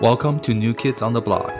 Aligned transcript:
Welcome 0.00 0.40
to 0.40 0.52
New 0.52 0.74
Kids 0.74 1.02
on 1.02 1.12
the 1.12 1.20
Block, 1.20 1.52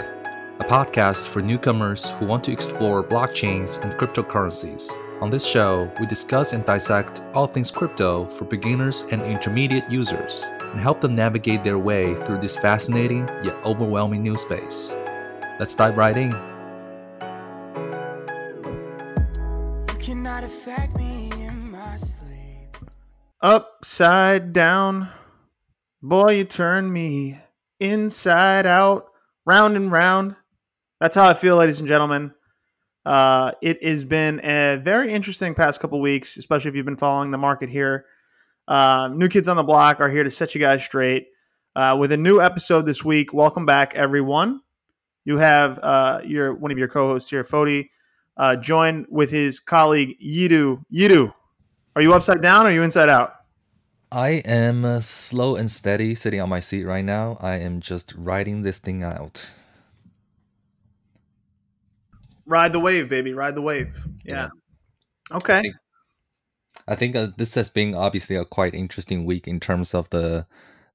a 0.59 0.65
podcast 0.65 1.29
for 1.29 1.41
newcomers 1.41 2.11
who 2.19 2.27
want 2.27 2.43
to 2.45 2.53
explore 2.53 3.01
blockchains 3.05 3.81
and 3.81 3.93
cryptocurrencies. 3.93 4.91
On 5.23 5.31
this 5.31 5.47
show, 5.47 5.89
we 6.01 6.07
discuss 6.07 6.53
and 6.53 6.65
dissect 6.65 7.23
all 7.33 7.47
things 7.47 7.71
crypto 7.71 8.25
for 8.27 8.45
beginners 8.45 9.05
and 9.13 9.23
intermediate 9.23 9.89
users 9.89 10.43
and 10.59 10.81
help 10.81 11.01
them 11.01 11.15
navigate 11.15 11.63
their 11.63 11.79
way 11.79 12.17
through 12.25 12.41
this 12.41 12.57
fascinating 12.57 13.29
yet 13.45 13.55
overwhelming 13.65 14.25
new 14.25 14.37
space. 14.37 14.93
Let's 15.61 15.77
dive 15.77 15.97
right 15.97 16.19
in. 16.19 16.33
You 19.93 19.99
cannot 20.01 20.43
affect 20.43 20.97
me 20.97 21.31
in 21.37 21.71
my 21.71 21.95
sleep. 21.97 22.77
upside 23.41 24.53
down. 24.53 25.09
Boy, 26.03 26.39
you 26.39 26.45
turn 26.45 26.93
me 26.93 27.39
inside 27.85 28.67
out, 28.67 29.07
round 29.45 29.77
and 29.77 29.93
round. 29.93 30.35
That's 31.01 31.15
how 31.15 31.29
I 31.29 31.35
feel, 31.35 31.57
ladies 31.57 31.81
and 31.81 31.89
gentlemen. 31.89 32.33
Uh, 33.05 33.53
it 33.61 33.85
has 33.85 34.05
been 34.05 34.41
a 34.43 34.79
very 34.83 35.13
interesting 35.13 35.55
past 35.55 35.81
couple 35.81 36.01
weeks, 36.01 36.39
especially 36.39 36.71
if 36.71 36.75
you've 36.75 36.87
been 36.87 36.97
following 36.97 37.31
the 37.31 37.39
market 37.39 37.69
here. 37.69 38.07
Uh, 38.67 39.11
new 39.13 39.29
kids 39.29 39.47
on 39.47 39.57
the 39.57 39.63
block 39.63 40.01
are 40.01 40.09
here 40.09 40.25
to 40.25 40.31
set 40.31 40.55
you 40.55 40.61
guys 40.61 40.83
straight 40.83 41.27
uh, 41.77 41.95
with 41.99 42.13
a 42.13 42.17
new 42.17 42.41
episode 42.41 42.87
this 42.87 43.05
week. 43.05 43.35
Welcome 43.35 43.67
back, 43.67 43.95
everyone. 43.95 44.61
You 45.27 45.37
have 45.37 45.79
uh, 45.83 46.21
your 46.25 46.55
one 46.55 46.71
of 46.71 46.79
your 46.79 46.89
co-hosts 46.89 47.29
here, 47.29 47.45
Fodi, 47.45 47.89
uh, 48.39 48.57
joined 48.57 49.07
with 49.11 49.31
his 49.31 49.61
colleague 49.61 50.17
Yidu. 50.25 50.83
Yidu, 50.93 51.33
are 51.97 52.03
you 52.03 52.15
upside 52.15 52.41
down 52.41 52.65
or 52.65 52.71
are 52.71 52.73
you 52.73 52.83
inside 52.83 53.11
out? 53.11 53.35
I 54.15 54.43
am 54.45 54.85
uh, 54.85 55.01
slow 55.01 55.57
and 55.57 55.69
steady 55.69 56.15
sitting 56.15 56.41
on 56.41 56.49
my 56.49 56.61
seat 56.61 56.85
right 56.85 57.05
now. 57.05 57.37
I 57.41 57.57
am 57.57 57.81
just 57.81 58.15
riding 58.17 58.63
this 58.63 58.79
thing 58.79 59.03
out. 59.03 59.51
Ride 62.47 62.73
the 62.73 62.79
wave, 62.79 63.09
baby. 63.09 63.35
Ride 63.35 63.57
the 63.57 63.63
wave. 63.63 63.97
Yeah. 64.25 64.51
Okay. 65.33 65.59
I 65.59 65.63
think, 65.63 65.75
I 66.87 66.95
think 66.95 67.17
uh, 67.17 67.29
this 67.37 67.57
has 67.57 67.69
been 67.69 67.97
obviously 67.97 68.37
a 68.37 68.45
quite 68.45 68.73
interesting 68.73 69.25
week 69.25 69.49
in 69.49 69.59
terms 69.59 69.95
of 69.95 70.09
the 70.11 70.47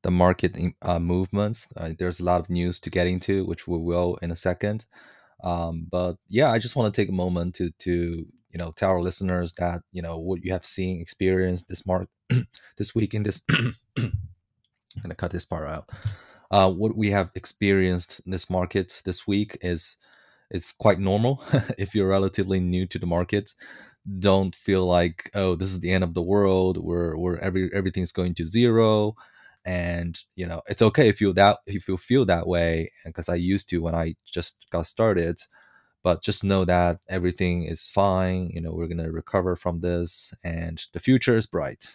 the 0.02 0.12
market 0.12 0.56
uh, 0.82 1.00
movements. 1.00 1.68
Uh, 1.76 1.90
there's 2.00 2.22
a 2.22 2.24
lot 2.24 2.40
of 2.40 2.50
news 2.50 2.80
to 2.80 2.90
get 2.90 3.06
into, 3.06 3.44
which 3.44 3.68
we 3.68 3.78
will 3.78 4.18
in 4.22 4.32
a 4.32 4.36
second. 4.38 4.86
Um, 5.44 5.88
but 5.92 6.16
yeah, 6.30 6.50
I 6.52 6.58
just 6.58 6.78
want 6.78 6.94
to 6.94 7.02
take 7.02 7.10
a 7.10 7.14
moment 7.14 7.56
to 7.56 7.70
to 7.70 8.28
you 8.52 8.58
know 8.58 8.72
tell 8.72 8.92
our 8.92 9.02
listeners 9.02 9.54
that 9.56 9.82
you 9.92 10.02
know 10.02 10.18
what 10.18 10.44
you 10.44 10.52
have 10.52 10.66
seen, 10.66 11.02
experienced 11.02 11.70
this 11.70 11.86
mark 11.86 12.08
this 12.78 12.96
week 12.96 13.14
in 13.14 13.24
this. 13.24 13.44
I'm 13.52 14.14
gonna 15.02 15.16
cut 15.16 15.32
this 15.32 15.46
part 15.46 15.70
out. 15.70 15.90
Uh, 16.52 16.72
what 16.72 16.98
we 16.98 17.12
have 17.12 17.30
experienced 17.36 18.22
in 18.26 18.32
this 18.32 18.50
market 18.50 19.02
this 19.06 19.28
week 19.28 19.58
is 19.62 19.98
is 20.50 20.74
quite 20.80 21.00
normal 21.00 21.44
if 21.78 21.94
you're 21.94 22.08
relatively 22.08 22.60
new 22.60 22.88
to 22.88 22.98
the 22.98 23.06
market 23.06 23.54
don't 24.18 24.56
feel 24.56 24.86
like 24.86 25.30
oh 25.36 25.56
this 25.56 25.70
is 25.70 25.82
the 25.82 25.92
end 25.92 26.04
of 26.04 26.14
the 26.14 26.22
world 26.22 26.78
where 26.84 27.16
where 27.18 27.40
every 27.40 27.70
everything's 27.74 28.12
going 28.12 28.34
to 28.34 28.46
zero 28.46 29.14
and 29.66 30.22
you 30.36 30.48
know 30.48 30.62
it's 30.68 30.82
okay 30.82 31.08
if 31.10 31.22
you 31.22 31.34
that 31.34 31.60
if 31.68 31.88
you 31.88 31.98
feel 31.98 32.26
that 32.26 32.48
way 32.48 32.92
because 33.06 33.30
i 33.30 33.36
used 33.36 33.70
to 33.70 33.80
when 33.80 33.94
i 33.94 34.16
just 34.26 34.66
got 34.72 34.88
started 34.88 35.38
but 36.04 36.24
just 36.24 36.44
know 36.44 36.66
that 36.66 37.00
everything 37.08 37.64
is 37.64 37.88
fine 37.88 38.50
you 38.54 38.62
know 38.62 38.72
we're 38.72 38.88
going 38.88 38.98
to 38.98 39.12
recover 39.12 39.56
from 39.56 39.82
this 39.82 40.34
and 40.44 40.84
the 40.94 41.00
future 41.00 41.36
is 41.36 41.46
bright 41.46 41.94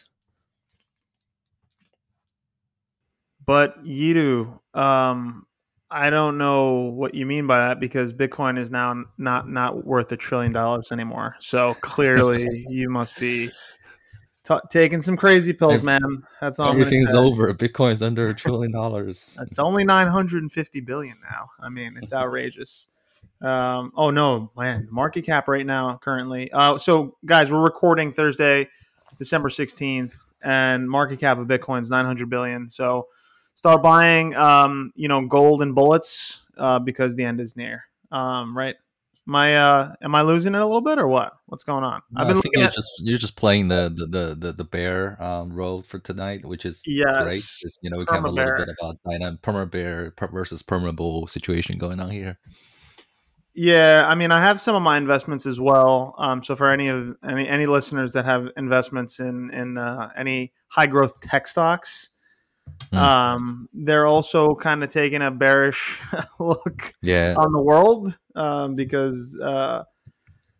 But 3.47 3.85
Yidu, 3.85 4.59
um, 4.75 5.47
I 5.91 6.11
don't 6.11 6.39
know 6.39 6.93
what 6.95 7.15
you 7.15 7.27
mean 7.27 7.47
by 7.47 7.69
that 7.69 7.81
because 7.81 8.13
Bitcoin 8.13 8.59
is 8.59 8.71
now 8.71 9.05
not 9.19 9.49
not 9.49 9.85
worth 9.85 10.11
a 10.13 10.17
trillion 10.17 10.53
dollars 10.53 10.91
anymore. 10.91 11.37
So 11.41 11.75
clearly, 11.81 12.65
you 12.69 12.89
must 12.89 13.19
be 13.19 13.51
ta 14.45 14.61
taking 14.71 15.01
some 15.01 15.17
crazy 15.17 15.53
pills, 15.53 15.83
man. 15.83 16.23
That's 16.41 16.59
all. 16.59 16.71
Everything's 16.71 17.15
over 17.15 17.53
bitcoin's 17.55 18.03
under 18.03 18.31
a 18.31 18.35
trillion 18.35 18.73
dollars 18.73 19.37
It's 19.41 19.59
only 19.59 19.85
950 19.85 20.81
billion 20.81 21.17
now. 21.31 21.49
I 21.61 21.69
mean, 21.69 21.97
it's 22.01 22.13
outrageous. 22.13 22.89
Um, 23.43 23.93
oh 23.97 24.11
no, 24.11 24.51
man, 24.57 24.89
market 24.91 25.23
cap 25.23 25.49
right 25.49 25.67
now 25.67 25.99
currently. 26.03 26.51
Uh, 26.53 26.79
so 26.79 27.17
guys, 27.25 27.53
we're 27.53 27.63
recording 27.63 28.13
Thursday, 28.13 28.69
December 29.19 29.49
16th, 29.49 30.15
and 30.43 30.89
market 30.89 31.21
cap 31.21 31.39
of 31.39 31.47
Bitcoin 31.47 31.83
is 31.83 31.91
900 31.91 32.31
billion. 32.31 32.69
So 32.69 33.09
start 33.55 33.83
buying, 33.83 34.35
um, 34.35 34.93
you 34.95 35.09
know, 35.09 35.27
gold 35.27 35.63
and 35.63 35.75
bullets 35.75 36.43
uh, 36.57 36.79
because 36.79 37.17
the 37.17 37.25
end 37.25 37.41
is 37.41 37.57
near. 37.57 37.85
Um, 38.13 38.57
right? 38.57 38.77
Am 39.27 39.35
I 39.35 39.57
uh, 39.57 39.95
am 40.03 40.15
I 40.15 40.21
losing 40.21 40.55
it 40.55 40.61
a 40.61 40.67
little 40.67 40.83
bit 40.83 40.99
or 40.99 41.09
what? 41.09 41.33
What's 41.47 41.65
going 41.65 41.83
on? 41.83 42.03
No, 42.11 42.25
I 42.25 42.35
think 42.35 42.45
you're 42.57 42.69
just 42.69 42.91
you're 42.99 43.19
just 43.19 43.37
playing 43.37 43.69
the 43.69 43.91
the 43.95 44.35
the 44.35 44.53
the, 44.53 44.65
bear 44.65 45.23
um, 45.23 45.51
role 45.51 45.83
for 45.83 45.99
tonight, 45.99 46.45
which 46.45 46.67
is 46.67 46.83
Yes. 46.87 47.23
great. 47.23 47.43
Just 47.43 47.79
you 47.81 47.89
know, 47.89 47.99
we 47.99 48.05
can 48.05 48.17
have 48.17 48.25
a 48.25 48.29
little 48.29 48.55
bit 48.59 48.69
about 48.79 48.99
dynamic 49.09 49.41
perma 49.41 49.71
bear 49.71 50.13
versus 50.31 50.63
perma 50.63 50.95
bull 50.95 51.27
situation 51.27 51.79
going 51.79 52.01
on 52.01 52.11
here. 52.11 52.39
Yeah, 53.55 54.05
I 54.09 54.15
mean, 54.17 54.33
I 54.33 54.41
have 54.41 54.61
some 54.61 54.75
of 54.75 54.83
my 54.83 54.97
investments 54.97 55.47
as 55.47 55.61
well. 55.61 56.15
Um, 56.19 56.43
so 56.43 56.57
for 56.57 56.71
any 56.73 56.89
of 56.89 57.17
any 57.23 57.49
any 57.49 57.67
listeners 57.67 58.13
that 58.15 58.25
have 58.25 58.49
investments 58.57 59.21
in 59.21 59.51
in 59.53 59.79
uh, 59.79 60.11
any 60.17 60.53
high 60.69 60.87
growth 60.87 61.21
tech 61.21 61.47
stocks, 61.47 62.11
Hmm. 62.91 62.97
um, 62.97 63.69
they're 63.75 64.07
also 64.07 64.55
kind 64.55 64.83
of 64.83 64.89
taking 64.89 65.21
a 65.23 65.31
bearish 65.31 66.01
look 66.39 66.95
Yeah, 67.03 67.35
on 67.37 67.53
the 67.53 67.61
world 67.61 68.17
um, 68.35 68.75
because. 68.75 69.39
Uh, 69.41 69.85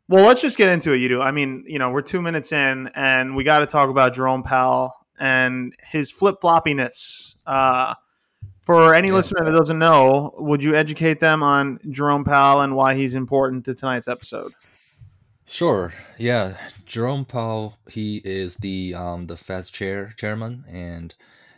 well, 0.07 0.27
let's 0.27 0.43
just 0.43 0.59
get 0.59 0.69
into 0.69 0.93
it. 0.93 0.99
Yidu. 0.99 1.23
I 1.25 1.31
mean, 1.31 1.65
you 1.67 1.79
know, 1.79 1.89
we're 1.89 2.03
two 2.03 2.21
minutes 2.21 2.53
in, 2.53 2.91
and 2.95 3.35
we 3.35 3.43
got 3.43 3.61
to 3.61 3.67
talk 3.67 3.89
about 3.89 4.13
Jerome 4.13 4.43
Powell 4.43 4.93
and 5.19 5.75
his 5.83 6.13
flip 6.13 6.43
floppiness. 6.43 7.37
Uh, 7.47 7.95
for 8.65 8.95
any 8.95 9.11
Yeah. 9.11 9.13
listener 9.13 9.45
that 9.45 9.53
doesn't 9.53 9.79
know, 9.79 10.35
would 10.39 10.63
you 10.63 10.75
educate 10.75 11.21
them 11.21 11.43
on 11.43 11.81
Jerome 11.91 12.25
Powell 12.25 12.61
and 12.63 12.75
why 12.77 12.95
he's 12.95 13.15
important 13.15 13.65
to 13.67 13.75
tonight's 13.75 14.09
episode? 14.09 14.55
sure. 15.47 15.93
Yeah, 16.19 16.57
Jerome 16.87 17.25
Powell, 17.25 17.79
he 17.89 18.19
is 18.25 18.57
the 18.57 18.95
um 18.95 19.27
the 19.27 19.37
Fed's 19.37 19.71
chair 19.71 20.15
chairman, 20.17 20.65
and 20.69 21.15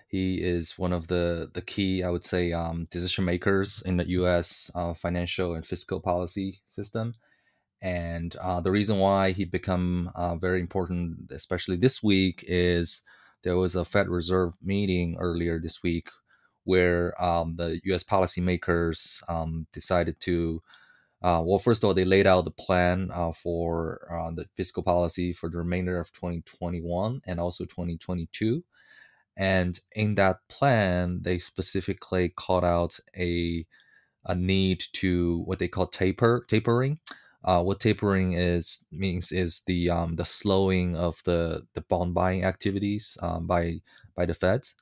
he 0.09 0.43
is 0.43 0.79
one 0.79 0.93
of 0.93 1.09
the 1.09 1.51
the 1.53 1.63
key, 1.63 2.03
I 2.03 2.11
would 2.11 2.25
say, 2.25 2.53
um, 2.53 2.87
decision 2.91 3.25
makers 3.25 3.83
in 3.85 3.97
the 3.97 4.09
U.S. 4.11 4.71
Uh, 4.75 4.95
financial 4.95 5.55
and 5.55 5.67
fiscal 5.67 6.01
policy 6.01 6.61
system. 6.67 7.15
and 7.83 8.37
uh, 8.43 8.61
the 8.61 8.73
reason 8.73 8.99
why 8.99 9.33
he 9.33 9.45
become 9.47 10.11
uh, 10.17 10.37
very 10.37 10.61
important 10.61 11.31
especially 11.33 11.77
this 11.79 12.03
week 12.03 12.45
is 12.49 13.03
there 13.45 13.57
was 13.57 13.77
a 13.77 13.85
fed 13.85 14.09
reserve 14.09 14.55
meeting 14.63 15.17
earlier 15.21 15.61
this 15.61 15.83
week 15.83 16.09
where 16.67 17.15
um, 17.23 17.57
the 17.57 17.81
us 17.87 18.05
policymakers 18.05 19.23
um, 19.31 19.67
decided 19.73 20.21
to 20.21 20.63
uh, 21.23 21.43
well 21.45 21.59
first 21.59 21.83
of 21.83 21.89
all 21.89 21.95
they 21.95 22.05
laid 22.05 22.27
out 22.27 22.45
the 22.45 22.51
plan 22.51 23.11
uh, 23.15 23.33
for 23.33 24.09
uh, 24.13 24.31
the 24.35 24.47
fiscal 24.57 24.83
policy 24.83 25.33
for 25.33 25.49
the 25.51 25.59
remainder 25.59 25.99
of 26.01 26.13
2021 26.13 27.23
and 27.27 27.41
also 27.41 27.65
2022 27.65 28.65
and 29.37 29.81
in 29.95 30.15
that 30.17 30.39
plan 30.49 31.21
they 31.23 31.39
specifically 31.39 32.29
called 32.29 32.65
out 32.65 32.99
a 33.17 33.67
a 34.27 34.35
need 34.35 34.83
to 34.93 35.39
what 35.45 35.59
they 35.59 35.69
call 35.69 35.87
taper 35.87 36.45
tapering. 36.49 36.99
Uh, 37.45 37.63
what 37.63 37.81
tapering 37.81 38.33
is 38.35 38.85
means 38.91 39.31
is 39.33 39.63
the 39.67 39.89
um, 39.91 40.17
the 40.17 40.25
slowing 40.25 40.97
of 40.97 41.23
the 41.25 41.67
the 41.75 41.81
bond 41.83 42.15
buying 42.15 42.45
activities 42.45 43.17
um, 43.23 43.47
by 43.47 43.81
by 44.17 44.27
the 44.27 44.35
Feds, 44.35 44.75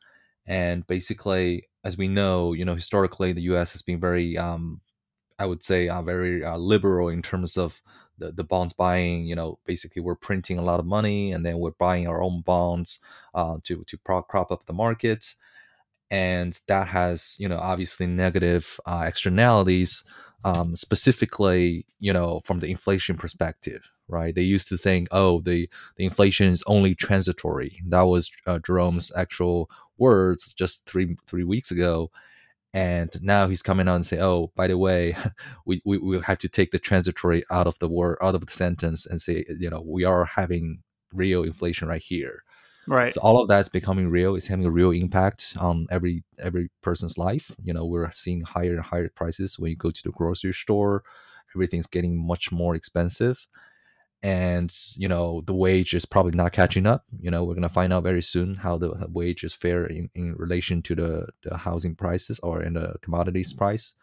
and 0.46 0.86
basically, 0.86 1.68
as 1.84 1.98
we 1.98 2.08
know, 2.08 2.52
you 2.52 2.64
know 2.64 2.74
historically 2.74 3.32
the 3.32 3.42
U.S. 3.42 3.72
has 3.72 3.82
been 3.82 4.00
very, 4.00 4.36
um, 4.38 4.80
I 5.38 5.46
would 5.46 5.62
say, 5.62 5.88
uh, 5.88 6.02
very 6.02 6.44
uh, 6.44 6.56
liberal 6.56 7.08
in 7.08 7.22
terms 7.22 7.56
of 7.56 7.82
the, 8.18 8.32
the 8.32 8.44
bonds 8.44 8.74
buying. 8.74 9.26
You 9.26 9.34
know, 9.36 9.58
basically 9.66 10.02
we're 10.02 10.14
printing 10.16 10.58
a 10.58 10.62
lot 10.62 10.80
of 10.80 10.86
money 10.86 11.32
and 11.32 11.44
then 11.44 11.58
we're 11.58 11.72
buying 11.72 12.06
our 12.08 12.22
own 12.22 12.42
bonds 12.42 13.00
uh, 13.34 13.58
to 13.64 13.84
to 13.84 13.98
pro- 13.98 14.22
crop 14.22 14.50
up 14.50 14.66
the 14.66 14.72
market, 14.72 15.34
and 16.10 16.58
that 16.68 16.88
has 16.88 17.36
you 17.38 17.48
know 17.48 17.58
obviously 17.58 18.06
negative 18.06 18.80
uh, 18.86 19.04
externalities 19.06 20.04
um, 20.44 20.76
specifically, 20.76 21.86
you 22.00 22.12
know, 22.12 22.40
from 22.44 22.60
the 22.60 22.70
inflation 22.70 23.16
perspective, 23.16 23.90
right? 24.08 24.34
They 24.34 24.42
used 24.42 24.68
to 24.68 24.76
think, 24.76 25.08
oh, 25.10 25.40
the 25.40 25.68
the 25.96 26.04
inflation 26.04 26.48
is 26.48 26.62
only 26.66 26.94
transitory. 26.94 27.80
That 27.88 28.02
was 28.02 28.30
uh, 28.46 28.58
Jerome's 28.58 29.10
actual 29.16 29.70
words 29.98 30.52
just 30.52 30.86
three 30.86 31.16
three 31.26 31.44
weeks 31.44 31.70
ago, 31.70 32.10
and 32.72 33.10
now 33.22 33.48
he's 33.48 33.62
coming 33.62 33.88
out 33.88 33.96
and 33.96 34.06
say, 34.06 34.18
oh, 34.20 34.52
by 34.56 34.66
the 34.66 34.78
way, 34.78 35.16
we 35.66 35.80
we 35.84 35.98
we 35.98 36.20
have 36.20 36.38
to 36.40 36.48
take 36.48 36.70
the 36.70 36.78
transitory 36.78 37.44
out 37.50 37.66
of 37.66 37.78
the 37.78 37.88
word 37.88 38.18
out 38.20 38.34
of 38.34 38.44
the 38.44 38.52
sentence 38.52 39.06
and 39.06 39.22
say, 39.22 39.44
you 39.58 39.70
know, 39.70 39.82
we 39.86 40.04
are 40.04 40.24
having 40.24 40.82
real 41.12 41.42
inflation 41.42 41.88
right 41.88 42.02
here. 42.02 42.42
Right. 42.86 43.12
So 43.12 43.20
all 43.22 43.40
of 43.40 43.48
that's 43.48 43.68
becoming 43.68 44.10
real. 44.10 44.34
It's 44.34 44.48
having 44.48 44.66
a 44.66 44.70
real 44.70 44.90
impact 44.90 45.56
on 45.58 45.86
every 45.90 46.24
every 46.38 46.70
person's 46.82 47.16
life. 47.16 47.54
You 47.62 47.72
know, 47.72 47.86
we're 47.86 48.10
seeing 48.12 48.42
higher 48.42 48.72
and 48.72 48.80
higher 48.80 49.08
prices 49.08 49.58
when 49.58 49.70
you 49.70 49.76
go 49.76 49.90
to 49.90 50.02
the 50.02 50.10
grocery 50.10 50.52
store. 50.52 51.02
Everything's 51.54 51.86
getting 51.86 52.26
much 52.26 52.50
more 52.50 52.74
expensive 52.74 53.46
and 54.24 54.74
you 54.96 55.06
know 55.06 55.42
the 55.42 55.54
wage 55.54 55.92
is 55.92 56.06
probably 56.06 56.32
not 56.32 56.52
catching 56.52 56.86
up. 56.86 57.04
You 57.20 57.30
know 57.30 57.44
we're 57.44 57.54
going 57.54 57.62
to 57.62 57.68
find 57.68 57.92
out 57.92 58.04
very 58.04 58.22
soon 58.22 58.54
how 58.54 58.78
the, 58.78 59.06
wage 59.12 59.44
is 59.44 59.52
fair 59.52 59.84
in, 59.84 60.08
in 60.14 60.34
relation 60.36 60.80
to 60.82 60.94
the, 60.94 61.28
the 61.42 61.58
housing 61.58 61.94
prices 61.94 62.38
or 62.38 62.62
in 62.62 62.72
the 62.72 62.94
commodities 63.02 63.52
price. 63.52 63.94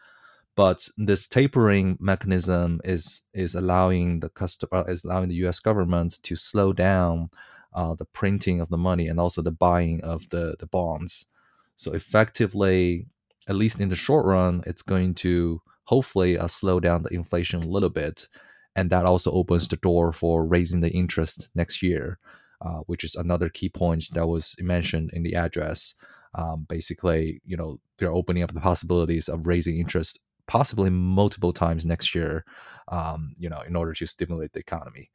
But 0.54 0.88
this 0.96 1.26
tapering 1.26 1.98
mechanism 1.98 2.80
is 2.84 3.22
is 3.34 3.56
allowing 3.56 4.20
the 4.20 4.28
customer 4.28 4.70
uh, 4.72 4.84
is 4.84 5.04
allowing 5.04 5.28
the 5.28 5.34
us 5.34 5.58
government 5.58 6.22
to 6.22 6.36
slow 6.36 6.72
down 6.72 7.30
uh, 7.74 7.94
the 7.94 8.04
printing 8.04 8.60
of 8.60 8.68
the 8.68 8.78
money 8.78 9.08
and 9.08 9.18
also 9.18 9.42
the 9.42 9.50
buying 9.50 10.04
of 10.04 10.28
the 10.28 10.54
the 10.56 10.66
bonds. 10.66 11.32
So 11.74 11.94
effectively 11.94 13.06
at 13.48 13.56
least 13.56 13.80
in 13.80 13.88
the 13.88 13.96
short 13.96 14.24
run 14.24 14.62
it's 14.68 14.82
going 14.82 15.14
to 15.14 15.62
hopefully 15.86 16.38
uh, 16.38 16.46
slow 16.46 16.78
down 16.78 17.02
the 17.02 17.12
inflation 17.12 17.60
a 17.60 17.66
little 17.66 17.90
bit 17.90 18.28
and 18.74 18.90
that 18.90 19.04
also 19.04 19.30
opens 19.32 19.68
the 19.68 19.76
door 19.76 20.12
for 20.12 20.44
raising 20.44 20.80
the 20.80 20.90
interest 20.90 21.50
next 21.54 21.82
year, 21.82 22.18
uh, 22.60 22.80
which 22.86 23.04
is 23.04 23.14
another 23.14 23.48
key 23.48 23.68
point 23.68 24.04
that 24.12 24.26
was 24.26 24.56
mentioned 24.60 25.10
in 25.12 25.22
the 25.22 25.34
address. 25.34 25.94
Um, 26.34 26.64
basically, 26.68 27.42
you 27.44 27.56
know, 27.56 27.78
they're 27.98 28.12
opening 28.12 28.42
up 28.42 28.52
the 28.54 28.60
possibilities 28.60 29.28
of 29.28 29.46
raising 29.46 29.78
interest 29.78 30.18
possibly 30.46 30.90
multiple 30.90 31.52
times 31.52 31.84
next 31.84 32.14
year, 32.14 32.44
um, 32.88 33.34
you 33.38 33.48
know, 33.48 33.60
in 33.60 33.76
order 33.76 33.92
to 33.94 34.06
stimulate 34.06 34.52
the 34.52 34.60
economy. 34.60 35.10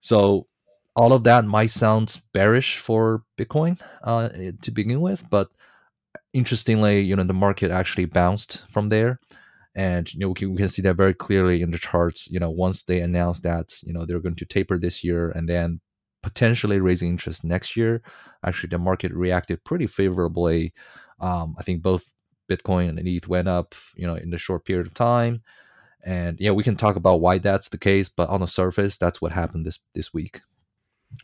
So 0.00 0.46
all 0.94 1.12
of 1.12 1.24
that 1.24 1.44
might 1.44 1.70
sound 1.70 2.20
bearish 2.32 2.78
for 2.78 3.22
Bitcoin 3.38 3.80
uh, 4.02 4.28
to 4.62 4.70
begin 4.70 5.00
with, 5.00 5.24
but 5.30 5.48
interestingly, 6.32 7.00
you 7.00 7.14
know, 7.14 7.22
the 7.22 7.34
market 7.34 7.70
actually 7.70 8.06
bounced 8.06 8.64
from 8.70 8.88
there 8.88 9.20
and 9.76 10.12
you 10.14 10.18
know 10.18 10.28
we 10.28 10.34
can, 10.34 10.50
we 10.50 10.56
can 10.56 10.68
see 10.68 10.82
that 10.82 10.96
very 10.96 11.14
clearly 11.14 11.62
in 11.62 11.70
the 11.70 11.78
charts 11.78 12.28
you 12.28 12.40
know 12.40 12.50
once 12.50 12.82
they 12.84 13.00
announce 13.00 13.40
that 13.40 13.74
you 13.82 13.92
know 13.92 14.04
they're 14.04 14.20
going 14.20 14.34
to 14.34 14.46
taper 14.46 14.78
this 14.78 15.04
year 15.04 15.30
and 15.30 15.48
then 15.48 15.80
potentially 16.22 16.80
raising 16.80 17.10
interest 17.10 17.44
next 17.44 17.76
year 17.76 18.02
actually 18.44 18.68
the 18.68 18.78
market 18.78 19.12
reacted 19.12 19.62
pretty 19.62 19.86
favorably. 19.86 20.72
Um, 21.20 21.54
i 21.58 21.62
think 21.62 21.82
both 21.82 22.04
bitcoin 22.50 22.98
and 22.98 23.06
eth 23.06 23.28
went 23.28 23.48
up 23.48 23.74
you 23.94 24.06
know 24.06 24.16
in 24.16 24.34
a 24.34 24.38
short 24.38 24.64
period 24.64 24.86
of 24.86 24.94
time. 24.94 25.42
And 26.04 26.38
yeah 26.40 26.52
we 26.52 26.64
can 26.64 26.76
talk 26.76 26.96
about 26.96 27.20
why 27.20 27.38
that's 27.38 27.68
the 27.68 27.78
case 27.78 28.08
but 28.08 28.28
on 28.28 28.40
the 28.40 28.48
surface 28.48 28.96
that's 28.96 29.20
what 29.20 29.32
happened 29.32 29.66
this 29.66 29.80
this 29.94 30.12
week. 30.12 30.40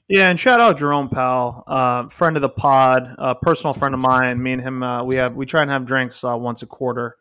Yeah, 0.09 0.31
and 0.31 0.39
shout 0.39 0.61
out 0.61 0.79
Jerome 0.79 1.09
Powell, 1.09 1.65
uh, 1.67 2.09
friend 2.09 2.37
of 2.37 2.41
the 2.41 2.49
pod, 2.49 3.17
a 3.19 3.35
personal 3.35 3.75
friend 3.75 3.93
of 3.95 4.01
mine. 4.01 4.41
Me 4.41 4.53
and 4.53 4.63
him, 4.63 4.83
uh, 4.83 5.03
we 5.03 5.17
have 5.17 5.35
we 5.35 5.45
try 5.45 5.61
and 5.61 5.71
have 5.71 5.85
drinks 5.85 6.23
uh, 6.23 6.37
once 6.37 6.63
a 6.63 6.67
quarter 6.67 7.17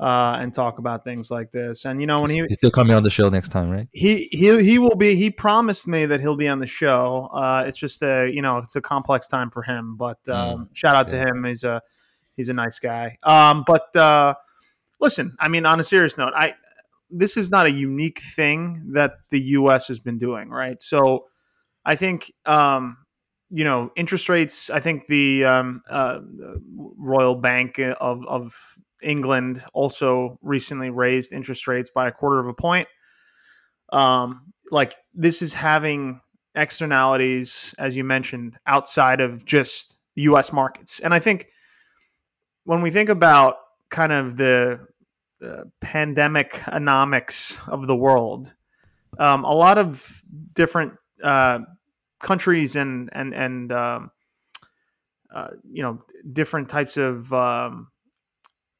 uh, 0.00 0.36
and 0.40 0.52
talk 0.52 0.78
about 0.78 1.04
things 1.04 1.30
like 1.30 1.52
this. 1.52 1.84
And 1.84 2.00
you 2.00 2.06
know, 2.06 2.20
when 2.20 2.30
he 2.30 2.44
he's 2.48 2.56
still 2.56 2.70
coming 2.70 2.96
on 2.96 3.02
the 3.02 3.10
show 3.10 3.28
next 3.28 3.50
time, 3.50 3.70
right? 3.70 3.88
He 3.92 4.28
he 4.32 4.62
he 4.62 4.78
will 4.78 4.96
be. 4.96 5.14
He 5.14 5.30
promised 5.30 5.86
me 5.86 6.06
that 6.06 6.20
he'll 6.20 6.36
be 6.36 6.48
on 6.48 6.58
the 6.58 6.66
show. 6.66 7.28
Uh, 7.32 7.64
it's 7.66 7.78
just 7.78 8.02
a 8.02 8.30
you 8.32 8.42
know 8.42 8.58
it's 8.58 8.76
a 8.76 8.80
complex 8.80 9.28
time 9.28 9.50
for 9.50 9.62
him. 9.62 9.96
But 9.96 10.18
um, 10.28 10.66
mm, 10.66 10.68
shout 10.76 10.96
out 10.96 11.10
yeah. 11.12 11.24
to 11.24 11.28
him. 11.30 11.44
He's 11.44 11.64
a 11.64 11.80
he's 12.36 12.48
a 12.48 12.54
nice 12.54 12.78
guy. 12.78 13.16
Um, 13.22 13.64
but 13.66 13.94
uh, 13.94 14.34
listen, 15.00 15.36
I 15.38 15.48
mean, 15.48 15.64
on 15.64 15.78
a 15.78 15.84
serious 15.84 16.18
note, 16.18 16.32
I 16.34 16.54
this 17.10 17.36
is 17.36 17.50
not 17.50 17.66
a 17.66 17.70
unique 17.70 18.20
thing 18.20 18.92
that 18.94 19.12
the 19.30 19.40
U.S. 19.40 19.86
has 19.88 20.00
been 20.00 20.18
doing, 20.18 20.50
right? 20.50 20.80
So 20.82 21.26
I 21.84 21.96
think. 21.96 22.32
Um, 22.46 22.98
you 23.50 23.62
know, 23.62 23.92
interest 23.94 24.28
rates. 24.28 24.68
I 24.68 24.80
think 24.80 25.06
the 25.06 25.44
um, 25.44 25.82
uh, 25.88 26.18
Royal 26.76 27.36
Bank 27.36 27.78
of, 27.78 28.26
of 28.26 28.52
England 29.02 29.64
also 29.72 30.38
recently 30.42 30.90
raised 30.90 31.32
interest 31.32 31.66
rates 31.68 31.90
by 31.90 32.08
a 32.08 32.12
quarter 32.12 32.38
of 32.38 32.46
a 32.46 32.54
point. 32.54 32.88
Um, 33.92 34.52
like 34.70 34.96
this 35.14 35.42
is 35.42 35.54
having 35.54 36.20
externalities, 36.54 37.74
as 37.78 37.96
you 37.96 38.04
mentioned, 38.04 38.56
outside 38.66 39.20
of 39.20 39.44
just 39.44 39.96
U.S. 40.16 40.52
markets, 40.52 41.00
and 41.00 41.12
I 41.12 41.18
think 41.18 41.48
when 42.64 42.80
we 42.80 42.90
think 42.90 43.08
about 43.08 43.56
kind 43.90 44.12
of 44.12 44.36
the, 44.36 44.80
pandemic 45.82 46.62
economics 46.68 47.60
of 47.68 47.86
the 47.86 47.94
world, 47.94 48.54
um, 49.18 49.44
a 49.44 49.52
lot 49.52 49.76
of 49.76 50.22
different 50.54 50.94
uh, 51.22 51.58
countries 52.18 52.76
and 52.76 53.10
and 53.12 53.34
and 53.34 53.70
um, 53.70 54.10
uh, 55.34 55.48
you 55.70 55.82
know 55.82 56.02
different 56.32 56.70
types 56.70 56.96
of 56.96 57.30
um, 57.34 57.88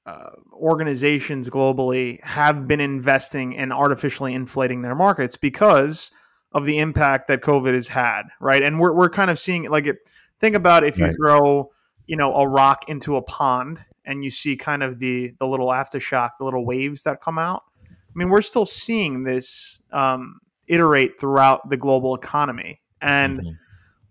uh, 0.07 0.31
organizations 0.53 1.49
globally 1.49 2.23
have 2.23 2.69
been 2.69 2.81
investing 2.81 3.55
in 3.55 3.73
artificially 3.73 4.35
inflating 4.35 4.83
their 4.83 4.95
markets 4.95 5.37
because 5.37 6.11
of 6.53 6.65
the 6.65 6.79
impact 6.79 7.27
that 7.29 7.41
COVID 7.41 7.75
has 7.75 7.89
had, 7.89 8.23
right? 8.41 8.63
And 8.63 8.79
we're, 8.79 8.93
we're 8.93 9.11
kind 9.11 9.31
of 9.31 9.39
seeing 9.39 9.69
like 9.71 9.87
it. 9.87 9.97
Think 10.41 10.55
about 10.55 10.85
if 10.85 10.99
you 10.99 11.07
right. 11.07 11.17
throw, 11.17 11.71
you 12.07 12.17
know, 12.17 12.35
a 12.35 12.47
rock 12.47 12.89
into 12.89 13.17
a 13.17 13.23
pond 13.23 13.79
and 14.05 14.23
you 14.23 14.31
see 14.31 14.57
kind 14.57 14.83
of 14.83 14.99
the 14.99 15.33
the 15.39 15.47
little 15.47 15.69
aftershock, 15.69 16.31
the 16.39 16.45
little 16.45 16.67
waves 16.67 17.03
that 17.05 17.21
come 17.21 17.39
out. 17.39 17.63
I 17.81 18.13
mean, 18.15 18.29
we're 18.29 18.43
still 18.43 18.67
seeing 18.67 19.25
this 19.25 19.81
um, 19.93 20.41
iterate 20.69 21.19
throughout 21.19 21.69
the 21.71 21.77
global 21.77 22.15
economy, 22.15 22.81
and 23.01 23.41
mm-hmm. 23.41 23.51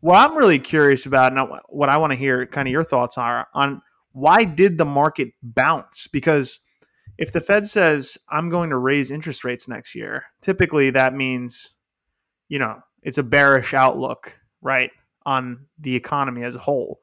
what 0.01 0.18
I'm 0.18 0.36
really 0.36 0.60
curious 0.60 1.06
about, 1.06 1.34
and 1.34 1.60
what 1.69 1.90
I 1.90 1.98
want 1.98 2.12
to 2.12 2.18
hear, 2.18 2.45
kind 2.45 2.68
of 2.68 2.72
your 2.72 2.84
thoughts 2.84 3.18
are 3.18 3.48
on 3.54 3.81
why 4.13 4.44
did 4.44 4.77
the 4.77 4.86
market 4.86 5.30
bounce? 5.42 6.07
Because 6.07 6.60
if 7.18 7.31
the 7.31 7.42
Fed 7.42 7.65
says, 7.65 8.18
I'm 8.30 8.50
going 8.50 8.69
to 8.69 8.77
raise 8.77 9.12
interest 9.12 9.44
rates 9.44 9.68
next 9.68 9.94
year, 9.94 10.24
typically 10.42 10.89
that 10.92 11.13
means, 11.13 11.75
you 12.50 12.60
know, 12.60 12.80
it's 13.04 13.18
a 13.18 13.24
bearish 13.24 13.74
outlook, 13.74 14.39
right, 14.62 14.92
on 15.25 15.65
the 15.80 15.95
economy 15.95 16.44
as 16.44 16.56
a 16.56 16.60
whole. 16.60 17.00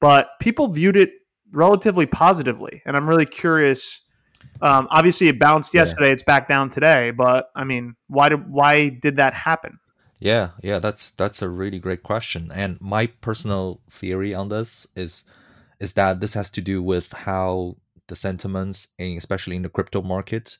But 0.00 0.28
people 0.40 0.68
viewed 0.68 0.96
it 0.96 1.10
relatively 1.52 2.06
positively. 2.06 2.82
And 2.84 2.96
I'm 2.96 3.08
really 3.08 3.26
curious. 3.26 4.02
Um, 4.60 4.88
obviously, 4.90 5.28
it 5.28 5.38
bounced 5.38 5.72
yesterday. 5.74 6.08
Yeah. 6.08 6.12
It's 6.12 6.22
back 6.22 6.48
down 6.48 6.68
today. 6.68 7.10
But 7.10 7.50
I 7.54 7.64
mean, 7.64 7.94
why 8.08 8.28
did 8.28 8.50
why 8.50 8.90
did 8.90 9.16
that 9.16 9.34
happen? 9.34 9.78
Yeah, 10.18 10.50
yeah, 10.62 10.78
that's 10.78 11.10
that's 11.10 11.42
a 11.42 11.48
really 11.48 11.78
great 11.78 12.02
question. 12.02 12.50
And 12.54 12.80
my 12.80 13.06
personal 13.06 13.80
theory 13.90 14.34
on 14.34 14.48
this 14.48 14.86
is 14.96 15.24
is 15.80 15.94
that 15.94 16.20
this 16.20 16.34
has 16.34 16.50
to 16.52 16.60
do 16.60 16.82
with 16.82 17.12
how 17.12 17.76
the 18.08 18.16
sentiments, 18.16 18.94
especially 18.98 19.56
in 19.56 19.62
the 19.62 19.68
crypto 19.68 20.02
market, 20.02 20.58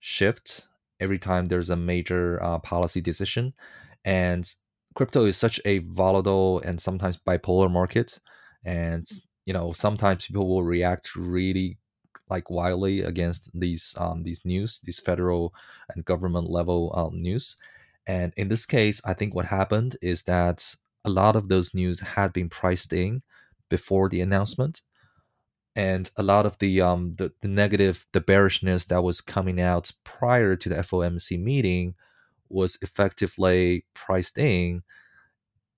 shift 0.00 0.66
every 1.00 1.18
time 1.18 1.46
there's 1.46 1.70
a 1.70 1.76
major 1.76 2.42
uh, 2.42 2.58
policy 2.58 3.00
decision. 3.00 3.52
And 4.04 4.50
crypto 4.94 5.26
is 5.26 5.36
such 5.36 5.60
a 5.64 5.78
volatile 5.78 6.60
and 6.60 6.80
sometimes 6.80 7.18
bipolar 7.18 7.70
market. 7.70 8.18
And, 8.64 9.08
you 9.44 9.52
know, 9.52 9.72
sometimes 9.72 10.26
people 10.26 10.48
will 10.48 10.64
react 10.64 11.14
really 11.14 11.78
like 12.28 12.50
wildly 12.50 13.02
against 13.02 13.50
these 13.58 13.94
um, 13.98 14.24
these 14.24 14.44
news, 14.44 14.80
these 14.80 14.98
federal 14.98 15.54
and 15.94 16.04
government 16.04 16.50
level 16.50 16.92
um, 16.96 17.20
news. 17.20 17.56
And 18.06 18.32
in 18.36 18.48
this 18.48 18.66
case, 18.66 19.00
I 19.04 19.14
think 19.14 19.34
what 19.34 19.46
happened 19.46 19.96
is 20.02 20.24
that 20.24 20.74
a 21.04 21.10
lot 21.10 21.36
of 21.36 21.48
those 21.48 21.74
news 21.74 22.00
had 22.00 22.32
been 22.32 22.48
priced 22.48 22.92
in 22.92 23.22
before 23.68 24.08
the 24.08 24.20
announcement. 24.20 24.82
And 25.74 26.10
a 26.16 26.22
lot 26.22 26.46
of 26.46 26.58
the 26.58 26.80
um 26.80 27.16
the, 27.16 27.32
the 27.42 27.48
negative 27.48 28.06
the 28.12 28.20
bearishness 28.20 28.86
that 28.86 29.02
was 29.02 29.20
coming 29.20 29.60
out 29.60 29.92
prior 30.04 30.56
to 30.56 30.68
the 30.68 30.76
FOMC 30.76 31.42
meeting 31.42 31.94
was 32.48 32.78
effectively 32.80 33.84
priced 33.94 34.38
in. 34.38 34.82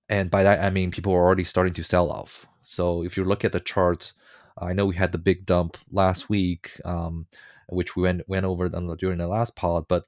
And 0.07 0.31
by 0.31 0.43
that 0.43 0.63
I 0.63 0.69
mean 0.69 0.91
people 0.91 1.13
were 1.13 1.25
already 1.25 1.43
starting 1.43 1.73
to 1.73 1.83
sell 1.83 2.09
off. 2.11 2.47
So 2.63 3.03
if 3.03 3.17
you 3.17 3.23
look 3.25 3.43
at 3.43 3.51
the 3.51 3.59
chart 3.59 4.13
I 4.57 4.73
know 4.73 4.85
we 4.85 4.95
had 4.95 5.11
the 5.11 5.17
big 5.17 5.45
dump 5.45 5.77
last 5.91 6.29
week 6.29 6.79
um, 6.85 7.27
which 7.67 7.95
we 7.95 8.03
went 8.03 8.27
went 8.27 8.45
over 8.45 8.69
during 8.69 9.17
the 9.17 9.27
last 9.27 9.55
pod 9.55 9.85
but 9.87 10.05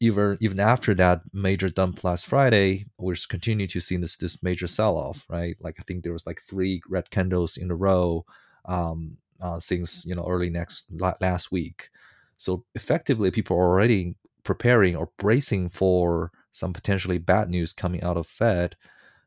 even 0.00 0.38
even 0.40 0.60
after 0.60 0.94
that 0.94 1.22
major 1.32 1.68
dump 1.68 2.04
last 2.04 2.26
Friday, 2.26 2.86
we're 2.98 3.16
continuing 3.28 3.68
to 3.70 3.80
see 3.80 3.96
this 3.96 4.16
this 4.16 4.42
major 4.42 4.66
sell 4.66 4.96
off, 4.96 5.26
right? 5.28 5.56
Like 5.60 5.76
I 5.80 5.82
think 5.82 6.02
there 6.02 6.12
was 6.12 6.26
like 6.26 6.42
three 6.48 6.82
red 6.88 7.10
candles 7.10 7.56
in 7.56 7.70
a 7.70 7.76
row 7.76 8.24
um, 8.64 9.16
uh, 9.40 9.60
since 9.60 10.06
you 10.06 10.14
know 10.14 10.26
early 10.28 10.50
next 10.50 10.90
last 11.20 11.50
week. 11.50 11.90
So 12.36 12.64
effectively, 12.74 13.30
people 13.30 13.56
are 13.56 13.68
already 13.68 14.14
preparing 14.44 14.96
or 14.96 15.10
bracing 15.18 15.70
for 15.70 16.30
some 16.52 16.72
potentially 16.72 17.18
bad 17.18 17.50
news 17.50 17.72
coming 17.72 18.02
out 18.02 18.16
of 18.16 18.26
Fed. 18.26 18.76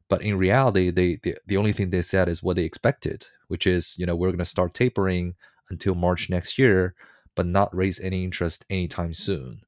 But 0.09 0.23
in 0.23 0.37
reality, 0.37 0.89
they, 0.91 1.17
they 1.21 1.35
the 1.45 1.57
only 1.57 1.73
thing 1.73 1.89
they 1.89 2.01
said 2.01 2.29
is 2.29 2.43
what 2.43 2.55
they 2.55 2.63
expected, 2.65 3.27
which 3.47 3.67
is 3.67 3.95
you 3.97 4.05
know 4.05 4.15
we're 4.15 4.29
going 4.29 4.39
to 4.39 4.45
start 4.45 4.73
tapering 4.73 5.35
until 5.69 5.95
March 5.95 6.29
next 6.29 6.57
year, 6.57 6.95
but 7.35 7.45
not 7.45 7.75
raise 7.75 7.99
any 7.99 8.23
interest 8.23 8.65
anytime 8.69 9.13
soon. 9.13 9.61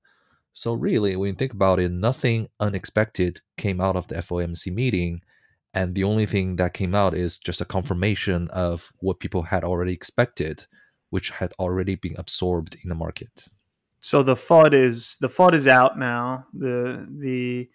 So 0.54 0.74
really, 0.74 1.16
when 1.16 1.30
you 1.30 1.36
think 1.36 1.54
about 1.54 1.80
it, 1.80 1.92
nothing 1.92 2.48
unexpected 2.60 3.40
came 3.58 3.82
out 3.82 3.96
of 3.96 4.08
the 4.08 4.16
FOMC 4.16 4.72
meeting, 4.74 5.22
and 5.74 5.96
the 5.96 6.04
only 6.04 6.28
thing 6.28 6.58
that 6.58 6.76
came 6.76 6.94
out 6.94 7.16
is 7.16 7.40
just 7.40 7.60
a 7.60 7.66
confirmation 7.66 8.48
of 8.50 8.94
what 9.00 9.20
people 9.20 9.44
had 9.44 9.64
already 9.64 9.94
expected, 9.94 10.66
which 11.10 11.32
had 11.32 11.54
already 11.60 11.96
been 11.96 12.16
absorbed 12.18 12.78
in 12.84 12.90
the 12.90 12.96
market. 12.96 13.46
So 14.00 14.22
the 14.22 14.36
FUD 14.36 14.74
is 14.74 15.18
the 15.22 15.28
FUD 15.28 15.54
is 15.54 15.68
out 15.68 15.98
now. 15.98 16.46
The 16.54 17.08
the 17.10 17.70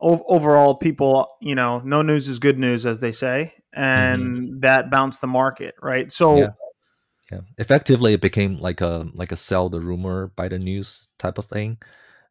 ov- 0.00 0.24
overall 0.26 0.74
people, 0.74 1.28
you 1.40 1.54
know, 1.54 1.80
no 1.84 2.02
news 2.02 2.26
is 2.26 2.40
good 2.40 2.58
news, 2.58 2.86
as 2.86 3.00
they 3.00 3.12
say, 3.12 3.54
and 3.72 4.22
mm-hmm. 4.22 4.60
that 4.60 4.90
bounced 4.90 5.20
the 5.20 5.26
market, 5.28 5.74
right? 5.80 6.10
So 6.10 6.36
Yeah. 6.36 6.48
Yeah, 7.30 7.42
effectively, 7.58 8.12
it 8.14 8.20
became 8.20 8.56
like 8.56 8.80
a 8.80 9.06
like 9.14 9.30
a 9.30 9.36
sell 9.36 9.68
the 9.68 9.80
rumor 9.80 10.32
buy 10.34 10.48
the 10.48 10.58
news 10.58 11.10
type 11.16 11.38
of 11.38 11.44
thing, 11.44 11.78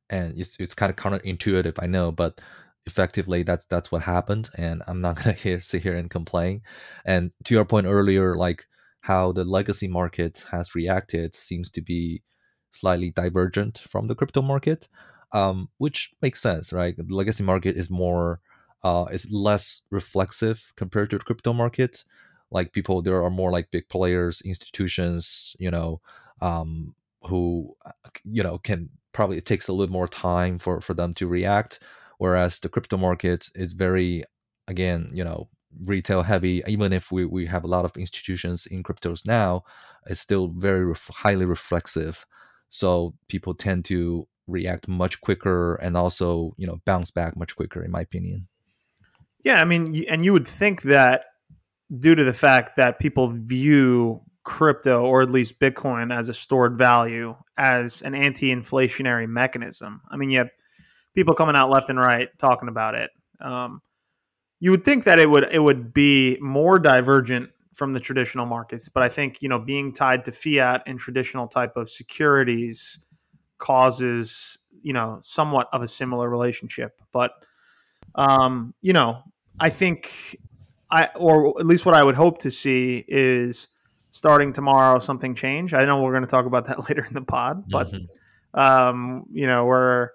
and 0.10 0.38
it's 0.40 0.60
it's 0.60 0.74
kind 0.74 0.90
of 0.90 0.96
counterintuitive, 0.96 1.76
I 1.82 1.88
know, 1.88 2.12
but 2.12 2.42
effectively 2.86 3.44
that's 3.44 3.66
that's 3.66 3.92
what 3.92 4.04
happened, 4.04 4.50
and 4.58 4.84
I'm 4.88 5.02
not 5.02 5.16
gonna 5.24 5.34
here 5.34 5.62
sit 5.62 5.84
here 5.84 5.96
and 5.96 6.10
complain. 6.10 6.62
And 7.06 7.32
to 7.46 7.54
your 7.54 7.66
point 7.66 7.88
earlier, 7.88 8.36
like 8.36 8.66
how 9.02 9.32
the 9.32 9.46
legacy 9.46 9.88
market 9.88 10.46
has 10.52 10.76
reacted 10.76 11.36
seems 11.36 11.70
to 11.72 11.82
be 11.82 12.24
slightly 12.72 13.12
divergent 13.12 13.80
from 13.80 14.08
the 14.08 14.16
crypto 14.16 14.42
market, 14.42 14.90
um, 15.32 15.70
which 15.78 16.12
makes 16.22 16.42
sense, 16.42 16.72
right? 16.74 16.96
The 16.98 17.06
legacy 17.10 17.44
market 17.44 17.78
is 17.78 17.90
more 17.90 18.42
uh, 18.84 19.06
is 19.12 19.32
less 19.32 19.82
reflexive 19.92 20.72
compared 20.76 21.10
to 21.12 21.18
the 21.18 21.24
crypto 21.26 21.54
market 21.54 22.04
like 22.52 22.74
people 22.74 23.02
there 23.02 23.24
are 23.24 23.30
more 23.30 23.52
like 23.52 23.72
big 23.72 23.88
players 23.90 24.42
institutions 24.42 25.56
you 25.60 25.70
know 25.70 26.02
um 26.42 26.96
who 27.24 27.76
uh, 27.86 27.92
you 28.24 28.42
know 28.42 28.58
can 28.58 28.90
probably 29.14 29.38
it 29.38 29.46
takes 29.46 29.68
a 29.68 29.74
little 29.74 29.94
more 29.94 30.08
time 30.08 30.60
for 30.60 30.82
for 30.82 30.94
them 30.94 31.14
to 31.14 31.28
react 31.28 31.80
whereas 32.18 32.60
the 32.60 32.70
crypto 32.70 32.98
market 32.98 33.50
is 33.56 33.74
very 33.74 34.24
again 34.68 35.10
you 35.14 35.24
know 35.24 35.50
retail 35.86 36.24
heavy. 36.24 36.64
Even 36.68 36.94
if 36.94 37.12
we, 37.12 37.26
we 37.26 37.46
have 37.46 37.64
a 37.64 37.68
lot 37.68 37.86
of 37.86 37.96
institutions 37.98 38.66
in 38.66 38.84
cryptos 38.84 39.26
now 39.26 39.64
it's 40.06 40.22
still 40.22 40.48
very 40.48 40.86
ref- 40.86 41.10
highly 41.14 41.46
reflexive. 41.46 42.26
So 42.70 43.16
people 43.28 43.54
tend 43.54 43.86
to 43.86 44.28
react 44.48 44.88
much 44.88 45.22
quicker 45.22 45.76
and 45.76 45.96
also 45.96 46.54
you 46.58 46.66
know 46.66 46.82
bounce 46.86 47.12
back 47.12 47.36
much 47.38 47.56
quicker 47.56 47.84
in 47.84 47.92
my 47.92 48.02
opinion. 48.02 48.48
Yeah, 49.44 49.62
I 49.62 49.66
mean, 49.66 50.04
and 50.10 50.26
you 50.26 50.34
would 50.34 50.48
think 50.48 50.82
that 50.84 51.26
due 51.98 52.16
to 52.16 52.24
the 52.24 52.34
fact 52.34 52.76
that 52.76 53.00
people 53.00 53.30
view 53.30 54.22
crypto 54.50 55.06
or 55.06 55.22
at 55.22 55.30
least 55.30 55.60
Bitcoin 55.60 56.12
as 56.12 56.28
a 56.28 56.34
stored 56.34 56.76
value 56.76 57.36
as 57.56 58.02
an 58.02 58.16
anti-inflationary 58.16 59.28
mechanism. 59.30 60.02
I 60.10 60.18
mean, 60.18 60.32
you 60.32 60.40
have 60.40 60.50
people 61.14 61.36
coming 61.36 61.56
out 61.56 61.70
left 61.70 61.92
and 61.92 62.00
right 62.00 62.30
talking 62.40 62.68
about 62.68 62.96
it. 62.96 63.12
Um, 63.40 63.84
you 64.60 64.72
would 64.72 64.84
think 64.84 65.04
that 65.04 65.20
it 65.20 65.30
would 65.30 65.46
it 65.52 65.60
would 65.60 65.94
be 65.94 66.38
more 66.42 66.80
divergent 66.80 67.52
from 67.76 67.94
the 67.94 68.00
traditional 68.00 68.48
markets, 68.48 68.90
but 68.90 69.04
I 69.04 69.08
think 69.08 69.38
you 69.42 69.50
know 69.50 69.60
being 69.60 69.94
tied 69.94 70.26
to 70.26 70.32
fiat 70.32 70.82
and 70.88 70.98
traditional 70.98 71.48
type 71.48 71.78
of 71.78 71.88
securities 71.88 73.00
causes 73.60 74.58
you 74.82 74.94
know 74.94 75.20
somewhat 75.22 75.68
of 75.72 75.84
a 75.84 75.88
similar 75.88 76.28
relationship. 76.28 77.00
But 77.14 77.32
um, 78.16 78.74
you 78.82 78.94
know, 78.94 79.22
I 79.60 79.70
think 79.70 80.38
I 80.90 81.10
or 81.16 81.60
at 81.60 81.68
least 81.68 81.86
what 81.86 81.94
I 81.94 82.04
would 82.04 82.16
hope 82.16 82.40
to 82.40 82.52
see 82.52 83.06
is 83.08 83.70
starting 84.12 84.54
tomorrow 84.54 85.00
something 85.00 85.36
change. 85.36 85.74
I 85.74 85.86
know 85.86 86.02
we're 86.02 86.12
going 86.12 86.24
to 86.24 86.28
talk 86.30 86.46
about 86.46 86.66
that 86.66 86.80
later 86.90 87.06
in 87.06 87.14
the 87.14 87.22
pod, 87.22 87.64
but 87.70 87.92
Mhm. 87.92 88.08
um, 88.54 89.26
you 89.32 89.48
know 89.48 89.66
we're 89.66 90.10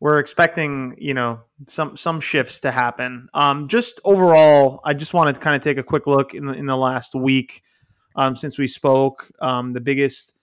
we're 0.00 0.18
expecting 0.18 0.94
you 0.98 1.12
know 1.14 1.40
some 1.66 1.96
some 1.96 2.20
shifts 2.20 2.60
to 2.60 2.70
happen. 2.70 3.28
Um, 3.34 3.68
just 3.68 4.00
overall, 4.04 4.80
I 4.84 4.94
just 4.94 5.12
wanted 5.14 5.34
to 5.34 5.40
kind 5.40 5.56
of 5.56 5.62
take 5.62 5.76
a 5.78 5.82
quick 5.82 6.06
look 6.06 6.34
in 6.34 6.46
the, 6.46 6.52
in 6.52 6.66
the 6.66 6.76
last 6.76 7.14
week 7.14 7.62
um, 8.16 8.36
since 8.36 8.58
we 8.58 8.66
spoke. 8.66 9.30
Um, 9.40 9.72
the 9.72 9.80
biggest 9.80 10.34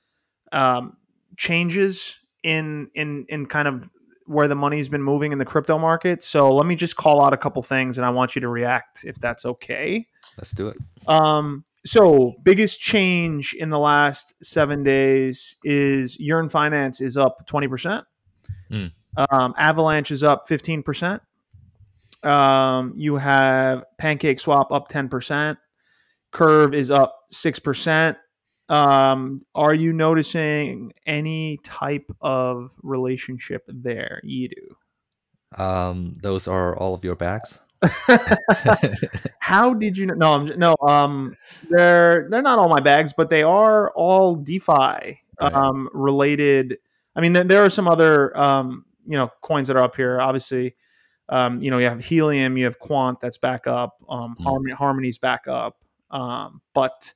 um, 0.52 0.98
changes 1.38 2.20
in 2.44 2.90
in 2.96 3.26
in 3.30 3.46
kind 3.46 3.68
of 3.68 3.90
where 4.28 4.48
the 4.48 4.56
money's 4.56 4.90
been 4.90 5.04
moving 5.04 5.32
in 5.32 5.38
the 5.38 5.46
crypto 5.46 5.78
market. 5.78 6.24
So 6.24 6.50
let 6.54 6.66
me 6.66 6.76
just 6.76 6.96
call 6.96 7.24
out 7.24 7.32
a 7.34 7.38
couple 7.38 7.62
things, 7.62 7.98
and 7.98 8.06
I 8.06 8.10
want 8.10 8.36
you 8.36 8.42
to 8.42 8.50
react 8.50 9.06
if 9.06 9.20
that's 9.20 9.46
okay. 9.46 10.08
let's 10.38 10.52
do 10.52 10.68
it 10.70 10.78
Um, 11.08 11.64
so 11.86 12.34
biggest 12.44 12.80
change 12.80 13.54
in 13.54 13.70
the 13.70 13.80
last 13.80 14.34
seven 14.42 14.84
days 14.84 15.56
is 15.64 16.20
Yearn 16.20 16.50
Finance 16.50 17.02
is 17.02 17.18
up 17.18 17.46
twenty 17.48 17.68
percent. 17.68 18.06
Hmm. 18.70 18.88
Um, 19.18 19.54
Avalanche 19.58 20.12
is 20.12 20.24
up 20.24 20.48
fifteen 20.48 20.84
percent. 20.84 21.22
Um, 22.24 22.94
you 22.98 23.18
have 23.18 23.84
Pancake 23.98 24.40
Swap 24.40 24.72
up 24.72 24.88
ten 24.88 25.10
percent. 25.10 25.60
Curve 26.32 26.74
is 26.74 26.92
up 26.92 27.16
six 27.30 27.60
percent. 27.60 28.18
Um, 28.68 29.46
are 29.54 29.76
you 29.76 29.94
noticing 29.94 30.92
any 31.06 31.60
type 31.64 32.10
of 32.20 32.76
relationship 32.82 33.64
there, 33.68 34.22
Yidu? 34.26 34.76
um 35.58 36.14
those 36.22 36.48
are 36.48 36.76
all 36.78 36.94
of 36.94 37.04
your 37.04 37.16
bags 37.16 37.62
How 39.40 39.74
did 39.74 39.98
you 39.98 40.06
know? 40.08 40.14
No, 40.16 40.34
I'm, 40.34 40.46
no. 40.60 40.76
Um, 40.88 41.38
they're 41.70 42.28
they're 42.30 42.42
not 42.42 42.60
all 42.60 42.70
my 42.70 42.80
bags, 42.80 43.14
but 43.16 43.30
they 43.30 43.44
are 43.44 43.92
all 43.92 44.36
DeFi 44.36 45.22
Right. 45.42 45.54
um, 45.54 45.90
related. 45.94 46.78
I 47.16 47.22
mean, 47.22 47.34
there, 47.34 47.44
there 47.44 47.66
are 47.66 47.70
some 47.70 47.88
other 47.88 48.36
um, 48.38 48.86
you 49.06 49.18
know 49.18 49.30
coins 49.42 49.68
that 49.68 49.76
are 49.78 49.84
up 49.84 49.96
here. 49.96 50.22
Obviously, 50.22 50.76
um, 51.30 51.62
you 51.62 51.72
know 51.72 51.78
you 51.78 51.88
have 51.88 52.04
Helium, 52.04 52.58
you 52.58 52.66
have 52.66 52.80
Quant 52.80 53.20
that's 53.20 53.38
back 53.38 53.68
up. 53.68 53.98
Um, 54.10 54.36
Mm. 54.40 54.44
Harmony, 54.44 54.74
Harmony's 54.74 55.18
back 55.18 55.48
up. 55.48 55.78
Um, 56.12 56.62
but 56.74 57.14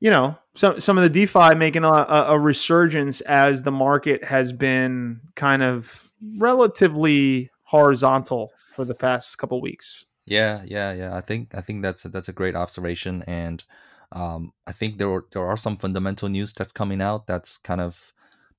you 0.00 0.10
know 0.10 0.36
some 0.54 0.78
some 0.80 0.96
of 0.96 1.04
the 1.04 1.10
DeFi 1.10 1.54
making 1.56 1.84
a, 1.84 1.88
a 1.88 2.38
resurgence 2.38 3.20
as 3.22 3.62
the 3.62 3.72
market 3.72 4.22
has 4.24 4.52
been 4.52 5.20
kind 5.34 5.62
of 5.62 6.10
relatively 6.38 7.50
horizontal 7.62 8.52
for 8.78 8.84
the 8.84 8.94
past 8.94 9.36
couple 9.38 9.60
weeks. 9.60 10.04
Yeah, 10.24 10.62
yeah, 10.64 10.92
yeah. 10.92 11.16
I 11.16 11.20
think 11.20 11.52
I 11.52 11.60
think 11.60 11.82
that's 11.82 12.04
a, 12.04 12.08
that's 12.10 12.28
a 12.28 12.32
great 12.32 12.54
observation, 12.54 13.24
and 13.26 13.64
um, 14.12 14.52
I 14.68 14.72
think 14.72 14.98
there 14.98 15.10
are, 15.10 15.24
there 15.32 15.44
are 15.44 15.56
some 15.56 15.76
fundamental 15.76 16.28
news 16.28 16.54
that's 16.54 16.70
coming 16.70 17.02
out 17.02 17.26
that's 17.26 17.56
kind 17.56 17.80
of 17.80 18.12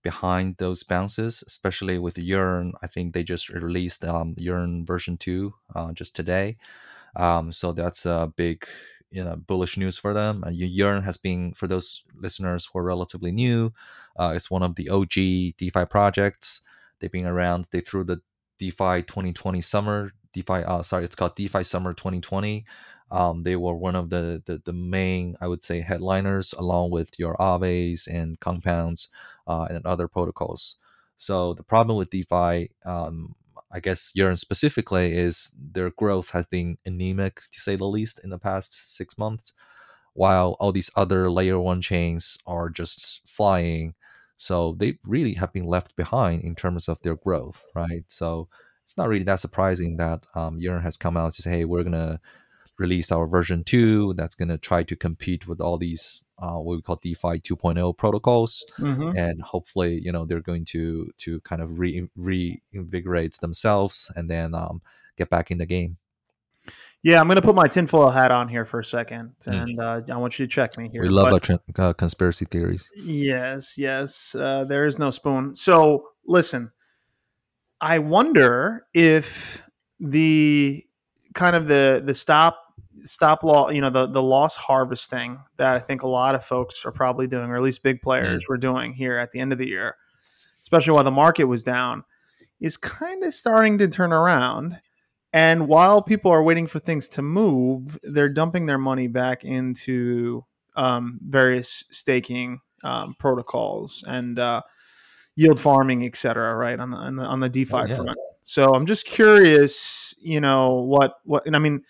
behind 0.04 0.58
those 0.58 0.84
bounces, 0.84 1.42
especially 1.48 1.98
with 2.00 2.18
Yearn. 2.18 2.74
I 2.84 2.88
think 2.88 3.14
they 3.14 3.24
just 3.24 3.48
released 3.48 4.04
um, 4.04 4.36
Yearn 4.38 4.86
version 4.86 5.16
two 5.16 5.54
uh, 5.74 5.94
just 5.94 6.18
today, 6.18 6.58
um, 7.16 7.54
so 7.54 7.72
that's 7.72 8.06
a 8.06 8.34
big 8.36 8.68
you 9.10 9.24
know 9.24 9.38
bullish 9.38 9.78
news 9.78 9.98
for 9.98 10.14
them. 10.14 10.44
And 10.44 10.58
Yearn 10.58 11.04
has 11.04 11.18
been 11.18 11.54
for 11.54 11.68
those 11.68 12.04
listeners 12.14 12.66
who 12.66 12.80
are 12.80 12.84
relatively 12.84 13.32
new, 13.32 13.72
uh, 14.18 14.34
it's 14.36 14.52
one 14.52 14.64
of 14.64 14.76
the 14.76 14.90
OG 14.90 15.14
DeFi 15.58 15.86
projects. 15.90 16.62
They've 17.00 17.10
been 17.10 17.26
around. 17.26 17.70
They 17.72 17.80
threw 17.80 18.04
the 18.04 18.22
DeFi 18.60 19.04
2020 19.04 19.62
summer 19.62 20.12
DeFi. 20.34 20.64
Uh, 20.64 20.84
sorry, 20.84 21.04
it's 21.06 21.16
called 21.16 21.36
DeFi 21.36 21.64
Summer 21.64 21.94
2020. 21.94 22.66
Um, 23.12 23.44
they 23.44 23.56
were 23.56 23.76
one 23.76 23.96
of 23.96 24.10
the, 24.12 24.44
the 24.46 24.62
the 24.64 24.74
main, 24.74 25.36
I 25.42 25.48
would 25.48 25.64
say, 25.64 25.82
headliners, 25.82 26.54
along 26.54 26.92
with 26.92 27.18
your 27.18 27.36
Aaves 27.38 28.08
and 28.08 28.40
Compounds 28.40 29.10
uh, 29.48 29.68
and 29.70 29.86
other 29.86 30.08
protocols. 30.08 30.76
So 31.18 31.54
the 31.54 31.64
problem 31.64 31.98
with 31.98 32.12
DeFi, 32.12 32.70
um, 32.86 33.36
I 33.72 33.80
guess, 33.80 34.12
Yearn 34.16 34.38
specifically, 34.38 35.18
is 35.18 35.52
their 35.60 35.90
growth 35.90 36.30
has 36.32 36.46
been 36.46 36.78
anemic, 36.86 37.42
to 37.52 37.60
say 37.60 37.76
the 37.76 37.86
least, 37.86 38.20
in 38.24 38.30
the 38.30 38.40
past 38.40 38.96
six 38.96 39.18
months. 39.18 39.54
While 40.14 40.56
all 40.60 40.72
these 40.72 40.90
other 40.96 41.32
layer 41.32 41.60
one 41.60 41.82
chains 41.82 42.38
are 42.46 42.70
just 42.70 43.28
flying, 43.28 43.96
so 44.40 44.76
they 44.80 44.98
really 45.06 45.36
have 45.36 45.54
been 45.54 45.68
left 45.68 45.96
behind 45.96 46.42
in 46.44 46.56
terms 46.56 46.88
of 46.90 47.00
their 47.04 47.16
growth, 47.16 47.64
right? 47.76 48.06
So 48.08 48.48
it's 48.84 48.98
not 48.98 49.08
really 49.10 49.26
that 49.26 49.40
surprising 49.40 49.98
that 49.98 50.26
um, 50.34 50.58
Yearn 50.58 50.82
has 50.82 50.98
come 50.98 51.16
out 51.18 51.34
to 51.34 51.42
say, 51.44 51.52
"Hey, 51.58 51.66
we're 51.66 51.84
gonna 51.84 52.20
release 52.80 53.12
our 53.12 53.28
version 53.28 53.64
two 53.64 54.14
that's 54.14 54.36
gonna 54.36 54.58
try 54.58 54.82
to 54.84 54.96
compete 54.96 55.48
with 55.48 55.60
all 55.62 55.78
these 55.78 56.26
uh, 56.42 56.58
what 56.58 56.78
we 56.78 56.82
call 56.82 56.96
DeFi 57.04 57.40
2.0 57.42 57.98
protocols, 57.98 58.64
Mm-hmm. 58.80 59.12
and 59.18 59.42
hopefully, 59.42 60.00
you 60.02 60.12
know, 60.14 60.26
they're 60.26 60.40
going 60.52 60.66
to 60.74 61.12
to 61.24 61.42
kind 61.42 61.62
of 61.62 61.78
re 61.78 62.10
reinvigorate 62.16 63.36
themselves 63.42 64.12
and 64.16 64.30
then 64.30 64.56
um, 64.56 64.82
get 65.18 65.30
back 65.30 65.52
in 65.52 65.58
the 65.60 65.66
game." 65.66 65.98
Yeah, 67.02 67.22
I'm 67.22 67.28
going 67.28 67.38
to 67.38 67.42
put 67.42 67.56
my 67.56 67.68
tinfoil 67.68 68.10
hat 68.10 68.30
on 68.32 68.50
here 68.50 68.66
for 68.66 68.80
a 68.82 68.84
second, 68.84 69.34
Mm. 69.46 69.62
and 69.62 69.80
uh, 69.80 70.02
I 70.14 70.18
want 70.18 70.38
you 70.38 70.46
to 70.46 70.52
check 70.52 70.78
me 70.78 70.90
here. 70.90 71.02
We 71.02 71.08
love 71.10 71.30
But- 71.32 71.50
our 71.80 71.90
uh, 71.90 71.94
conspiracy 71.94 72.46
theories. 72.46 72.90
Yes, 72.98 73.78
yes. 73.78 74.36
Uh, 74.36 74.66
there 74.66 74.86
is 74.86 75.00
no 75.00 75.10
spoon. 75.10 75.56
So 75.56 76.10
listen, 76.28 76.72
I 77.80 78.00
wonder 78.00 78.86
if 78.94 79.64
the 80.02 80.84
kind 81.34 81.56
of 81.56 81.68
the 81.68 82.02
the 82.06 82.14
stop 82.14 82.58
stop 83.04 83.44
law, 83.46 83.70
you 83.70 83.80
know, 83.80 83.90
the 83.90 84.08
the 84.08 84.22
loss 84.22 84.58
harvesting 84.58 85.40
that 85.56 85.76
I 85.76 85.80
think 85.80 86.04
a 86.04 86.08
lot 86.08 86.36
of 86.36 86.44
folks 86.44 86.86
are 86.86 86.92
probably 86.92 87.28
doing, 87.28 87.50
or 87.50 87.56
at 87.56 87.62
least 87.62 87.82
big 87.82 88.02
players 88.02 88.50
were 88.50 88.58
doing 88.58 88.92
here 88.92 89.18
at 89.18 89.32
the 89.32 89.40
end 89.40 89.54
of 89.54 89.58
the 89.58 89.68
year, 89.68 89.96
especially 90.62 90.92
while 90.94 91.06
the 91.06 91.12
market 91.12 91.46
was 91.46 91.64
down, 91.64 92.04
is 92.60 92.76
kind 92.76 93.24
of 93.24 93.34
starting 93.34 93.78
to 93.78 93.88
turn 93.88 94.12
around. 94.12 94.80
And 95.34 95.68
while 95.68 96.02
people 96.02 96.32
are 96.32 96.42
waiting 96.42 96.66
for 96.68 96.80
things 96.80 97.08
to 97.10 97.22
move, 97.22 97.98
they're 98.04 98.30
dumping 98.30 98.66
their 98.66 98.80
money 98.80 99.08
back 99.08 99.44
into 99.46 100.44
um, 100.76 101.20
various 101.22 101.84
staking 101.92 102.62
um, 102.84 103.16
protocols 103.20 104.04
and 104.08 104.40
uh, 104.40 104.62
yield 105.36 105.60
farming, 105.60 106.06
et 106.06 106.16
cetera, 106.16 106.56
right 106.56 106.80
on 106.80 106.90
the 106.90 106.98
on 106.98 107.16
the, 107.16 107.24
on 107.24 107.40
the 107.40 107.50
DeFi 107.50 107.76
Oh, 107.78 107.86
yeah. 107.86 107.96
front. 107.96 108.18
So 108.44 108.74
I'm 108.74 108.86
just 108.88 109.06
curious, 109.06 110.16
you 110.20 110.42
know, 110.42 110.76
what 110.76 111.14
what 111.26 111.46
and 111.46 111.56
I 111.56 111.60
mean, 111.60 111.84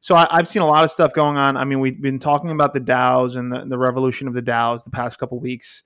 so 0.00 0.14
I, 0.14 0.26
I've 0.30 0.48
seen 0.48 0.62
a 0.62 0.66
lot 0.66 0.82
of 0.84 0.90
stuff 0.90 1.12
going 1.12 1.36
on. 1.36 1.56
I 1.58 1.64
mean, 1.64 1.80
we've 1.80 2.00
been 2.00 2.18
talking 2.18 2.50
about 2.50 2.72
the 2.72 2.80
DAOs 2.80 3.36
and 3.36 3.52
the, 3.52 3.64
the 3.66 3.76
revolution 3.76 4.28
of 4.28 4.34
the 4.34 4.42
DAOs 4.42 4.84
the 4.84 4.90
past 4.90 5.18
couple 5.18 5.38
weeks, 5.40 5.82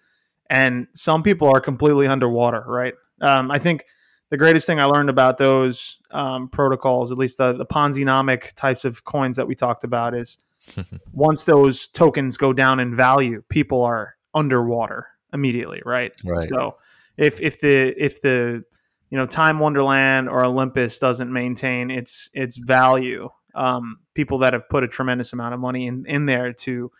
and 0.51 0.87
some 0.95 1.23
people 1.25 1.49
are 1.49 1.61
completely 1.61 2.07
underwater, 2.07 2.63
right? 2.67 2.95
Um, 3.21 3.51
I 3.51 3.59
think 3.59 3.85
the 4.33 4.39
greatest 4.39 4.67
thing 4.67 4.81
I 4.81 4.87
learned 4.87 5.11
about 5.11 5.37
those 5.37 5.99
um, 6.11 6.49
protocols, 6.49 7.13
at 7.13 7.19
least 7.19 7.37
the 7.37 7.53
the 7.53 7.67
Ponzi-nomic 7.67 8.55
types 8.55 8.87
of 8.87 9.05
coins 9.05 9.37
that 9.37 9.47
we 9.47 9.55
talked 9.55 9.85
about, 9.85 10.15
is 10.15 10.39
once 11.13 11.45
those 11.45 11.87
tokens 11.87 12.39
go 12.39 12.55
down 12.55 12.81
in 12.81 12.97
value, 12.97 13.43
people 13.51 13.83
are 13.83 14.17
underwater 14.33 15.07
immediately, 15.35 15.83
right? 15.85 16.13
Right. 16.25 16.49
So 16.49 16.79
if 17.19 17.43
if 17.43 17.61
the 17.61 17.95
if 18.03 18.23
the 18.23 18.65
you 19.11 19.19
know 19.19 19.27
Time 19.27 19.59
Wonderland 19.59 20.31
or 20.31 20.47
Olympus 20.47 20.99
doesn't 20.99 21.31
maintain 21.31 21.91
its 21.91 22.31
its 22.33 22.57
value, 22.57 23.29
um, 23.55 23.99
people 24.15 24.39
that 24.39 24.55
have 24.55 24.67
put 24.71 24.83
a 24.83 24.89
tremendous 24.89 25.35
amount 25.35 25.53
of 25.53 25.61
money 25.61 25.87
in 25.87 26.07
in 26.07 26.25
there 26.25 26.55
to 26.55 26.91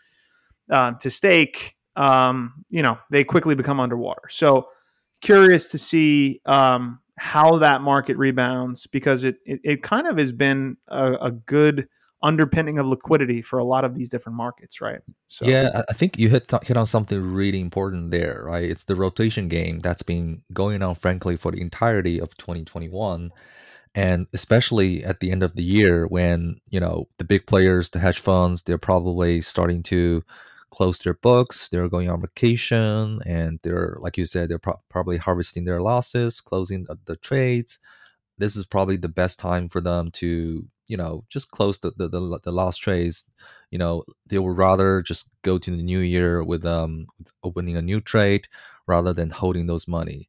uh, 0.69 0.91
to 1.01 1.09
stake, 1.09 1.77
um, 1.95 2.63
you 2.69 2.83
know, 2.83 2.99
they 3.09 3.23
quickly 3.23 3.55
become 3.55 3.79
underwater. 3.79 4.29
So 4.29 4.67
curious 5.19 5.69
to 5.69 5.79
see 5.79 6.39
um, 6.45 6.99
how 7.17 7.57
that 7.59 7.81
market 7.81 8.17
rebounds 8.17 8.87
because 8.87 9.23
it 9.23 9.37
it, 9.45 9.59
it 9.63 9.83
kind 9.83 10.07
of 10.07 10.17
has 10.17 10.31
been 10.31 10.77
a, 10.87 11.13
a 11.13 11.31
good 11.31 11.87
underpinning 12.23 12.79
of 12.79 12.87
liquidity 12.87 13.41
for 13.41 13.59
a 13.59 13.65
lot 13.65 13.83
of 13.83 13.95
these 13.95 14.09
different 14.09 14.37
markets, 14.37 14.79
right? 14.79 15.01
So 15.27 15.45
Yeah, 15.45 15.83
I- 15.89 15.93
think 15.93 16.17
you 16.17 16.29
hit 16.29 16.49
hit 16.63 16.77
on 16.77 16.87
something 16.87 17.21
really 17.21 17.59
important 17.59 18.11
there, 18.11 18.43
right? 18.45 18.63
It's 18.69 18.85
the 18.85 18.95
rotation 18.95 19.49
game 19.49 19.79
that's 19.79 20.03
been 20.03 20.41
going 20.53 20.81
on, 20.81 20.95
frankly, 20.95 21.35
for 21.35 21.51
the 21.51 21.61
entirety 21.61 22.19
of 22.19 22.35
2021, 22.37 23.31
and 23.93 24.27
especially 24.33 25.03
at 25.03 25.19
the 25.19 25.31
end 25.31 25.43
of 25.43 25.55
the 25.55 25.63
year 25.63 26.07
when 26.07 26.57
you 26.69 26.79
know 26.79 27.09
the 27.17 27.25
big 27.25 27.45
players, 27.45 27.89
the 27.89 27.99
hedge 27.99 28.19
funds, 28.19 28.63
they're 28.63 28.77
probably 28.77 29.41
starting 29.41 29.83
to 29.83 30.23
close 30.73 30.99
their 30.99 31.13
books. 31.15 31.69
They're 31.69 31.89
going 31.89 32.09
on 32.09 32.21
vacation, 32.21 33.21
and 33.25 33.59
they're 33.63 33.97
like 33.99 34.17
you 34.17 34.25
said, 34.25 34.49
they're 34.49 34.59
pro- 34.59 34.81
probably 34.89 35.17
harvesting 35.17 35.65
their 35.65 35.81
losses, 35.81 36.41
closing 36.41 36.85
the, 36.85 36.97
the 37.05 37.17
trades. 37.17 37.79
This 38.37 38.55
is 38.55 38.65
probably 38.65 38.97
the 38.97 39.09
best 39.09 39.39
time 39.39 39.69
for 39.69 39.81
them 39.81 40.11
to 40.13 40.67
you 40.87 40.97
know 40.97 41.23
just 41.29 41.51
close 41.51 41.79
the 41.79 41.91
the, 41.97 42.07
the, 42.09 42.39
the 42.43 42.51
lost 42.51 42.81
trades 42.81 43.31
you 43.71 43.77
know 43.77 44.03
they 44.27 44.37
would 44.37 44.57
rather 44.57 45.01
just 45.01 45.31
go 45.43 45.57
to 45.57 45.71
the 45.71 45.81
new 45.81 45.99
year 45.99 46.43
with 46.43 46.65
um 46.65 47.07
opening 47.43 47.77
a 47.77 47.81
new 47.81 48.01
trade 48.01 48.47
rather 48.87 49.13
than 49.13 49.29
holding 49.29 49.65
those 49.67 49.87
money 49.87 50.27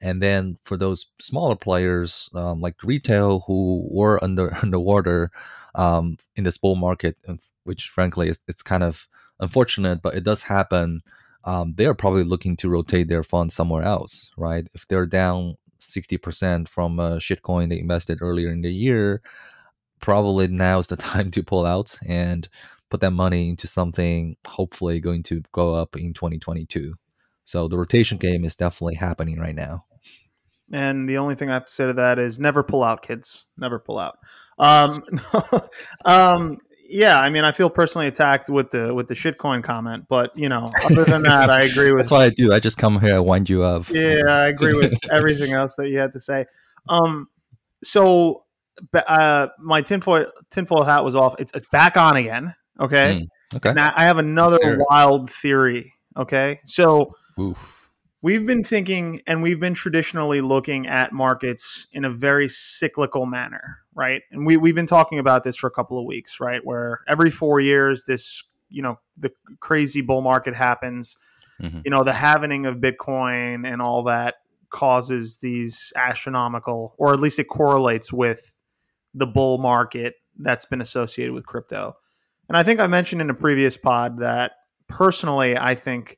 and 0.00 0.22
then 0.22 0.58
for 0.64 0.76
those 0.76 1.12
smaller 1.20 1.56
players 1.56 2.30
um, 2.34 2.60
like 2.60 2.76
retail 2.82 3.40
who 3.46 3.86
were 3.90 4.22
under 4.24 4.54
underwater 4.62 5.30
um, 5.74 6.18
in 6.36 6.44
this 6.44 6.58
bull 6.58 6.76
market 6.76 7.16
which 7.64 7.88
frankly 7.88 8.28
is 8.28 8.40
it's 8.48 8.62
kind 8.62 8.82
of 8.82 9.06
unfortunate 9.42 10.00
but 10.00 10.14
it 10.14 10.24
does 10.24 10.44
happen 10.44 11.02
um, 11.44 11.74
they're 11.76 11.92
probably 11.92 12.24
looking 12.24 12.56
to 12.56 12.70
rotate 12.70 13.08
their 13.08 13.22
funds 13.22 13.54
somewhere 13.54 13.82
else 13.82 14.30
right 14.38 14.68
if 14.72 14.88
they're 14.88 15.06
down 15.06 15.56
60% 15.80 16.68
from 16.68 16.98
a 16.98 17.16
shitcoin 17.16 17.68
they 17.68 17.78
invested 17.78 18.18
earlier 18.22 18.50
in 18.50 18.62
the 18.62 18.72
year 18.72 19.20
probably 20.02 20.48
now 20.48 20.78
is 20.78 20.88
the 20.88 20.96
time 21.12 21.30
to 21.30 21.42
pull 21.42 21.64
out 21.64 21.98
and 22.06 22.48
put 22.90 23.00
that 23.00 23.12
money 23.12 23.48
into 23.48 23.66
something 23.66 24.36
hopefully 24.46 25.00
going 25.00 25.22
to 25.22 25.42
go 25.52 25.74
up 25.74 25.96
in 25.96 26.12
2022. 26.12 26.94
So 27.44 27.66
the 27.66 27.78
rotation 27.78 28.18
game 28.18 28.44
is 28.44 28.54
definitely 28.54 28.96
happening 28.96 29.40
right 29.40 29.54
now. 29.54 29.86
And 30.70 31.08
the 31.08 31.16
only 31.16 31.34
thing 31.34 31.48
I 31.48 31.54
have 31.54 31.64
to 31.64 31.72
say 31.72 31.86
to 31.86 31.94
that 31.94 32.18
is 32.18 32.38
never 32.38 32.62
pull 32.62 32.84
out, 32.84 33.00
kids. 33.00 33.48
Never 33.56 33.78
pull 33.78 33.98
out. 33.98 34.18
Um, 34.58 35.02
um, 36.04 36.58
yeah, 36.92 37.18
I 37.18 37.30
mean, 37.30 37.44
I 37.44 37.52
feel 37.52 37.70
personally 37.70 38.06
attacked 38.06 38.50
with 38.50 38.70
the 38.70 38.92
with 38.94 39.08
the 39.08 39.14
shitcoin 39.14 39.64
comment, 39.64 40.04
but 40.08 40.30
you 40.36 40.48
know, 40.48 40.66
other 40.84 41.04
than 41.04 41.22
that, 41.22 41.50
I 41.50 41.62
agree 41.62 41.92
with. 41.92 42.02
That's 42.02 42.10
what 42.10 42.22
I 42.22 42.30
do. 42.30 42.52
I 42.52 42.60
just 42.60 42.78
come 42.78 43.00
here, 43.00 43.16
I 43.16 43.18
wind 43.18 43.48
you 43.48 43.62
up. 43.62 43.88
Yeah, 43.88 44.22
I 44.28 44.48
agree 44.48 44.74
with 44.74 44.94
everything 45.10 45.52
else 45.52 45.74
that 45.76 45.88
you 45.88 45.98
had 45.98 46.12
to 46.12 46.20
say. 46.20 46.44
Um, 46.88 47.28
so 47.82 48.44
uh, 48.94 49.48
my 49.58 49.80
tinfoil 49.80 50.26
tinfoil 50.50 50.84
hat 50.84 51.04
was 51.04 51.16
off. 51.16 51.34
It's, 51.38 51.52
it's 51.54 51.68
back 51.68 51.96
on 51.96 52.16
again. 52.16 52.54
Okay. 52.78 53.26
Okay. 53.54 53.72
Now 53.72 53.92
I 53.96 54.04
have 54.04 54.18
another 54.18 54.56
Let's 54.56 54.64
hear 54.64 54.80
it. 54.80 54.86
wild 54.88 55.30
theory. 55.30 55.94
Okay, 56.16 56.60
so 56.64 57.04
Oof. 57.38 57.71
We've 58.22 58.46
been 58.46 58.64
thinking 58.64 59.20
and 59.26 59.42
we've 59.42 59.60
been 59.60 59.74
traditionally 59.74 60.40
looking 60.40 60.86
at 60.86 61.12
markets 61.12 61.86
in 61.92 62.04
a 62.04 62.10
very 62.10 62.48
cyclical 62.48 63.26
manner 63.26 63.78
right? 63.94 64.22
And 64.30 64.46
we, 64.46 64.56
we've 64.56 64.74
been 64.74 64.86
talking 64.86 65.18
about 65.18 65.44
this 65.44 65.54
for 65.56 65.66
a 65.66 65.70
couple 65.70 65.98
of 65.98 66.06
weeks 66.06 66.40
right? 66.40 66.64
Where 66.64 67.00
every 67.08 67.30
four 67.30 67.60
years 67.60 68.04
this 68.04 68.42
you 68.70 68.82
know 68.82 68.98
the 69.18 69.30
crazy 69.60 70.00
bull 70.00 70.22
market 70.22 70.54
happens. 70.54 71.16
Mhm. 71.60 71.82
you 71.84 71.90
know 71.90 72.02
the 72.02 72.12
halvening 72.12 72.66
of 72.66 72.76
bitcoin 72.76 73.70
and 73.70 73.82
all 73.82 74.02
that 74.04 74.36
causes 74.70 75.36
these 75.38 75.92
astronomical 75.96 76.94
or 76.96 77.12
at 77.12 77.20
least 77.20 77.38
it 77.38 77.44
correlates 77.44 78.10
with 78.10 78.58
the 79.12 79.26
bull 79.26 79.58
market 79.58 80.14
that's 80.38 80.64
been 80.64 80.80
associated 80.80 81.34
with 81.34 81.44
crypto. 81.44 81.94
And 82.48 82.56
i 82.56 82.62
think 82.62 82.80
i 82.80 82.86
mentioned 82.86 83.20
in 83.20 83.28
a 83.28 83.34
previous 83.34 83.76
pod 83.76 84.18
that 84.20 84.52
personally 84.88 85.56
i 85.58 85.74
think 85.74 86.16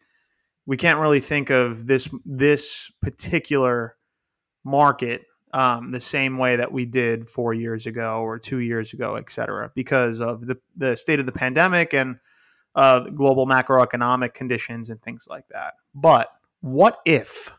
we 0.67 0.77
can't 0.77 0.99
really 0.99 1.21
think 1.21 1.51
of 1.51 1.87
this 1.87 2.09
this 2.25 2.91
particular 3.03 3.97
market 4.65 5.23
um, 5.53 5.93
the 5.93 6.01
same 6.01 6.37
way 6.37 6.57
that 6.57 6.73
we 6.73 6.85
did 6.85 7.29
four 7.29 7.55
years 7.55 7.87
ago 7.87 8.21
or 8.23 8.39
two 8.39 8.59
years 8.59 8.93
ago, 8.93 9.15
et 9.15 9.31
cetera, 9.31 9.71
because 9.75 10.21
of 10.21 10.47
the, 10.47 10.57
the 10.77 10.97
state 10.97 11.21
of 11.21 11.27
the 11.27 11.33
pandemic 11.33 11.95
and 11.95 12.17
uh, 12.75 13.01
global 13.01 13.47
macroeconomic 13.47 14.35
conditions 14.35 14.91
and 14.91 15.01
things 15.03 15.27
like 15.31 15.47
that. 15.49 15.75
But 15.95 16.29
what 16.61 16.99
if? 17.05 17.53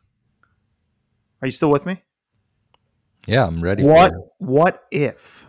Are 1.41 1.48
you 1.48 1.52
still 1.52 1.72
with 1.72 1.86
me? 1.86 2.04
Yeah, 3.28 3.46
I'm 3.46 3.62
ready 3.62 3.84
What 3.84 4.13
what 4.39 4.84
if 4.91 5.48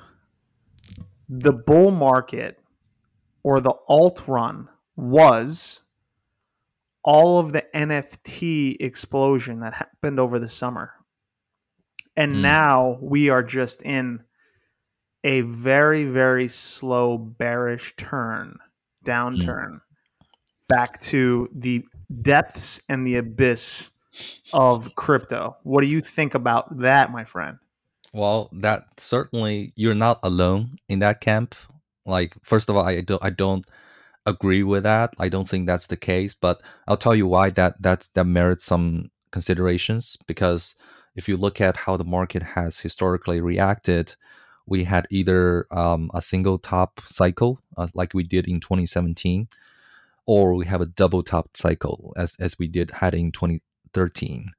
the 1.29 1.53
bull 1.53 1.91
market 1.91 2.61
or 3.43 3.61
the 3.61 3.75
alt 3.89 4.29
run 4.29 4.69
was 4.95 5.83
all 7.07 7.39
of 7.39 7.53
the 7.53 7.65
NFT 7.73 8.77
explosion 8.81 9.61
that 9.61 9.73
happened 9.73 10.19
over 10.21 10.39
the 10.41 10.49
summer. 10.49 10.93
And 12.17 12.37
Hmm. 12.37 12.43
now 12.43 12.99
we 13.01 13.31
are 13.31 13.45
just 13.45 13.83
in 13.83 14.25
a 15.25 15.43
very, 15.43 16.05
very 16.05 16.49
slow 16.49 17.17
bearish 17.17 17.95
turn, 17.97 18.59
downturn, 19.05 19.81
back 20.69 20.99
to 21.01 21.49
the 21.55 21.85
depths 22.23 22.81
and 22.89 23.07
the 23.07 23.17
abyss 23.17 23.91
of 24.53 24.95
crypto. 24.97 25.57
What 25.63 25.83
do 25.83 25.89
you 25.89 26.01
think 26.01 26.35
about 26.35 26.79
that, 26.79 27.13
my 27.13 27.25
friend? 27.25 27.59
Well, 28.13 28.49
that 28.53 28.99
certainly 28.99 29.73
you're 29.77 29.95
not 29.95 30.19
alone 30.23 30.79
in 30.89 31.01
that 31.01 31.21
camp. 31.21 31.55
Like, 32.05 32.35
first 32.43 32.69
of 32.69 32.77
all, 32.77 32.85
I 32.87 33.01
don't 33.01 33.23
I 33.25 33.31
don't 33.31 33.67
agree 34.27 34.63
with 34.63 34.83
that. 34.83 35.15
I 35.19 35.29
don't 35.29 35.49
think 35.49 35.67
that's 35.67 35.87
the 35.87 35.97
case, 35.97 36.35
but 36.35 36.61
I'll 36.87 36.97
tell 36.97 37.15
you 37.15 37.27
why 37.27 37.51
that 37.51 37.81
that's 37.81 38.09
that 38.09 38.25
merits 38.25 38.65
some 38.65 39.11
considerations 39.31 40.17
because 40.27 40.75
if 41.15 41.29
you 41.29 41.37
look 41.37 41.61
at 41.61 41.77
how 41.77 41.97
the 41.97 42.05
market 42.05 42.43
has 42.43 42.81
historically 42.81 43.41
reacted, 43.41 44.15
we 44.67 44.85
had 44.85 45.07
either 45.11 45.67
um, 45.71 46.11
a 46.13 46.21
single 46.21 46.59
top 46.59 47.01
cycle 47.07 47.61
uh, 47.77 47.89
like 47.95 48.13
we 48.13 48.25
did 48.25 48.47
in 48.47 48.61
2017, 48.61 49.49
or 50.27 50.55
we 50.55 50.67
have 50.67 50.81
a 50.81 50.87
double 50.87 51.23
top 51.23 51.57
cycle 51.57 52.13
as 52.17 52.37
as 52.41 52.59
we 52.59 52.69
did 52.69 52.91
had 52.91 53.15
in 53.15 53.33
2013. 53.33 54.51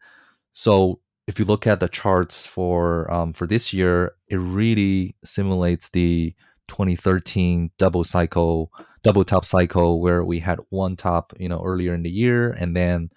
So 0.53 0.99
if 1.27 1.37
you 1.37 1.45
look 1.45 1.67
at 1.67 1.79
the 1.81 1.89
charts 1.89 2.45
for 2.45 3.11
um, 3.11 3.33
for 3.33 3.45
this 3.45 3.73
year, 3.73 4.13
it 4.27 4.37
really 4.37 5.15
simulates 5.23 5.89
the 5.89 6.33
2013 6.67 7.71
double 7.77 8.03
cycle, 8.03 8.71
double 9.03 9.23
top 9.23 9.45
cycle, 9.45 9.99
where 10.01 10.23
we 10.23 10.39
had 10.39 10.59
one 10.69 10.95
top, 10.95 11.33
you 11.39 11.49
know, 11.49 11.61
earlier 11.63 11.93
in 11.93 12.03
the 12.03 12.09
year, 12.09 12.49
and 12.51 12.75
then 12.75 13.09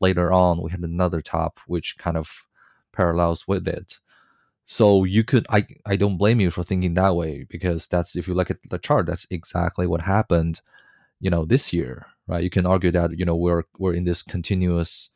later 0.00 0.32
on 0.32 0.62
we 0.62 0.70
had 0.70 0.80
another 0.80 1.20
top, 1.20 1.60
which 1.66 1.96
kind 1.98 2.16
of 2.16 2.44
parallels 2.92 3.46
with 3.46 3.66
it. 3.68 3.98
So 4.66 5.04
you 5.04 5.24
could, 5.24 5.46
I, 5.48 5.66
I 5.86 5.96
don't 5.96 6.18
blame 6.18 6.40
you 6.40 6.50
for 6.50 6.62
thinking 6.62 6.94
that 6.94 7.16
way 7.16 7.46
because 7.48 7.86
that's 7.86 8.16
if 8.16 8.28
you 8.28 8.34
look 8.34 8.50
at 8.50 8.58
the 8.68 8.78
chart, 8.78 9.06
that's 9.06 9.26
exactly 9.30 9.86
what 9.86 10.02
happened, 10.02 10.60
you 11.20 11.30
know, 11.30 11.44
this 11.46 11.72
year, 11.72 12.06
right? 12.26 12.44
You 12.44 12.50
can 12.50 12.66
argue 12.66 12.90
that 12.90 13.18
you 13.18 13.24
know 13.24 13.36
we're 13.36 13.64
we're 13.78 13.94
in 13.94 14.04
this 14.04 14.22
continuous 14.22 15.10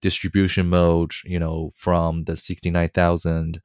distribution 0.00 0.68
mode, 0.68 1.12
you 1.24 1.38
know, 1.38 1.72
from 1.76 2.24
the 2.24 2.36
69,000 2.36 3.60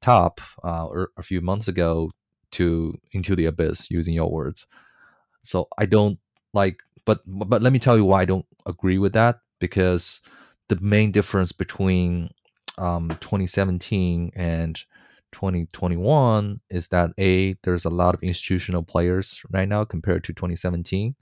top 0.00 0.40
uh, 0.64 0.86
or 0.86 1.10
a 1.16 1.22
few 1.22 1.40
months 1.40 1.68
ago 1.68 2.10
to 2.52 2.98
into 3.12 3.36
the 3.36 3.46
abyss 3.46 3.90
using 3.90 4.14
your 4.14 4.30
words. 4.30 4.66
So 5.44 5.68
i 5.78 5.86
don't 5.86 6.18
like 6.54 6.82
but 7.04 7.20
but 7.26 7.62
let 7.62 7.72
me 7.72 7.78
tell 7.78 7.96
you 7.96 8.04
why 8.04 8.22
i 8.22 8.24
don't 8.24 8.46
agree 8.66 8.98
with 8.98 9.12
that 9.12 9.40
because 9.58 10.22
the 10.68 10.78
main 10.80 11.10
difference 11.10 11.52
between 11.52 12.30
um, 12.78 13.08
2017 13.20 14.32
and 14.34 14.76
2021 15.32 16.60
is 16.70 16.88
that 16.88 17.10
a 17.18 17.54
there's 17.62 17.84
a 17.84 17.90
lot 17.90 18.14
of 18.14 18.22
institutional 18.22 18.82
players 18.82 19.42
right 19.50 19.68
now 19.68 19.84
compared 19.84 20.24
to 20.24 20.32
2017 20.32 21.14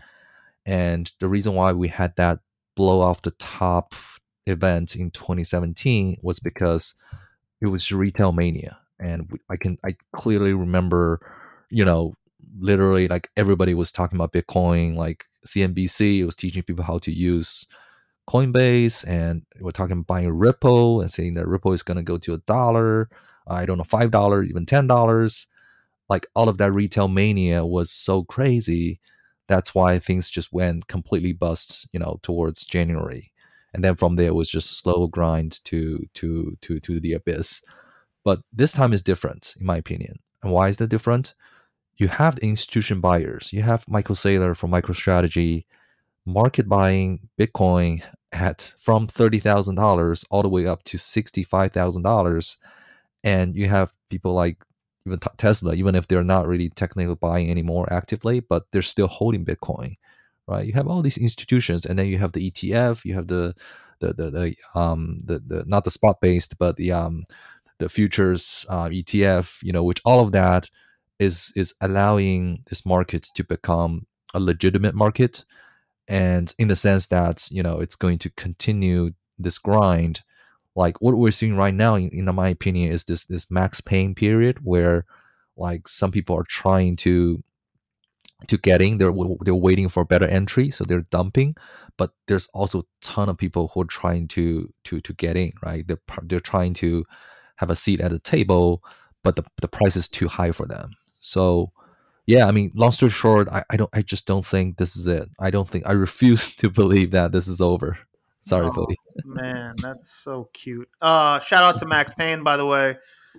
and 0.67 1.13
the 1.21 1.29
reason 1.29 1.55
why 1.55 1.73
we 1.73 1.89
had 1.89 2.15
that 2.17 2.41
blow 2.77 3.01
off 3.01 3.23
the 3.23 3.31
top 3.33 3.95
event 4.47 4.97
in 4.97 5.11
2017 5.11 6.19
was 6.23 6.41
because 6.41 6.95
it 7.61 7.67
was 7.67 7.93
retail 7.93 8.33
mania 8.33 8.80
and 9.01 9.31
i 9.51 9.57
can 9.57 9.79
i 9.85 9.95
clearly 10.15 10.53
remember 10.53 11.21
you 11.71 11.85
know 11.85 12.15
literally 12.59 13.09
like 13.09 13.31
everybody 13.37 13.75
was 13.75 13.93
talking 13.93 14.17
about 14.17 14.33
bitcoin 14.33 14.95
like 14.95 15.25
cnbc 15.47 16.25
was 16.25 16.37
teaching 16.37 16.63
people 16.63 16.85
how 16.85 16.99
to 16.99 17.13
use 17.13 17.67
coinbase 18.29 19.07
and 19.09 19.43
we're 19.61 19.71
talking 19.71 20.03
buying 20.03 20.31
ripple 20.31 21.01
and 21.01 21.11
saying 21.11 21.35
that 21.35 21.49
ripple 21.49 21.73
is 21.73 21.83
going 21.83 21.97
to 21.97 22.03
go 22.03 22.17
to 22.19 22.35
a 22.35 22.39
dollar 22.39 23.09
i 23.49 23.67
don't 23.67 23.79
know 23.79 23.85
five 23.85 24.11
dollar 24.11 24.43
even 24.43 24.67
ten 24.67 24.87
dollars. 24.87 25.47
Like 26.09 26.27
all 26.35 26.49
of 26.49 26.59
that 26.59 26.73
retail 26.73 27.09
mania 27.09 27.65
was 27.65 27.91
so 27.91 28.25
crazy 28.25 29.01
that's 29.47 29.75
why 29.75 29.99
things 29.99 30.31
just 30.31 30.53
went 30.53 30.87
completely 30.89 31.33
bust 31.33 31.89
you 31.93 32.01
know 32.01 32.19
towards 32.23 32.65
january. 32.65 33.33
And 33.73 33.85
then 33.85 33.95
from 33.95 34.17
there 34.17 34.29
it 34.29 34.35
was 34.35 34.49
just 34.51 34.79
slow 34.79 35.07
grind 35.07 35.65
to 35.65 36.05
to 36.15 36.57
to 36.63 36.81
to 36.81 37.01
the 37.01 37.13
abyss 37.13 37.63
but 38.25 38.41
this 38.53 38.73
time 38.73 38.93
is 38.93 39.03
different 39.03 39.55
in 39.61 39.67
my 39.67 39.77
opinion. 39.77 40.19
And 40.43 40.53
why 40.53 40.69
is 40.69 40.79
that 40.79 40.89
different? 40.89 41.35
You 41.97 42.09
have 42.09 42.37
the 42.37 42.43
institution 42.49 43.01
buyers. 43.01 43.53
You 43.53 43.63
have 43.63 43.87
michael 43.89 44.15
saylor 44.17 44.57
from 44.57 44.71
microstrategy 44.71 45.65
market 46.27 46.69
buying 46.69 47.29
bitcoin 47.39 48.03
at 48.33 48.75
from 48.79 49.07
$30000 49.09 50.25
all 50.31 50.43
the 50.43 50.49
way 50.49 50.67
up 50.67 50.85
to 50.85 50.97
$65000 50.97 52.57
and 53.25 53.57
you 53.57 53.69
have 53.69 53.93
people 54.11 54.35
like 54.35 54.63
even 55.07 55.19
tesla 55.39 55.75
even 55.75 55.95
if 55.95 56.07
they're 56.09 56.23
not 56.23 56.47
really 56.47 56.69
technically 56.71 57.15
buying 57.17 57.51
anymore 57.51 57.93
actively 57.93 58.41
but 58.41 58.65
they're 58.73 58.83
still 58.83 59.09
holding 59.09 59.45
bitcoin 59.45 59.97
right? 60.49 60.67
You 60.67 60.73
have 60.75 60.89
all 60.89 61.03
these 61.03 61.19
institutions, 61.19 61.87
and 61.87 61.99
then 61.99 62.07
you 62.07 62.19
have 62.19 62.33
the 62.33 62.51
ETF, 62.51 63.05
you 63.05 63.15
have 63.15 63.29
the 63.29 63.55
the 64.01 64.13
the, 64.15 64.31
the 64.31 64.57
um 64.79 65.21
the, 65.25 65.39
the 65.39 65.65
not 65.67 65.85
the 65.85 65.91
spot 65.91 66.21
based, 66.21 66.59
but 66.59 66.77
the 66.77 66.93
um 66.93 67.25
the 67.81 67.89
futures 67.89 68.65
uh, 68.69 68.85
ETF, 68.85 69.63
you 69.63 69.73
know, 69.73 69.83
which 69.83 70.01
all 70.05 70.21
of 70.21 70.33
that 70.33 70.69
is 71.19 71.53
is 71.57 71.75
allowing 71.81 72.63
this 72.69 72.87
market 72.87 73.25
to 73.35 73.43
become 73.43 74.07
a 74.33 74.39
legitimate 74.39 74.95
market, 74.95 75.45
and 76.07 76.55
in 76.59 76.69
the 76.69 76.77
sense 76.77 77.09
that 77.09 77.51
you 77.51 77.63
know 77.63 77.81
it's 77.81 77.97
going 77.97 78.19
to 78.19 78.31
continue 78.31 79.11
this 79.39 79.59
grind. 79.59 80.23
Like 80.77 81.01
what 81.01 81.17
we're 81.17 81.33
seeing 81.33 81.57
right 81.57 81.75
now, 81.75 81.97
in, 81.97 82.11
in 82.11 82.33
my 82.35 82.49
opinion, 82.49 82.93
is 82.93 83.05
this 83.05 83.27
this 83.27 83.51
max 83.51 83.81
pain 83.81 84.15
period 84.15 84.59
where 84.63 85.05
like 85.57 85.89
some 85.89 86.13
people 86.13 86.37
are 86.37 86.47
trying 86.49 86.97
to 86.97 87.43
to 88.47 88.57
getting 88.57 88.99
they're 88.99 89.13
they're 89.43 89.55
waiting 89.55 89.89
for 89.89 90.05
better 90.05 90.25
entry 90.25 90.71
so 90.71 90.83
they're 90.85 91.07
dumping 91.11 91.55
but 91.99 92.13
there's 92.27 92.49
also 92.55 92.81
a 92.81 92.85
ton 93.03 93.29
of 93.29 93.37
people 93.37 93.69
who 93.69 93.83
are 93.83 93.93
trying 94.01 94.27
to 94.27 94.73
to 94.83 95.01
to 95.03 95.13
get 95.13 95.37
in 95.37 95.53
right 95.63 95.87
they're 95.87 96.01
they're 96.23 96.41
trying 96.41 96.73
to 96.73 97.05
have 97.61 97.71
a 97.71 97.77
seat 97.77 98.01
at 98.01 98.11
the 98.11 98.19
table 98.19 98.83
but 99.23 99.37
the, 99.37 99.45
the 99.61 99.69
price 99.69 99.97
is 99.97 100.09
too 100.09 100.29
high 100.29 100.53
for 100.53 100.67
them 100.67 100.91
so 101.21 101.71
yeah 102.27 102.47
i 102.47 102.51
mean 102.51 102.71
long 102.75 102.91
story 102.91 103.11
short 103.11 103.49
I, 103.49 103.63
I 103.71 103.77
don't 103.77 103.91
i 103.93 104.03
just 104.03 104.27
don't 104.27 104.45
think 104.45 104.77
this 104.77 104.97
is 104.97 105.07
it 105.07 105.29
i 105.39 105.51
don't 105.51 105.69
think 105.69 105.87
i 105.87 105.93
refuse 105.93 106.55
to 106.57 106.71
believe 106.71 107.13
that 107.13 107.33
this 107.33 107.49
is 107.49 107.61
over 107.61 107.99
sorry 108.45 108.67
oh, 108.67 108.71
buddy 108.73 108.97
man 109.25 109.75
that's 109.81 110.11
so 110.11 110.49
cute 110.53 110.89
uh 111.01 111.39
shout 111.39 111.63
out 111.63 111.79
to 111.79 111.87
max 111.87 112.15
payne 112.15 112.43
by 112.43 112.57
the 112.57 112.67
way 112.67 112.97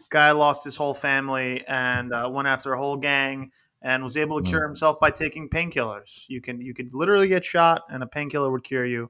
guy 0.09 0.31
lost 0.31 0.63
his 0.63 0.75
whole 0.75 0.93
family 0.93 1.63
and 1.67 2.13
uh, 2.13 2.29
went 2.31 2.47
after 2.47 2.73
a 2.73 2.77
whole 2.77 2.97
gang 2.97 3.51
and 3.81 4.03
was 4.03 4.17
able 4.17 4.41
to 4.41 4.47
cure 4.47 4.61
mm. 4.61 4.67
himself 4.67 4.99
by 4.99 5.09
taking 5.09 5.49
painkillers. 5.49 6.25
You 6.27 6.41
can 6.41 6.61
you 6.61 6.73
could 6.73 6.93
literally 6.93 7.27
get 7.27 7.43
shot 7.43 7.81
and 7.89 8.03
a 8.03 8.07
painkiller 8.07 8.51
would 8.51 8.63
cure 8.63 8.85
you. 8.85 9.09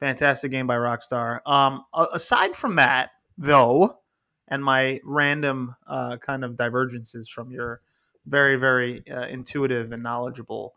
Fantastic 0.00 0.50
game 0.50 0.66
by 0.66 0.76
Rockstar. 0.76 1.40
Um, 1.46 1.84
aside 1.92 2.54
from 2.54 2.76
that, 2.76 3.10
though, 3.36 3.98
and 4.48 4.64
my 4.64 5.00
random 5.04 5.76
uh, 5.86 6.16
kind 6.18 6.44
of 6.44 6.56
divergences 6.56 7.28
from 7.28 7.50
your 7.50 7.80
very 8.26 8.56
very 8.56 9.04
uh, 9.10 9.26
intuitive 9.26 9.92
and 9.92 10.02
knowledgeable 10.02 10.74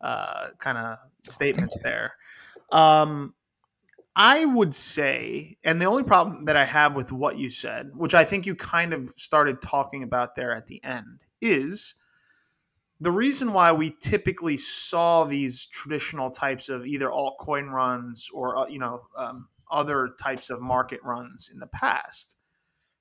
uh, 0.00 0.48
kind 0.58 0.78
of 0.78 0.98
statements 1.28 1.76
there. 1.82 2.14
Um, 2.72 3.34
I 4.16 4.44
would 4.44 4.74
say, 4.74 5.56
and 5.64 5.80
the 5.80 5.86
only 5.86 6.02
problem 6.02 6.46
that 6.46 6.56
I 6.56 6.64
have 6.64 6.94
with 6.94 7.12
what 7.12 7.38
you 7.38 7.48
said, 7.48 7.92
which 7.94 8.12
I 8.12 8.24
think 8.24 8.44
you 8.44 8.54
kind 8.54 8.92
of 8.92 9.12
started 9.16 9.62
talking 9.62 10.02
about 10.02 10.34
there 10.34 10.54
at 10.54 10.66
the 10.66 10.82
end, 10.82 11.20
is 11.40 11.94
the 13.00 13.10
reason 13.12 13.52
why 13.52 13.72
we 13.72 13.94
typically 14.00 14.56
saw 14.56 15.24
these 15.24 15.64
traditional 15.66 16.30
types 16.30 16.68
of 16.68 16.86
either 16.86 17.08
altcoin 17.08 17.70
runs 17.70 18.28
or 18.32 18.58
uh, 18.58 18.66
you 18.66 18.78
know 18.78 19.02
um, 19.16 19.48
other 19.70 20.10
types 20.20 20.50
of 20.50 20.60
market 20.60 21.00
runs 21.02 21.50
in 21.52 21.60
the 21.60 21.66
past 21.68 22.36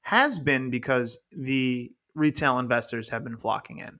has 0.09 0.39
been 0.39 0.71
because 0.71 1.19
the 1.31 1.91
retail 2.15 2.57
investors 2.57 3.09
have 3.09 3.23
been 3.23 3.37
flocking 3.37 3.77
in. 3.77 3.99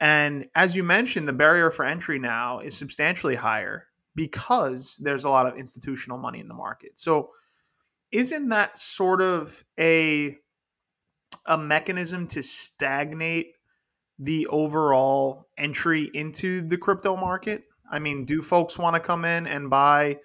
And 0.00 0.46
as 0.54 0.74
you 0.74 0.82
mentioned, 0.82 1.28
the 1.28 1.34
barrier 1.34 1.70
for 1.70 1.84
entry 1.84 2.18
now 2.18 2.60
is 2.60 2.74
substantially 2.74 3.34
higher 3.34 3.88
because 4.14 4.96
there's 5.02 5.24
a 5.24 5.28
lot 5.28 5.44
of 5.44 5.58
institutional 5.58 6.16
money 6.16 6.40
in 6.40 6.48
the 6.48 6.54
market. 6.54 6.98
So 6.98 7.28
isn't 8.10 8.48
that 8.48 8.78
sort 8.78 9.20
of 9.20 9.62
a 9.78 10.38
a 11.44 11.58
mechanism 11.58 12.26
to 12.28 12.42
stagnate 12.42 13.52
the 14.18 14.46
overall 14.46 15.46
entry 15.58 16.10
into 16.14 16.62
the 16.62 16.78
crypto 16.78 17.16
market? 17.16 17.64
I 17.92 17.98
mean, 17.98 18.24
do 18.24 18.40
folks 18.40 18.78
want 18.78 18.94
to 18.94 19.00
come 19.00 19.26
in 19.26 19.46
and 19.46 19.68
buy, 19.68 20.20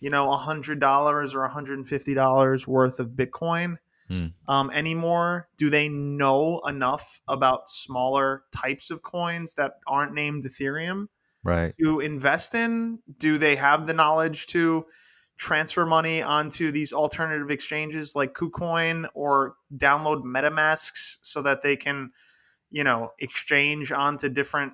you 0.00 0.10
know, 0.10 0.26
$100 0.26 1.34
or 1.34 1.48
$150 1.48 2.66
worth 2.66 3.00
of 3.00 3.08
Bitcoin 3.08 3.78
hmm. 4.08 4.26
um, 4.48 4.70
anymore? 4.70 5.48
Do 5.56 5.70
they 5.70 5.88
know 5.88 6.60
enough 6.66 7.20
about 7.28 7.68
smaller 7.68 8.44
types 8.54 8.90
of 8.90 9.02
coins 9.02 9.54
that 9.54 9.72
aren't 9.86 10.14
named 10.14 10.44
Ethereum? 10.44 11.08
Right. 11.42 11.74
To 11.80 12.00
invest 12.00 12.54
in? 12.54 13.00
Do 13.18 13.38
they 13.38 13.56
have 13.56 13.86
the 13.86 13.92
knowledge 13.92 14.46
to 14.48 14.86
transfer 15.36 15.84
money 15.84 16.22
onto 16.22 16.70
these 16.70 16.92
alternative 16.92 17.50
exchanges 17.50 18.14
like 18.14 18.34
KuCoin 18.34 19.06
or 19.14 19.56
download 19.76 20.22
MetaMasks 20.22 21.16
so 21.22 21.42
that 21.42 21.62
they 21.62 21.76
can– 21.76 22.10
you 22.74 22.82
know 22.82 23.12
exchange 23.20 23.92
onto 23.92 24.28
different 24.28 24.72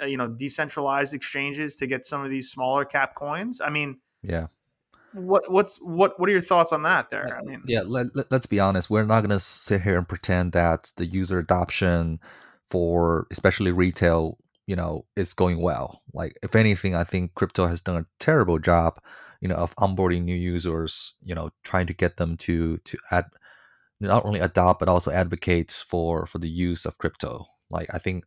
uh, 0.00 0.06
you 0.06 0.16
know 0.16 0.26
decentralized 0.26 1.14
exchanges 1.14 1.76
to 1.76 1.86
get 1.86 2.04
some 2.04 2.24
of 2.24 2.30
these 2.30 2.50
smaller 2.50 2.84
cap 2.84 3.14
coins 3.14 3.60
i 3.60 3.68
mean 3.68 3.98
yeah 4.22 4.46
what 5.14 5.50
what's 5.50 5.78
what 5.78 6.18
what 6.18 6.28
are 6.28 6.32
your 6.32 6.40
thoughts 6.40 6.72
on 6.72 6.82
that 6.82 7.10
there 7.10 7.38
i 7.38 7.42
mean 7.42 7.62
yeah 7.66 7.82
let, 7.86 8.06
let, 8.14 8.32
us 8.32 8.46
be 8.46 8.60
honest 8.60 8.90
we're 8.90 9.04
not 9.04 9.20
going 9.20 9.30
to 9.30 9.40
sit 9.40 9.82
here 9.82 9.98
and 9.98 10.08
pretend 10.08 10.52
that 10.52 10.90
the 10.96 11.06
user 11.06 11.38
adoption 11.38 12.18
for 12.68 13.26
especially 13.30 13.72
retail 13.72 14.38
you 14.66 14.76
know 14.76 15.04
is 15.16 15.34
going 15.34 15.60
well 15.60 16.02
like 16.14 16.36
if 16.42 16.56
anything 16.56 16.94
i 16.94 17.04
think 17.04 17.34
crypto 17.34 17.66
has 17.66 17.82
done 17.82 17.96
a 17.96 18.06
terrible 18.18 18.58
job 18.58 18.98
you 19.40 19.48
know 19.48 19.56
of 19.56 19.74
onboarding 19.76 20.22
new 20.22 20.36
users 20.36 21.14
you 21.22 21.34
know 21.34 21.50
trying 21.64 21.86
to 21.86 21.92
get 21.92 22.16
them 22.16 22.36
to 22.36 22.78
to 22.78 22.96
add 23.10 23.26
not 24.08 24.24
only 24.24 24.40
adopt 24.40 24.80
but 24.80 24.88
also 24.88 25.10
advocate 25.10 25.70
for 25.70 26.26
for 26.26 26.38
the 26.38 26.48
use 26.48 26.84
of 26.84 26.98
crypto. 26.98 27.46
Like 27.70 27.88
I 27.94 27.98
think 27.98 28.24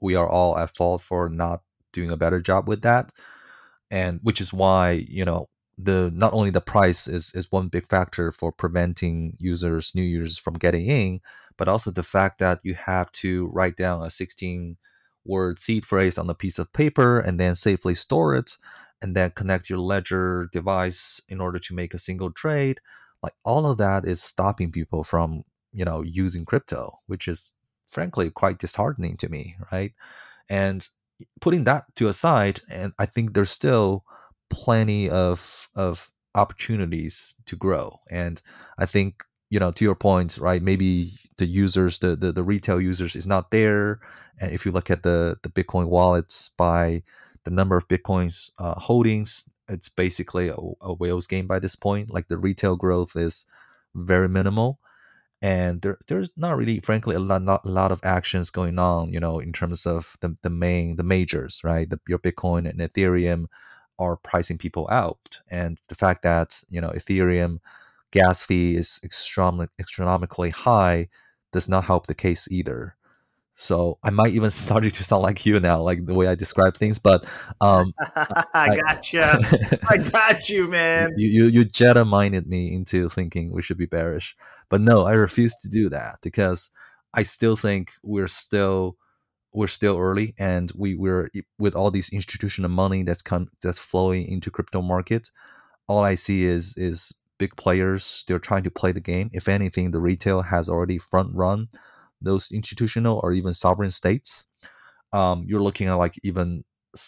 we 0.00 0.14
are 0.14 0.28
all 0.28 0.56
at 0.56 0.74
fault 0.76 1.02
for 1.02 1.28
not 1.28 1.62
doing 1.92 2.10
a 2.10 2.16
better 2.16 2.40
job 2.40 2.68
with 2.68 2.82
that, 2.82 3.12
and 3.90 4.20
which 4.22 4.40
is 4.40 4.52
why 4.52 4.92
you 5.08 5.24
know 5.24 5.48
the 5.78 6.10
not 6.14 6.32
only 6.32 6.50
the 6.50 6.60
price 6.60 7.06
is 7.06 7.34
is 7.34 7.52
one 7.52 7.68
big 7.68 7.86
factor 7.86 8.32
for 8.32 8.50
preventing 8.50 9.36
users 9.38 9.94
new 9.94 10.02
users 10.02 10.38
from 10.38 10.54
getting 10.54 10.86
in, 10.86 11.20
but 11.56 11.68
also 11.68 11.90
the 11.90 12.02
fact 12.02 12.38
that 12.38 12.60
you 12.62 12.74
have 12.74 13.12
to 13.12 13.48
write 13.48 13.76
down 13.76 14.02
a 14.02 14.10
16 14.10 14.76
word 15.24 15.58
seed 15.58 15.84
phrase 15.84 16.18
on 16.18 16.30
a 16.30 16.34
piece 16.34 16.58
of 16.58 16.72
paper 16.72 17.18
and 17.18 17.38
then 17.38 17.54
safely 17.54 17.94
store 17.94 18.34
it 18.36 18.56
and 19.02 19.14
then 19.14 19.30
connect 19.32 19.68
your 19.68 19.78
ledger 19.78 20.48
device 20.52 21.20
in 21.28 21.40
order 21.40 21.58
to 21.58 21.74
make 21.74 21.92
a 21.92 21.98
single 21.98 22.30
trade. 22.30 22.80
Like 23.22 23.34
all 23.44 23.66
of 23.66 23.78
that 23.78 24.06
is 24.06 24.22
stopping 24.22 24.72
people 24.72 25.04
from 25.04 25.44
you 25.72 25.84
know 25.84 26.02
using 26.02 26.44
crypto 26.46 27.00
which 27.06 27.28
is 27.28 27.52
frankly 27.90 28.30
quite 28.30 28.58
disheartening 28.58 29.16
to 29.18 29.28
me 29.28 29.56
right? 29.70 29.92
And 30.48 30.88
putting 31.40 31.64
that 31.64 31.84
to 31.94 32.08
aside 32.08 32.60
and 32.70 32.92
i 32.98 33.06
think 33.06 33.32
there's 33.32 33.50
still 33.50 34.04
plenty 34.50 35.08
of 35.08 35.68
of 35.74 36.10
opportunities 36.34 37.40
to 37.46 37.56
grow 37.56 37.98
and 38.10 38.42
i 38.78 38.86
think 38.86 39.24
you 39.50 39.58
know 39.58 39.70
to 39.70 39.84
your 39.84 39.94
point 39.94 40.36
right 40.38 40.62
maybe 40.62 41.12
the 41.38 41.46
users 41.46 41.98
the, 41.98 42.14
the 42.16 42.32
the 42.32 42.44
retail 42.44 42.80
users 42.80 43.16
is 43.16 43.26
not 43.26 43.50
there 43.50 44.00
and 44.40 44.52
if 44.52 44.66
you 44.66 44.72
look 44.72 44.90
at 44.90 45.02
the 45.02 45.36
the 45.42 45.48
bitcoin 45.48 45.88
wallets 45.88 46.50
by 46.56 47.02
the 47.44 47.50
number 47.50 47.76
of 47.76 47.88
bitcoins 47.88 48.50
uh, 48.58 48.74
holdings 48.74 49.48
it's 49.68 49.88
basically 49.88 50.48
a, 50.48 50.56
a 50.80 50.92
whale's 50.92 51.26
game 51.26 51.46
by 51.46 51.58
this 51.58 51.76
point 51.76 52.12
like 52.12 52.28
the 52.28 52.38
retail 52.38 52.76
growth 52.76 53.16
is 53.16 53.46
very 53.94 54.28
minimal 54.28 54.78
and 55.42 55.82
there, 55.82 55.98
there's 56.08 56.30
not 56.36 56.56
really 56.56 56.80
frankly 56.80 57.14
a 57.14 57.18
lot, 57.18 57.42
not 57.42 57.64
a 57.64 57.68
lot 57.68 57.92
of 57.92 58.00
actions 58.02 58.50
going 58.50 58.78
on 58.78 59.12
you 59.12 59.20
know 59.20 59.38
in 59.38 59.52
terms 59.52 59.86
of 59.86 60.16
the, 60.20 60.36
the 60.42 60.50
main 60.50 60.96
the 60.96 61.02
majors 61.02 61.60
right 61.62 61.90
the, 61.90 62.00
your 62.08 62.18
bitcoin 62.18 62.68
and 62.68 62.80
ethereum 62.80 63.46
are 63.98 64.16
pricing 64.16 64.58
people 64.58 64.86
out 64.90 65.40
and 65.50 65.80
the 65.88 65.94
fact 65.94 66.22
that 66.22 66.62
you 66.68 66.80
know 66.80 66.90
ethereum 66.90 67.58
gas 68.10 68.42
fee 68.42 68.76
is 68.76 69.00
extremely 69.02 69.66
astronomically 69.80 70.50
high 70.50 71.08
does 71.52 71.68
not 71.68 71.84
help 71.84 72.06
the 72.06 72.14
case 72.14 72.50
either 72.50 72.96
so 73.56 73.98
I 74.04 74.10
might 74.10 74.34
even 74.34 74.50
starting 74.52 74.90
to 74.90 75.04
sound 75.04 75.22
like 75.22 75.44
you 75.44 75.58
now, 75.58 75.80
like 75.80 76.06
the 76.06 76.14
way 76.14 76.28
I 76.28 76.36
describe 76.36 76.76
things. 76.76 76.98
But 77.00 77.26
um, 77.60 77.92
I 78.54 78.78
gotcha. 78.80 79.40
I 79.88 79.96
got 79.96 80.48
you, 80.48 80.68
man. 80.68 81.12
You 81.16 81.26
you 81.28 81.44
you 81.46 81.64
Jedi 81.64 82.06
minded 82.06 82.46
me 82.46 82.72
into 82.72 83.08
thinking 83.08 83.50
we 83.50 83.62
should 83.62 83.78
be 83.78 83.86
bearish, 83.86 84.36
but 84.68 84.80
no, 84.80 85.06
I 85.06 85.12
refuse 85.12 85.56
to 85.62 85.68
do 85.68 85.88
that 85.88 86.18
because 86.22 86.70
I 87.14 87.24
still 87.24 87.56
think 87.56 87.92
we're 88.02 88.28
still 88.28 88.98
we're 89.56 89.66
still 89.66 89.98
early, 89.98 90.34
and 90.38 90.70
we 90.76 90.94
we're 90.94 91.30
with 91.58 91.74
all 91.74 91.90
these 91.90 92.12
institutional 92.12 92.70
money 92.70 93.02
that's 93.02 93.22
come 93.22 93.48
that's 93.62 93.78
flowing 93.78 94.28
into 94.28 94.50
crypto 94.50 94.82
markets. 94.82 95.32
All 95.88 96.04
I 96.04 96.14
see 96.14 96.44
is 96.44 96.76
is 96.76 97.18
big 97.38 97.56
players. 97.56 98.24
They're 98.28 98.38
trying 98.38 98.64
to 98.64 98.70
play 98.70 98.92
the 98.92 99.00
game. 99.00 99.30
If 99.32 99.48
anything, 99.48 99.90
the 99.90 100.00
retail 100.00 100.42
has 100.42 100.68
already 100.68 100.98
front 100.98 101.34
run 101.34 101.68
those 102.20 102.52
institutional 102.52 103.20
or 103.22 103.32
even 103.32 103.54
sovereign 103.54 103.90
states. 103.90 104.46
Um, 105.12 105.44
you're 105.46 105.62
looking 105.62 105.88
at 105.88 105.94
like 105.94 106.14
even 106.22 106.64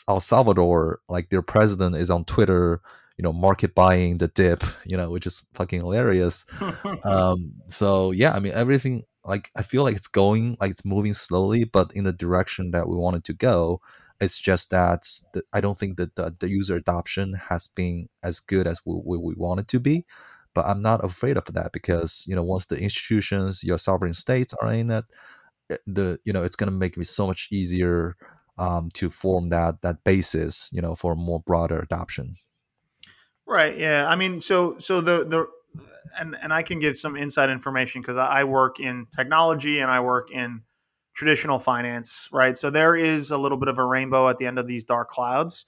El 0.08 0.20
Salvador, 0.20 1.00
like 1.08 1.28
their 1.28 1.42
president 1.42 1.96
is 1.96 2.11
on 2.11 2.24
Twitter, 2.24 2.80
you 3.18 3.22
know, 3.22 3.32
market 3.32 3.74
buying 3.74 4.18
the 4.18 4.28
dip, 4.28 4.64
you 4.87 4.96
know, 4.96 5.11
which 5.11 5.26
is 5.26 5.46
fucking 5.52 5.80
hilarious. 5.80 6.46
um, 7.04 7.52
so 7.66 8.11
yeah, 8.11 8.32
I 8.32 8.40
mean, 8.40 8.52
everything 8.54 9.04
like 9.29 9.51
I 9.57 9.62
feel 9.62 9.85
like 9.85 9.97
it's 9.97 10.09
going, 10.09 10.57
like 10.61 10.71
it's 10.71 10.85
moving 10.85 11.14
slowly, 11.14 11.64
but 11.64 11.93
in 11.93 12.05
the 12.05 12.12
direction 12.12 12.73
that 12.73 12.88
we 12.88 12.97
wanted 12.97 13.25
to 13.25 13.33
go. 13.33 13.81
It's 14.21 14.41
just 14.41 14.71
that 14.71 15.09
the, 15.33 15.45
I 15.55 15.61
don't 15.61 15.79
think 15.79 15.97
that 15.99 16.17
the, 16.17 16.35
the, 16.37 16.49
user 16.49 16.75
adoption 16.75 17.35
has 17.35 17.69
been 17.69 18.09
as 18.21 18.41
good 18.41 18.67
as 18.67 18.81
we, 18.85 19.01
we, 19.07 19.17
we 19.17 19.35
want 19.37 19.61
it 19.61 19.69
to 19.69 19.79
be 19.79 20.07
but 20.55 20.67
I'm 20.67 20.83
not 20.83 21.05
afraid 21.05 21.37
of 21.37 21.45
that 21.45 21.71
because 21.73 22.25
you 22.27 22.35
know 22.35 22.43
once 22.43 22.67
the 22.67 22.77
institutions, 22.77 23.62
your 23.62 23.79
sovereign 23.79 24.12
states 24.12 24.53
are 24.61 24.73
in 24.73 24.91
it, 24.91 25.05
eh, 25.71 25.77
the 25.87 26.19
you 26.25 26.33
know 26.33 26.43
it's 26.43 26.57
going 26.57 26.71
to 26.71 26.77
make 26.77 26.97
me 26.97 27.05
so 27.05 27.29
much 27.29 27.47
easier 27.53 28.17
um, 28.59 28.91
to 28.95 29.09
form 29.09 29.51
that 29.51 29.83
that 29.83 30.05
basis, 30.05 30.69
you 30.73 30.83
know, 30.83 30.97
for 30.97 31.14
more 31.14 31.41
broader 31.41 31.79
adoption. 31.79 32.37
Right. 33.47 33.79
Yeah. 33.79 34.09
I 34.09 34.17
mean, 34.17 34.41
so 34.41 34.79
so 34.79 35.01
the 35.01 35.25
the 35.25 35.47
and 36.18 36.37
and 36.40 36.53
I 36.53 36.62
can 36.62 36.79
give 36.79 36.97
some 36.97 37.16
inside 37.16 37.51
information 37.51 38.01
because 38.01 38.16
I 38.16 38.44
work 38.44 38.81
in 38.81 39.07
technology 39.14 39.81
and 39.81 39.90
I 39.90 40.01
work 40.01 40.31
in 40.31 40.62
traditional 41.14 41.59
finance, 41.59 42.29
right? 42.33 42.57
So 42.57 42.71
there 42.71 42.94
is 42.94 43.31
a 43.31 43.38
little 43.38 43.59
bit 43.59 43.68
of 43.68 43.79
a 43.79 43.85
rainbow 43.85 44.29
at 44.29 44.38
the 44.38 44.47
end 44.47 44.59
of 44.59 44.66
these 44.66 44.85
dark 44.85 45.11
clouds. 45.11 45.66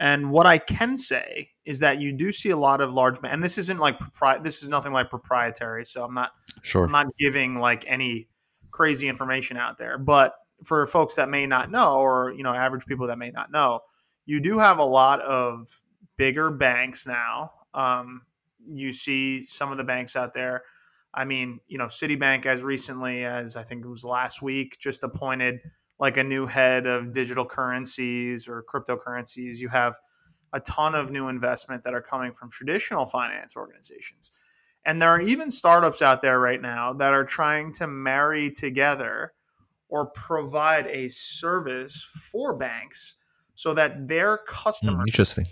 And 0.00 0.30
what 0.30 0.46
I 0.46 0.58
can 0.58 0.96
say 0.96 1.50
is 1.64 1.80
that 1.80 2.00
you 2.00 2.10
do 2.12 2.32
see 2.32 2.50
a 2.50 2.56
lot 2.56 2.80
of 2.80 2.92
large, 2.92 3.18
and 3.22 3.42
this 3.42 3.58
isn't 3.58 3.78
like 3.78 3.98
propri- 3.98 4.42
this 4.42 4.62
is 4.62 4.68
nothing 4.68 4.92
like 4.92 5.10
proprietary. 5.10 5.84
So 5.84 6.02
I'm 6.02 6.14
not 6.14 6.30
sure. 6.62 6.84
I'm 6.84 6.90
not 6.90 7.06
giving 7.18 7.60
like 7.60 7.84
any 7.86 8.28
crazy 8.70 9.08
information 9.08 9.56
out 9.56 9.78
there. 9.78 9.98
But 9.98 10.32
for 10.64 10.86
folks 10.86 11.16
that 11.16 11.28
may 11.28 11.46
not 11.46 11.70
know, 11.70 11.98
or 11.98 12.32
you 12.32 12.42
know, 12.42 12.52
average 12.52 12.86
people 12.86 13.06
that 13.08 13.18
may 13.18 13.30
not 13.30 13.52
know, 13.52 13.80
you 14.24 14.40
do 14.40 14.58
have 14.58 14.78
a 14.78 14.84
lot 14.84 15.20
of 15.20 15.68
bigger 16.16 16.50
banks 16.50 17.06
now. 17.06 17.52
Um, 17.74 18.22
you 18.66 18.92
see 18.92 19.46
some 19.46 19.70
of 19.72 19.78
the 19.78 19.84
banks 19.84 20.16
out 20.16 20.34
there. 20.34 20.62
I 21.12 21.24
mean, 21.24 21.60
you 21.66 21.78
know, 21.78 21.86
Citibank 21.86 22.46
as 22.46 22.62
recently 22.62 23.24
as 23.24 23.56
I 23.56 23.62
think 23.62 23.84
it 23.84 23.88
was 23.88 24.04
last 24.04 24.42
week 24.42 24.78
just 24.78 25.02
appointed 25.02 25.60
like 25.98 26.16
a 26.16 26.24
new 26.24 26.46
head 26.46 26.86
of 26.86 27.12
digital 27.12 27.44
currencies 27.44 28.48
or 28.48 28.64
cryptocurrencies. 28.72 29.58
You 29.58 29.68
have 29.68 29.96
a 30.52 30.60
ton 30.60 30.94
of 30.94 31.10
new 31.10 31.28
investment 31.28 31.84
that 31.84 31.94
are 31.94 32.02
coming 32.02 32.32
from 32.32 32.50
traditional 32.50 33.06
finance 33.06 33.56
organizations. 33.56 34.32
And 34.84 35.00
there 35.00 35.10
are 35.10 35.20
even 35.20 35.50
startups 35.50 36.00
out 36.00 36.22
there 36.22 36.38
right 36.38 36.60
now 36.60 36.94
that 36.94 37.12
are 37.12 37.24
trying 37.24 37.72
to 37.74 37.86
marry 37.86 38.50
together 38.50 39.34
or 39.88 40.06
provide 40.06 40.86
a 40.86 41.08
service 41.08 42.02
for 42.30 42.56
banks 42.56 43.16
so 43.54 43.74
that 43.74 44.08
their 44.08 44.38
hmm, 44.38 44.54
customers 44.54 45.08
Interesting. 45.08 45.46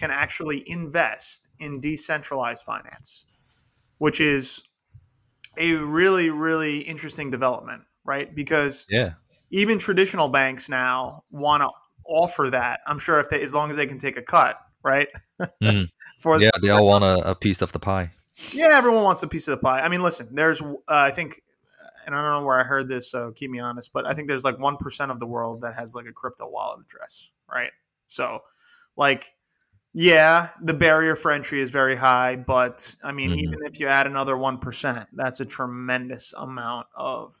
Can 0.00 0.10
actually 0.10 0.68
invest 0.68 1.50
in 1.58 1.80
decentralized 1.80 2.64
finance, 2.64 3.26
which 3.98 4.20
is 4.20 4.62
a 5.58 5.74
really, 5.74 6.30
really 6.30 6.80
interesting 6.80 7.30
development, 7.30 7.82
right? 8.04 8.34
Because 8.34 8.86
yeah 8.88 9.12
even 9.50 9.78
traditional 9.78 10.28
banks 10.28 10.68
now 10.68 11.24
want 11.30 11.62
to 11.62 11.70
offer 12.06 12.48
that. 12.50 12.80
I'm 12.86 12.98
sure 12.98 13.20
if 13.20 13.28
they, 13.28 13.42
as 13.42 13.52
long 13.52 13.70
as 13.70 13.76
they 13.76 13.86
can 13.86 13.98
take 13.98 14.16
a 14.16 14.22
cut, 14.22 14.56
right? 14.82 15.08
Mm. 15.62 15.88
For 16.18 16.40
yeah, 16.40 16.50
they 16.60 16.68
all 16.68 16.84
want 16.84 17.02
a, 17.02 17.30
a, 17.30 17.34
piece 17.34 17.62
of 17.62 17.72
the 17.72 17.78
pie. 17.78 18.10
Yeah, 18.52 18.76
everyone 18.76 19.04
wants 19.04 19.22
a 19.22 19.28
piece 19.28 19.48
of 19.48 19.52
the 19.52 19.62
pie. 19.62 19.80
I 19.80 19.88
mean, 19.88 20.02
listen, 20.02 20.34
there's, 20.34 20.60
uh, 20.60 20.74
I 20.88 21.10
think, 21.10 21.40
and 22.04 22.14
I 22.14 22.20
don't 22.20 22.42
know 22.42 22.46
where 22.46 22.60
I 22.60 22.62
heard 22.62 22.88
this, 22.88 23.10
so 23.10 23.32
keep 23.32 23.50
me 23.50 23.58
honest, 23.58 23.90
but 23.94 24.04
I 24.04 24.12
think 24.12 24.28
there's 24.28 24.44
like 24.44 24.58
one 24.58 24.76
percent 24.76 25.10
of 25.10 25.18
the 25.18 25.26
world 25.26 25.62
that 25.62 25.74
has 25.76 25.94
like 25.94 26.04
a 26.04 26.12
crypto 26.12 26.46
wallet 26.46 26.80
address, 26.84 27.30
right? 27.50 27.70
So, 28.06 28.40
like, 28.98 29.32
yeah, 29.92 30.50
the 30.62 30.74
barrier 30.74 31.16
for 31.16 31.32
entry 31.32 31.60
is 31.60 31.70
very 31.70 31.96
high, 31.96 32.36
but 32.36 32.94
I 33.02 33.12
mean, 33.12 33.30
mm-hmm. 33.30 33.40
even 33.40 33.58
if 33.64 33.80
you 33.80 33.88
add 33.88 34.06
another 34.06 34.36
one 34.36 34.58
percent, 34.58 35.08
that's 35.12 35.40
a 35.40 35.44
tremendous 35.44 36.32
amount 36.36 36.86
of 36.94 37.40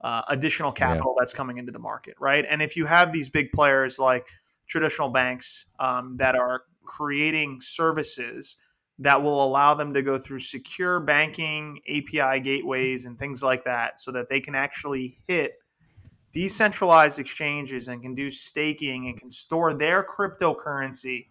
uh, 0.00 0.22
additional 0.28 0.72
capital 0.72 1.14
yeah. 1.16 1.20
that's 1.20 1.32
coming 1.32 1.58
into 1.58 1.72
the 1.72 1.78
market, 1.78 2.14
right? 2.18 2.44
And 2.48 2.60
if 2.60 2.76
you 2.76 2.86
have 2.86 3.12
these 3.12 3.30
big 3.30 3.52
players 3.52 3.98
like 3.98 4.26
traditional 4.66 5.10
banks 5.10 5.66
um, 5.78 6.16
that 6.16 6.34
are 6.34 6.62
creating 6.84 7.60
services 7.60 8.56
that 8.98 9.22
will 9.22 9.44
allow 9.44 9.74
them 9.74 9.92
to 9.94 10.02
go 10.02 10.18
through 10.18 10.38
secure 10.38 11.00
banking, 11.00 11.80
API 11.88 12.40
gateways, 12.40 13.04
and 13.04 13.18
things 13.18 13.42
like 13.42 13.64
that, 13.64 13.98
so 13.98 14.10
that 14.10 14.28
they 14.28 14.40
can 14.40 14.54
actually 14.54 15.18
hit 15.28 15.52
decentralized 16.32 17.18
exchanges 17.18 17.88
and 17.88 18.02
can 18.02 18.14
do 18.14 18.30
staking 18.30 19.06
and 19.06 19.20
can 19.20 19.30
store 19.30 19.72
their 19.72 20.02
cryptocurrency 20.02 21.26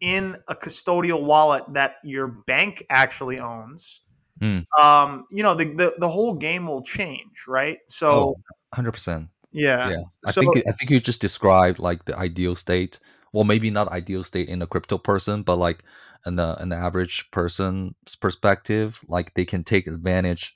in 0.00 0.36
a 0.48 0.54
custodial 0.54 1.22
wallet 1.22 1.64
that 1.72 1.96
your 2.04 2.26
bank 2.26 2.84
actually 2.90 3.38
owns 3.38 4.00
mm. 4.40 4.64
um, 4.78 5.26
you 5.30 5.42
know, 5.42 5.54
the, 5.54 5.64
the, 5.64 5.94
the 5.98 6.08
whole 6.08 6.34
game 6.34 6.66
will 6.66 6.82
change, 6.82 7.44
right? 7.48 7.78
So, 7.88 8.36
hundred 8.72 8.90
oh, 8.90 8.92
percent. 8.92 9.28
Yeah, 9.52 9.90
yeah. 9.90 10.02
I 10.24 10.32
so, 10.32 10.40
think 10.40 10.58
I 10.68 10.72
think 10.72 10.90
you 10.90 11.00
just 11.00 11.20
described 11.20 11.78
like 11.78 12.04
the 12.04 12.16
ideal 12.16 12.54
state. 12.54 12.98
Well, 13.32 13.44
maybe 13.44 13.70
not 13.70 13.88
ideal 13.88 14.22
state 14.22 14.48
in 14.48 14.62
a 14.62 14.66
crypto 14.66 14.98
person, 14.98 15.42
but 15.42 15.56
like 15.56 15.82
in 16.26 16.36
the 16.36 16.60
an 16.60 16.72
average 16.72 17.30
person's 17.30 18.16
perspective, 18.20 19.02
like 19.08 19.34
they 19.34 19.44
can 19.44 19.64
take 19.64 19.86
advantage 19.86 20.54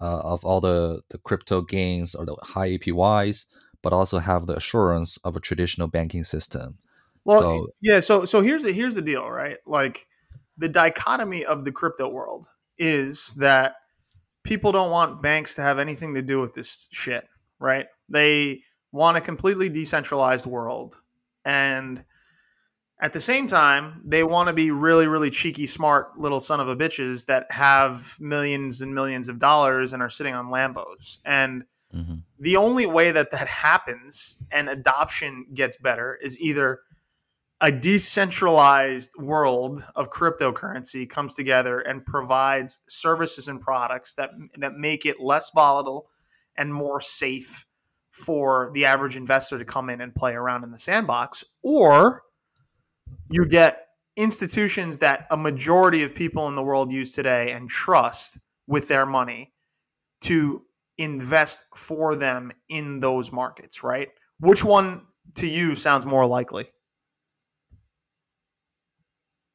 uh, 0.00 0.20
of 0.20 0.44
all 0.44 0.60
the 0.60 1.02
the 1.10 1.18
crypto 1.18 1.62
gains 1.62 2.14
or 2.14 2.26
the 2.26 2.36
high 2.42 2.78
APYs, 2.78 3.46
but 3.82 3.92
also 3.92 4.18
have 4.18 4.46
the 4.46 4.56
assurance 4.56 5.16
of 5.18 5.34
a 5.34 5.40
traditional 5.40 5.88
banking 5.88 6.24
system. 6.24 6.76
Well, 7.28 7.40
so, 7.40 7.66
yeah. 7.82 8.00
So 8.00 8.24
so 8.24 8.40
here's 8.40 8.62
the 8.62 8.72
here's 8.72 8.94
the 8.94 9.02
deal, 9.02 9.28
right? 9.28 9.58
Like 9.66 10.06
the 10.56 10.68
dichotomy 10.68 11.44
of 11.44 11.62
the 11.62 11.70
crypto 11.70 12.08
world 12.08 12.48
is 12.78 13.34
that 13.34 13.74
people 14.44 14.72
don't 14.72 14.90
want 14.90 15.20
banks 15.20 15.54
to 15.56 15.62
have 15.62 15.78
anything 15.78 16.14
to 16.14 16.22
do 16.22 16.40
with 16.40 16.54
this 16.54 16.88
shit, 16.90 17.28
right? 17.60 17.84
They 18.08 18.62
want 18.92 19.18
a 19.18 19.20
completely 19.20 19.68
decentralized 19.68 20.46
world. 20.46 20.96
And 21.44 22.02
at 22.98 23.12
the 23.12 23.20
same 23.20 23.46
time, 23.46 24.00
they 24.06 24.24
want 24.24 24.46
to 24.46 24.54
be 24.54 24.70
really, 24.70 25.06
really 25.06 25.28
cheeky, 25.28 25.66
smart 25.66 26.18
little 26.18 26.40
son 26.40 26.60
of 26.60 26.68
a 26.68 26.76
bitches 26.76 27.26
that 27.26 27.44
have 27.50 28.16
millions 28.20 28.80
and 28.80 28.94
millions 28.94 29.28
of 29.28 29.38
dollars 29.38 29.92
and 29.92 30.02
are 30.02 30.08
sitting 30.08 30.34
on 30.34 30.46
Lambos. 30.46 31.18
And 31.26 31.64
mm-hmm. 31.94 32.16
the 32.40 32.56
only 32.56 32.86
way 32.86 33.10
that 33.10 33.32
that 33.32 33.48
happens 33.48 34.38
and 34.50 34.70
adoption 34.70 35.44
gets 35.52 35.76
better 35.76 36.18
is 36.22 36.40
either 36.40 36.80
a 37.60 37.72
decentralized 37.72 39.10
world 39.18 39.84
of 39.96 40.10
cryptocurrency 40.10 41.08
comes 41.08 41.34
together 41.34 41.80
and 41.80 42.06
provides 42.06 42.80
services 42.88 43.48
and 43.48 43.60
products 43.60 44.14
that 44.14 44.30
that 44.58 44.74
make 44.74 45.04
it 45.04 45.20
less 45.20 45.50
volatile 45.54 46.08
and 46.56 46.72
more 46.72 47.00
safe 47.00 47.64
for 48.10 48.70
the 48.74 48.84
average 48.84 49.16
investor 49.16 49.58
to 49.58 49.64
come 49.64 49.90
in 49.90 50.00
and 50.00 50.14
play 50.14 50.32
around 50.32 50.64
in 50.64 50.70
the 50.70 50.78
sandbox 50.78 51.44
or 51.62 52.22
you 53.30 53.44
get 53.44 53.86
institutions 54.16 54.98
that 54.98 55.26
a 55.30 55.36
majority 55.36 56.02
of 56.02 56.14
people 56.14 56.48
in 56.48 56.56
the 56.56 56.62
world 56.62 56.92
use 56.92 57.12
today 57.12 57.52
and 57.52 57.68
trust 57.68 58.38
with 58.66 58.88
their 58.88 59.06
money 59.06 59.52
to 60.20 60.62
invest 60.98 61.64
for 61.74 62.16
them 62.16 62.50
in 62.68 62.98
those 62.98 63.30
markets, 63.30 63.84
right? 63.84 64.08
Which 64.40 64.64
one 64.64 65.02
to 65.36 65.48
you 65.48 65.76
sounds 65.76 66.04
more 66.04 66.26
likely? 66.26 66.68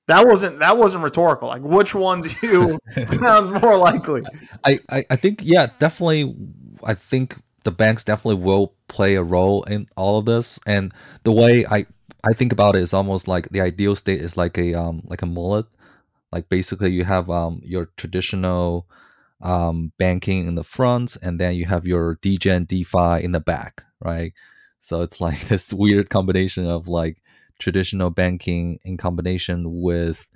That 0.07 0.27
wasn't 0.27 0.59
that 0.59 0.77
wasn't 0.77 1.03
rhetorical. 1.03 1.47
Like 1.47 1.61
which 1.61 1.95
one 1.95 2.21
do 2.21 2.29
you 2.41 2.79
sounds 3.05 3.51
more 3.51 3.77
likely? 3.77 4.23
I, 4.65 4.79
I, 4.89 5.05
I 5.09 5.15
think 5.15 5.41
yeah, 5.43 5.67
definitely. 5.79 6.35
I 6.83 6.93
think 6.93 7.37
the 7.63 7.71
banks 7.71 8.03
definitely 8.03 8.43
will 8.43 8.73
play 8.89 9.15
a 9.15 9.23
role 9.23 9.63
in 9.63 9.87
all 9.95 10.19
of 10.19 10.25
this. 10.25 10.59
And 10.65 10.93
the 11.23 11.31
way 11.31 11.65
I 11.65 11.85
I 12.23 12.33
think 12.33 12.51
about 12.51 12.75
it 12.75 12.81
is 12.81 12.93
almost 12.93 13.27
like 13.27 13.49
the 13.49 13.61
ideal 13.61 13.95
state 13.95 14.21
is 14.21 14.35
like 14.35 14.57
a 14.57 14.73
um 14.73 15.03
like 15.05 15.21
a 15.21 15.25
mullet. 15.25 15.65
Like 16.31 16.49
basically 16.49 16.91
you 16.91 17.05
have 17.05 17.29
um 17.29 17.61
your 17.63 17.89
traditional 17.95 18.87
um 19.41 19.93
banking 19.97 20.47
in 20.47 20.55
the 20.55 20.63
front 20.63 21.17
and 21.21 21.39
then 21.39 21.55
you 21.55 21.65
have 21.65 21.85
your 21.85 22.17
degen 22.21 22.65
DeFi 22.65 23.23
in 23.23 23.31
the 23.31 23.39
back, 23.39 23.83
right? 24.01 24.33
So 24.81 25.01
it's 25.01 25.21
like 25.21 25.39
this 25.47 25.71
weird 25.71 26.09
combination 26.09 26.67
of 26.67 26.89
like 26.89 27.22
traditional 27.63 28.09
banking 28.09 28.79
in 28.83 28.97
combination 28.97 29.81
with 29.81 30.27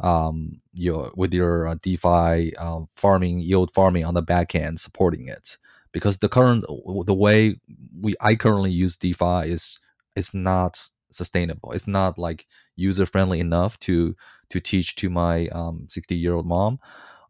um 0.00 0.60
your 0.74 1.10
with 1.16 1.32
your 1.32 1.68
uh, 1.68 1.74
DeFi 1.82 2.54
uh, 2.56 2.80
farming 2.94 3.38
yield 3.40 3.72
farming 3.74 4.04
on 4.04 4.14
the 4.14 4.22
back 4.22 4.54
end 4.54 4.78
supporting 4.78 5.26
it 5.28 5.56
because 5.92 6.18
the 6.18 6.28
current 6.28 6.64
the 7.06 7.14
way 7.14 7.56
we 8.00 8.14
I 8.20 8.34
currently 8.34 8.70
use 8.70 8.96
DeFi 8.96 9.50
is 9.50 9.78
it's 10.14 10.34
not 10.34 10.88
sustainable. 11.10 11.72
It's 11.72 11.86
not 11.86 12.18
like 12.18 12.46
user 12.76 13.06
friendly 13.06 13.40
enough 13.40 13.78
to 13.80 14.14
to 14.50 14.60
teach 14.60 14.94
to 14.96 15.10
my 15.10 15.48
um, 15.48 15.86
60 15.88 16.14
year 16.14 16.34
old 16.34 16.46
mom 16.46 16.78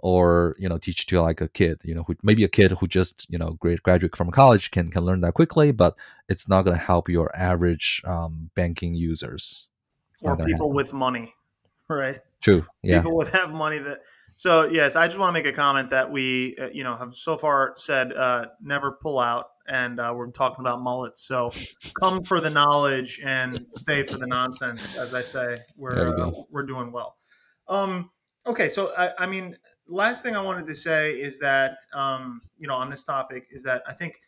or 0.01 0.57
you 0.59 0.69
know 0.69 0.79
teach 0.79 1.07
to 1.07 1.21
like 1.21 1.41
a 1.41 1.49
kid 1.49 1.81
you 1.85 1.95
know 1.95 2.03
who 2.05 2.15
maybe 2.23 2.45
a 2.45 2.49
kid 2.49 2.71
who 2.73 2.87
just 2.87 3.29
you 3.31 3.39
know 3.39 3.59
graduate 3.83 4.17
from 4.17 4.31
college 4.31 4.71
can 4.71 4.89
can 4.89 5.05
learn 5.05 5.21
that 5.21 5.35
quickly 5.35 5.73
but 5.73 5.95
it's 6.29 6.49
not 6.49 6.65
going 6.65 6.77
to 6.77 6.83
help 6.83 7.09
your 7.09 7.35
average 7.37 8.03
um, 8.05 8.51
banking 8.55 8.95
users 8.95 9.69
it's 10.13 10.23
or 10.23 10.37
people 10.37 10.73
with 10.73 10.93
money 10.93 11.35
right 11.89 12.21
true 12.41 12.65
yeah 12.83 13.01
people 13.01 13.17
would 13.17 13.29
have 13.29 13.51
money 13.51 13.79
that 13.79 14.01
so 14.37 14.69
yes, 14.69 14.97
I 14.97 15.07
just 15.07 15.19
want 15.19 15.31
to 15.31 15.33
make 15.33 15.47
a 15.47 15.57
comment 15.57 15.89
that 15.91 16.13
we, 16.13 16.57
uh, 16.61 16.69
you 16.71 16.85
know, 16.85 16.95
have 16.95 17.15
so 17.17 17.39
far 17.39 17.73
said 17.77 18.13
uh, 18.13 18.47
never 18.61 18.93
pull 18.93 19.19
out, 19.19 19.47
and 19.67 19.99
uh, 19.99 20.13
we're 20.15 20.31
talking 20.31 20.61
about 20.61 20.83
mullets. 20.83 21.23
So 21.23 21.51
come 21.99 22.23
for 22.23 22.39
the 22.39 22.51
knowledge 22.51 23.19
and 23.25 23.67
stay 23.71 24.05
for 24.05 24.19
the 24.19 24.27
nonsense, 24.27 24.95
as 24.95 25.15
I 25.15 25.23
say. 25.23 25.61
We're 25.75 26.19
uh, 26.21 26.31
we're 26.51 26.67
doing 26.67 26.93
well. 26.93 27.17
Um, 27.67 28.11
okay, 28.47 28.69
so 28.69 28.93
I, 28.95 29.11
I, 29.19 29.27
mean, 29.27 29.57
last 29.89 30.23
thing 30.23 30.37
I 30.37 30.43
wanted 30.43 30.67
to 30.67 30.75
say 30.75 31.13
is 31.13 31.39
that 31.41 31.79
um, 31.95 32.41
you 32.59 32.69
know 32.69 32.75
on 32.75 32.91
this 32.91 33.05
topic 33.05 33.47
is 33.51 33.63
that 33.65 33.83
I 33.87 33.95
think 33.95 34.21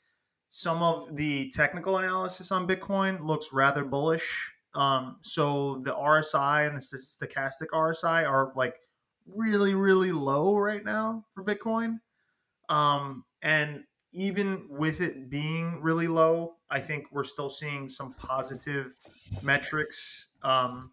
some 0.49 0.83
of 0.83 1.15
the 1.17 1.51
technical 1.51 1.99
analysis 1.99 2.51
on 2.53 2.67
Bitcoin 2.67 3.21
looks 3.21 3.53
rather 3.53 3.85
bullish. 3.85 4.53
Um, 4.75 5.17
so 5.21 5.81
the 5.85 5.93
RSI 5.93 6.67
and 6.67 6.77
the 6.77 6.81
stochastic 6.81 7.69
RSI 7.73 8.29
are 8.29 8.53
like 8.57 8.77
really, 9.27 9.75
really 9.75 10.13
low 10.13 10.57
right 10.57 10.85
now 10.85 11.25
for 11.35 11.45
Bitcoin. 11.45 11.99
Um, 12.69 13.25
and 13.43 13.85
even 14.13 14.67
with 14.71 15.01
it 15.01 15.29
being 15.29 15.81
really 15.83 16.07
low, 16.09 16.57
I 16.71 16.81
think 16.81 17.07
we're 17.13 17.25
still 17.25 17.51
seeing 17.51 17.89
some 17.89 18.15
positive 18.15 18.97
metrics 19.43 20.29
um, 20.43 20.93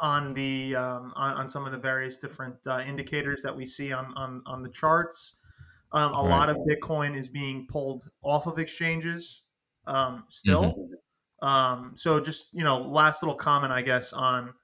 on 0.00 0.34
the 0.34 0.74
um, 0.74 1.12
on, 1.16 1.34
on, 1.34 1.48
some 1.48 1.64
of 1.64 1.72
the 1.72 1.78
various 1.78 2.18
different 2.18 2.56
uh, 2.66 2.80
indicators 2.80 3.42
that 3.42 3.56
we 3.56 3.64
see 3.66 3.92
on 3.92 4.12
on, 4.16 4.42
on 4.46 4.62
the 4.62 4.68
charts. 4.68 5.36
Um, 5.92 6.12
a 6.12 6.22
right. 6.22 6.28
lot 6.28 6.48
of 6.48 6.56
Bitcoin 6.58 7.16
is 7.16 7.28
being 7.28 7.66
pulled 7.68 8.08
off 8.22 8.46
of 8.46 8.58
exchanges 8.58 9.42
um, 9.86 10.24
still. 10.28 10.64
Mm-hmm. 11.42 11.46
Um, 11.46 11.92
so 11.96 12.20
just 12.20 12.48
you 12.52 12.64
know, 12.64 12.78
last 12.78 13.22
little 13.22 13.36
comment, 13.36 13.72
I 13.72 13.82
guess, 13.82 14.12
on 14.12 14.54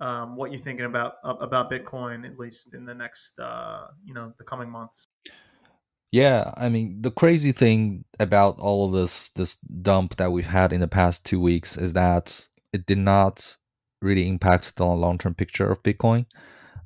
um, 0.00 0.36
what 0.36 0.50
you're 0.50 0.60
thinking 0.60 0.86
about 0.86 1.14
about 1.24 1.70
Bitcoin, 1.70 2.26
at 2.26 2.38
least 2.38 2.74
in 2.74 2.84
the 2.84 2.94
next 2.94 3.38
uh, 3.38 3.88
you 4.04 4.14
know 4.14 4.32
the 4.38 4.44
coming 4.44 4.70
months. 4.70 5.06
Yeah, 6.12 6.52
I 6.56 6.68
mean 6.68 7.02
the 7.02 7.10
crazy 7.10 7.52
thing 7.52 8.04
about 8.18 8.58
all 8.58 8.86
of 8.86 8.92
this 8.92 9.28
this 9.30 9.56
dump 9.56 10.16
that 10.16 10.32
we've 10.32 10.46
had 10.46 10.72
in 10.72 10.80
the 10.80 10.88
past 10.88 11.24
two 11.24 11.40
weeks 11.40 11.76
is 11.76 11.92
that 11.92 12.48
it 12.72 12.86
did 12.86 12.98
not 12.98 13.56
really 14.02 14.28
impact 14.28 14.76
the 14.76 14.84
long 14.84 15.18
term 15.18 15.34
picture 15.34 15.70
of 15.70 15.82
Bitcoin. 15.82 16.26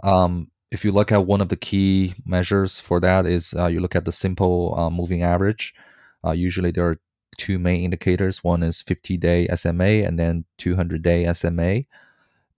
Um, 0.02 0.50
if 0.70 0.84
you 0.84 0.92
look 0.92 1.12
at 1.12 1.26
one 1.26 1.40
of 1.40 1.48
the 1.48 1.56
key 1.56 2.14
measures 2.26 2.80
for 2.80 3.00
that 3.00 3.26
is 3.26 3.54
uh, 3.54 3.66
you 3.66 3.80
look 3.80 3.94
at 3.94 4.04
the 4.04 4.12
simple 4.12 4.74
uh, 4.76 4.90
moving 4.90 5.22
average. 5.22 5.74
Uh, 6.26 6.32
usually 6.32 6.70
there 6.70 6.88
are 6.88 7.00
two 7.36 7.58
main 7.58 7.84
indicators. 7.84 8.42
One 8.42 8.62
is 8.62 8.80
50 8.82 9.16
day 9.18 9.46
SMA 9.54 10.04
and 10.04 10.18
then 10.18 10.44
200 10.58 11.02
day 11.02 11.32
SMA 11.32 11.84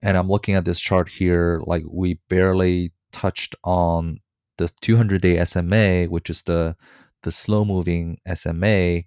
and 0.01 0.17
I'm 0.17 0.29
looking 0.29 0.55
at 0.55 0.65
this 0.65 0.79
chart 0.79 1.09
here, 1.09 1.61
like 1.65 1.83
we 1.87 2.15
barely 2.29 2.91
touched 3.11 3.55
on 3.63 4.19
the 4.57 4.71
200 4.81 5.21
day 5.21 5.43
SMA, 5.43 6.05
which 6.05 6.29
is 6.29 6.43
the 6.43 6.75
the 7.23 7.31
slow 7.31 7.65
moving 7.65 8.19
SMA, 8.33 9.03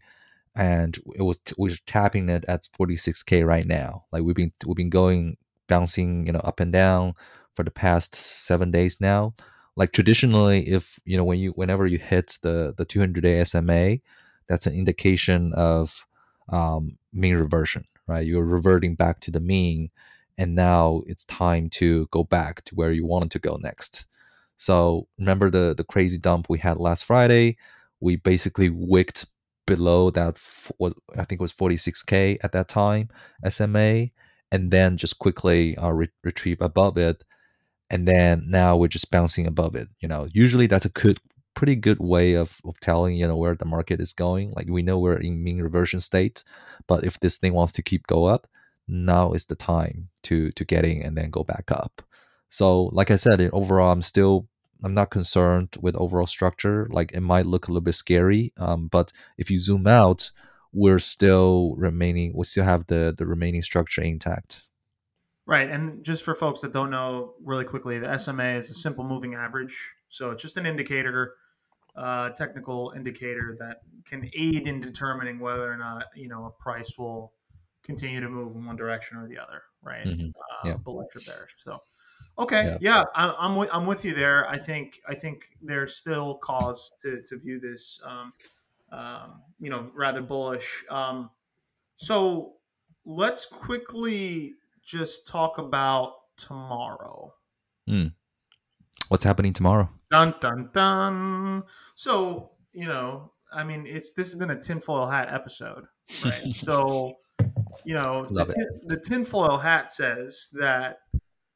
and 0.57 0.99
it 1.15 1.23
was 1.23 1.41
we're 1.57 1.77
tapping 1.87 2.29
it 2.29 2.45
at 2.49 2.67
46k 2.79 3.47
right 3.47 3.67
now. 3.67 4.05
Like 4.13 4.23
we've 4.23 4.35
been 4.35 4.53
we've 4.67 4.77
been 4.77 4.91
going 4.91 5.37
bouncing 5.71 6.27
you 6.27 6.33
know 6.33 6.41
up 6.41 6.61
and 6.61 6.73
down 6.73 7.15
for 7.57 7.65
the 7.65 7.71
past 7.71 8.15
seven 8.15 8.71
days 8.71 9.01
now. 9.01 9.35
Like 9.77 9.93
traditionally, 9.93 10.69
if 10.69 11.01
you 11.07 11.17
know 11.17 11.25
when 11.25 11.39
you 11.39 11.53
whenever 11.53 11.87
you 11.87 11.99
hit 11.99 12.39
the 12.43 12.75
the 12.77 12.85
200 12.85 13.23
day 13.23 13.43
SMA, 13.45 13.99
that's 14.49 14.67
an 14.67 14.75
indication 14.75 15.55
of 15.55 16.07
um, 16.51 16.99
mean 17.13 17.37
reversion, 17.37 17.87
right? 18.07 18.27
You're 18.27 18.45
reverting 18.45 18.97
back 18.97 19.21
to 19.21 19.31
the 19.31 19.41
mean 19.41 19.91
and 20.41 20.55
now 20.55 21.03
it's 21.07 21.27
time 21.27 21.69
to 21.69 22.09
go 22.11 22.25
back 22.25 22.65
to 22.65 22.75
where 22.75 22.93
you 22.93 23.05
wanted 23.05 23.31
to 23.33 23.39
go 23.39 23.59
next. 23.61 24.07
So 24.57 25.07
remember 25.19 25.51
the 25.51 25.75
the 25.77 25.85
crazy 25.85 26.19
dump 26.19 26.47
we 26.49 26.59
had 26.59 26.79
last 26.79 27.05
Friday? 27.05 27.59
We 28.01 28.17
basically 28.17 28.71
wicked 28.71 29.29
below 29.67 30.11
that 30.11 30.39
what 30.79 30.95
I 31.17 31.25
think 31.25 31.43
was 31.43 31.53
46k 31.53 32.39
at 32.43 32.53
that 32.53 32.69
time 32.69 33.11
SMA, 33.49 34.09
and 34.53 34.71
then 34.71 34.97
just 34.97 35.19
quickly 35.19 35.77
uh, 35.77 35.91
re- 35.91 36.09
retrieve 36.25 36.61
above 36.61 36.97
it, 36.97 37.25
and 37.89 38.07
then 38.07 38.45
now 38.49 38.77
we're 38.77 38.89
just 38.89 39.11
bouncing 39.11 39.47
above 39.47 39.75
it. 39.75 39.89
You 40.01 40.09
know, 40.09 40.29
usually 40.33 40.67
that's 40.67 40.85
a 40.85 40.91
good, 40.91 41.19
pretty 41.55 41.77
good 41.77 41.99
way 41.99 42.35
of, 42.35 42.59
of 42.65 42.79
telling 42.81 43.17
you 43.17 43.27
know 43.27 43.37
where 43.37 43.55
the 43.55 43.65
market 43.65 44.01
is 44.01 44.13
going. 44.13 44.53
Like 44.53 44.69
we 44.69 44.83
know 44.83 44.99
we're 44.99 45.19
in 45.19 45.43
mean 45.43 45.61
reversion 45.61 46.01
state, 46.01 46.45
but 46.87 47.05
if 47.05 47.21
this 47.21 47.39
thing 47.39 47.55
wants 47.55 47.73
to 47.75 47.83
keep 47.83 48.07
go 48.07 48.25
up, 48.27 48.47
now 48.89 49.33
is 49.33 49.47
the 49.47 49.55
time 49.55 50.09
to 50.25 50.51
to 50.53 50.65
get 50.65 50.85
in 50.85 51.03
and 51.03 51.17
then 51.17 51.31
go 51.31 51.45
back 51.45 51.71
up. 51.71 52.03
So, 52.51 52.85
like 52.87 53.11
I 53.11 53.17
said, 53.17 53.41
overall, 53.53 53.93
I'm 53.93 54.03
still 54.03 54.49
I'm 54.83 54.95
not 54.95 55.11
concerned 55.11 55.77
with 55.81 55.95
overall 55.97 56.27
structure. 56.27 56.89
Like 56.91 57.13
it 57.13 57.21
might 57.21 57.47
look 57.47 57.69
a 57.69 57.71
little 57.71 57.83
bit 57.83 57.95
scary, 57.95 58.53
um, 58.59 58.89
but 58.89 59.13
if 59.39 59.51
you 59.51 59.59
zoom 59.59 59.87
out, 59.87 60.31
we're 60.73 60.99
still 60.99 61.75
remaining. 61.77 62.33
We 62.35 62.45
still 62.45 62.65
have 62.65 62.87
the 62.87 63.15
the 63.17 63.27
remaining 63.27 63.63
structure 63.63 64.03
intact. 64.03 64.67
Right, 65.47 65.69
and 65.69 66.05
just 66.05 66.25
for 66.25 66.35
folks 66.35 66.61
that 66.61 66.73
don't 66.73 66.91
know, 66.91 67.35
really 67.45 67.65
quickly, 67.65 67.99
the 67.99 68.17
SMA 68.19 68.59
is 68.59 68.71
a 68.71 68.75
simple 68.75 69.03
moving 69.03 69.35
average. 69.35 69.77
So 70.09 70.31
it's 70.31 70.43
just 70.43 70.57
an 70.57 70.67
indicator, 70.67 71.35
uh, 71.97 72.31
technical 72.31 72.93
indicator 72.95 73.57
that 73.59 73.79
can 74.05 74.31
aid 74.37 74.69
in 74.69 74.81
determining 74.81 75.41
whether 75.41 75.73
or 75.73 75.77
not 75.77 76.05
you 76.15 76.29
know 76.29 76.45
a 76.45 76.63
price 76.63 76.97
will 76.97 77.33
continue 77.83 78.21
to 78.21 78.29
move 78.29 78.55
in 78.55 78.65
one 78.65 78.77
direction 78.77 79.17
or 79.17 79.27
the 79.29 79.39
other, 79.39 79.63
right? 79.83 80.07
Mm-hmm. 80.07 80.29
Uh, 80.29 80.69
yeah. 80.69 80.77
Bullish. 80.77 81.09
So, 81.59 81.79
okay, 82.39 82.65
yeah, 82.65 82.79
yeah 82.81 83.05
I, 83.15 83.35
I'm 83.39 83.57
with, 83.57 83.71
I'm 83.73 83.87
with 83.87 84.05
you 84.05 84.15
there. 84.15 84.49
I 84.49 84.59
think 84.59 85.01
I 85.09 85.15
think 85.15 85.51
there's 85.61 85.97
still 85.97 86.37
cause 86.37 86.93
to 87.03 87.21
to 87.23 87.39
view 87.39 87.61
this, 87.61 87.99
um, 88.05 88.33
um, 88.93 89.43
you 89.59 89.71
know, 89.71 89.91
rather 89.95 90.23
bullish. 90.23 90.85
Um, 90.91 91.31
so 91.97 92.55
let's 93.05 93.47
quickly 93.47 94.55
just 94.85 95.27
talk 95.27 95.59
about 95.59 96.15
tomorrow. 96.37 97.33
Mm. 97.89 98.13
What's 99.09 99.25
happening 99.25 99.53
tomorrow? 99.53 99.89
Dun 100.11 100.35
dun 100.41 100.71
dun. 100.73 101.65
So 101.95 102.51
you 102.73 102.87
know, 102.87 103.33
I 103.53 103.65
mean, 103.65 103.87
it's 103.87 104.13
this 104.13 104.31
has 104.31 104.39
been 104.39 104.51
a 104.51 104.61
tinfoil 104.61 105.07
hat 105.07 105.33
episode, 105.33 105.85
right? 106.25 106.55
so 106.55 107.15
you 107.85 107.95
know, 107.95 108.25
the, 108.25 108.45
tin, 108.45 108.81
the 108.85 108.97
tinfoil 108.97 109.57
hat 109.57 109.91
says 109.91 110.49
that 110.55 110.99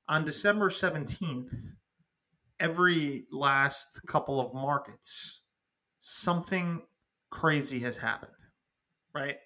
on 0.09 0.25
December 0.25 0.71
17th, 0.71 1.55
every 2.61 3.27
last 3.31 4.01
couple 4.07 4.41
of 4.41 4.55
markets, 4.55 5.41
something 5.99 6.83
crazy 7.35 7.81
has 7.81 7.99
happened, 7.99 8.33
right? 9.13 9.37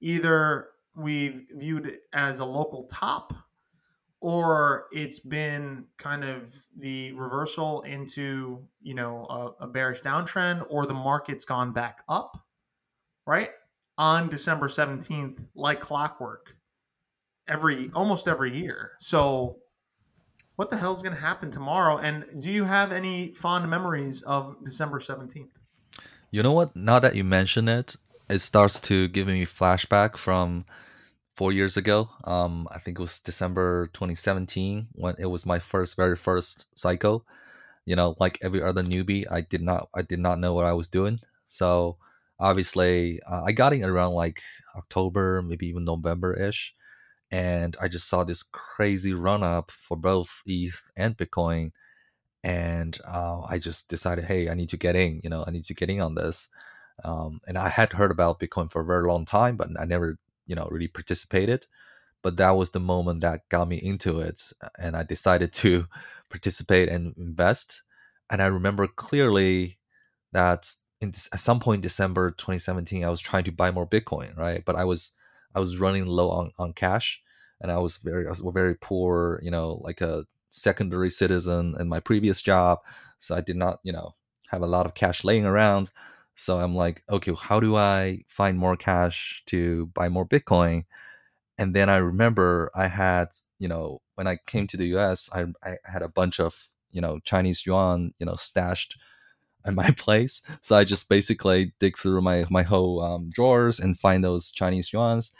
Either 0.00 0.68
we've 0.96 1.46
viewed 1.56 1.86
it 1.86 2.02
as 2.14 2.38
a 2.38 2.44
local 2.44 2.84
top 2.84 3.34
or 4.20 4.86
it's 4.92 5.18
been 5.18 5.84
kind 5.98 6.24
of 6.24 6.56
the 6.78 7.12
reversal 7.12 7.82
into 7.82 8.64
you 8.80 8.94
know 8.94 9.26
a, 9.28 9.64
a 9.64 9.66
bearish 9.66 10.00
downtrend, 10.00 10.64
or 10.70 10.86
the 10.86 10.94
market's 10.94 11.44
gone 11.44 11.72
back 11.72 11.98
up, 12.08 12.38
right? 13.26 13.50
On 13.98 14.28
December 14.28 14.68
17th, 14.68 15.44
like 15.54 15.80
clockwork, 15.80 16.56
every 17.48 17.90
almost 17.94 18.28
every 18.28 18.56
year. 18.56 18.92
So 19.00 19.58
what 20.56 20.70
the 20.70 20.76
hell's 20.76 21.02
going 21.02 21.14
to 21.14 21.20
happen 21.20 21.50
tomorrow? 21.50 21.98
And 21.98 22.24
do 22.40 22.50
you 22.50 22.64
have 22.64 22.92
any 22.92 23.34
fond 23.34 23.68
memories 23.68 24.22
of 24.22 24.56
December 24.64 25.00
17th? 25.00 25.50
You 26.34 26.42
know 26.42 26.52
what? 26.52 26.74
Now 26.74 26.98
that 26.98 27.14
you 27.14 27.22
mention 27.22 27.68
it, 27.68 27.94
it 28.28 28.40
starts 28.40 28.80
to 28.88 29.06
give 29.06 29.28
me 29.28 29.46
flashback 29.46 30.16
from 30.16 30.64
four 31.36 31.52
years 31.52 31.76
ago. 31.76 32.10
Um, 32.24 32.66
I 32.72 32.80
think 32.80 32.98
it 32.98 33.00
was 33.00 33.20
December 33.20 33.88
2017 33.92 34.88
when 34.94 35.14
it 35.16 35.26
was 35.26 35.46
my 35.46 35.60
first, 35.60 35.94
very 35.94 36.16
first 36.16 36.66
cycle. 36.76 37.24
You 37.86 37.94
know, 37.94 38.16
like 38.18 38.40
every 38.42 38.64
other 38.64 38.82
newbie, 38.82 39.30
I 39.30 39.42
did 39.42 39.62
not, 39.62 39.88
I 39.94 40.02
did 40.02 40.18
not 40.18 40.40
know 40.40 40.54
what 40.54 40.66
I 40.66 40.72
was 40.72 40.88
doing. 40.88 41.20
So 41.46 41.98
obviously, 42.40 43.20
uh, 43.22 43.44
I 43.44 43.52
got 43.52 43.72
in 43.72 43.84
around 43.84 44.14
like 44.14 44.42
October, 44.74 45.40
maybe 45.40 45.68
even 45.68 45.84
November 45.84 46.34
ish, 46.34 46.74
and 47.30 47.76
I 47.80 47.86
just 47.86 48.08
saw 48.08 48.24
this 48.24 48.42
crazy 48.42 49.14
run 49.14 49.44
up 49.44 49.70
for 49.70 49.96
both 49.96 50.42
ETH 50.46 50.82
and 50.96 51.16
Bitcoin, 51.16 51.70
and 52.44 52.96
uh, 53.08 53.40
I 53.48 53.58
just 53.58 53.90
decided, 53.90 54.26
hey, 54.26 54.48
I 54.48 54.54
need 54.54 54.68
to 54.68 54.76
get 54.76 54.94
in. 54.94 55.20
You 55.24 55.30
know, 55.30 55.44
I 55.46 55.50
need 55.50 55.64
to 55.64 55.74
get 55.74 55.90
in 55.90 56.00
on 56.00 56.14
this. 56.14 56.48
Um, 57.02 57.40
and 57.48 57.58
I 57.58 57.70
had 57.70 57.94
heard 57.94 58.12
about 58.12 58.38
Bitcoin 58.38 58.70
for 58.70 58.82
a 58.82 58.84
very 58.84 59.04
long 59.04 59.24
time, 59.24 59.56
but 59.56 59.68
I 59.80 59.84
never 59.84 60.18
you 60.46 60.54
know 60.54 60.68
really 60.70 60.88
participated 60.88 61.66
but 62.22 62.36
that 62.38 62.52
was 62.56 62.70
the 62.70 62.80
moment 62.80 63.20
that 63.20 63.48
got 63.48 63.68
me 63.68 63.76
into 63.76 64.20
it 64.20 64.52
and 64.78 64.96
i 64.96 65.02
decided 65.02 65.52
to 65.62 65.86
participate 66.30 66.88
and 66.88 67.14
invest 67.16 67.82
and 68.30 68.42
i 68.42 68.46
remember 68.46 68.86
clearly 68.86 69.78
that 70.32 70.70
at 71.02 71.40
some 71.40 71.60
point 71.60 71.78
in 71.78 71.82
december 71.82 72.30
2017 72.30 73.04
i 73.04 73.10
was 73.10 73.20
trying 73.20 73.44
to 73.44 73.52
buy 73.52 73.70
more 73.70 73.86
bitcoin 73.86 74.36
right 74.36 74.64
but 74.64 74.76
i 74.76 74.84
was 74.84 75.12
i 75.54 75.60
was 75.60 75.78
running 75.78 76.06
low 76.06 76.30
on, 76.30 76.50
on 76.58 76.72
cash 76.72 77.22
and 77.60 77.70
i 77.70 77.78
was 77.78 77.98
very 77.98 78.26
I 78.26 78.30
was 78.30 78.40
very 78.40 78.74
poor 78.74 79.40
you 79.42 79.50
know 79.50 79.80
like 79.82 80.00
a 80.00 80.26
secondary 80.54 81.10
citizen 81.10 81.74
in 81.78 81.88
my 81.88 82.00
previous 82.00 82.42
job 82.42 82.78
so 83.18 83.34
i 83.34 83.40
did 83.40 83.56
not 83.56 83.80
you 83.82 83.92
know 83.92 84.14
have 84.48 84.62
a 84.62 84.66
lot 84.66 84.86
of 84.86 84.94
cash 84.94 85.24
laying 85.24 85.46
around 85.46 85.90
so 86.36 86.58
I'm 86.58 86.74
like, 86.74 87.02
okay, 87.08 87.32
how 87.40 87.60
do 87.60 87.76
I 87.76 88.24
find 88.26 88.58
more 88.58 88.76
cash 88.76 89.42
to 89.46 89.86
buy 89.86 90.08
more 90.08 90.26
Bitcoin? 90.26 90.84
And 91.58 91.74
then 91.74 91.88
I 91.88 91.96
remember 91.98 92.70
I 92.74 92.88
had, 92.88 93.28
you 93.58 93.68
know, 93.68 94.00
when 94.16 94.26
I 94.26 94.38
came 94.46 94.66
to 94.68 94.76
the 94.76 94.96
US, 94.96 95.30
I, 95.32 95.46
I 95.62 95.76
had 95.84 96.02
a 96.02 96.08
bunch 96.08 96.40
of, 96.40 96.66
you 96.90 97.00
know, 97.00 97.20
Chinese 97.20 97.64
yuan, 97.66 98.12
you 98.18 98.26
know, 98.26 98.34
stashed 98.34 98.98
in 99.66 99.74
my 99.74 99.90
place. 99.96 100.42
So 100.60 100.76
I 100.76 100.84
just 100.84 101.08
basically 101.08 101.72
dig 101.78 101.96
through 101.96 102.20
my, 102.22 102.46
my 102.50 102.62
whole 102.62 103.00
um, 103.02 103.30
drawers 103.30 103.78
and 103.78 103.98
find 103.98 104.24
those 104.24 104.50
Chinese 104.50 104.90
yuans. 104.90 105.32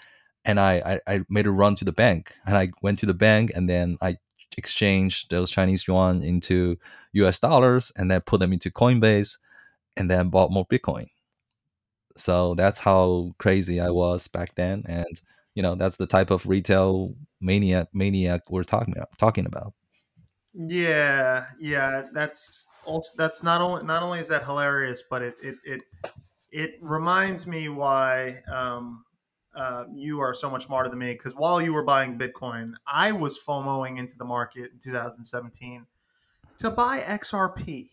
And 0.44 0.60
I, 0.60 1.00
I, 1.06 1.14
I 1.14 1.20
made 1.28 1.46
a 1.46 1.50
run 1.50 1.74
to 1.76 1.84
the 1.84 1.92
bank 1.92 2.34
and 2.46 2.56
I 2.56 2.70
went 2.82 3.00
to 3.00 3.06
the 3.06 3.14
bank 3.14 3.50
and 3.54 3.68
then 3.68 3.96
I 4.00 4.18
exchanged 4.58 5.30
those 5.30 5.50
Chinese 5.50 5.86
yuan 5.86 6.22
into 6.22 6.76
US 7.12 7.38
dollars 7.40 7.92
and 7.96 8.10
then 8.10 8.20
put 8.20 8.40
them 8.40 8.52
into 8.52 8.70
Coinbase 8.70 9.38
and 9.96 10.10
then 10.10 10.28
bought 10.28 10.50
more 10.50 10.66
Bitcoin. 10.66 11.06
So 12.16 12.54
that's 12.54 12.80
how 12.80 13.32
crazy 13.38 13.80
I 13.80 13.90
was 13.90 14.28
back 14.28 14.54
then, 14.54 14.84
and 14.86 15.20
you 15.54 15.62
know 15.62 15.74
that's 15.74 15.96
the 15.96 16.06
type 16.06 16.30
of 16.30 16.46
retail 16.46 17.14
maniac 17.40 17.88
maniac 17.92 18.42
we're 18.50 18.62
talking 18.62 18.94
about. 18.96 19.16
Talking 19.18 19.46
about. 19.46 19.74
Yeah, 20.54 21.46
yeah, 21.58 22.02
that's 22.12 22.72
also 22.84 23.10
that's 23.16 23.42
not 23.42 23.60
only 23.60 23.84
not 23.84 24.04
only 24.04 24.20
is 24.20 24.28
that 24.28 24.44
hilarious, 24.44 25.02
but 25.10 25.22
it 25.22 25.34
it 25.42 25.56
it, 25.64 25.82
it 26.52 26.70
reminds 26.80 27.48
me 27.48 27.68
why 27.68 28.42
um, 28.52 29.04
uh, 29.54 29.84
you 29.94 30.20
are 30.20 30.34
so 30.34 30.50
much 30.50 30.66
smarter 30.66 30.88
than 30.88 30.98
me. 30.98 31.12
Because 31.12 31.34
while 31.34 31.60
you 31.60 31.72
were 31.72 31.84
buying 31.84 32.18
Bitcoin, 32.18 32.72
I 32.86 33.12
was 33.12 33.38
FOMOing 33.38 33.98
into 33.98 34.16
the 34.16 34.24
market 34.24 34.72
in 34.72 34.78
2017 34.78 35.86
to 36.58 36.70
buy 36.70 37.00
XRP. 37.00 37.90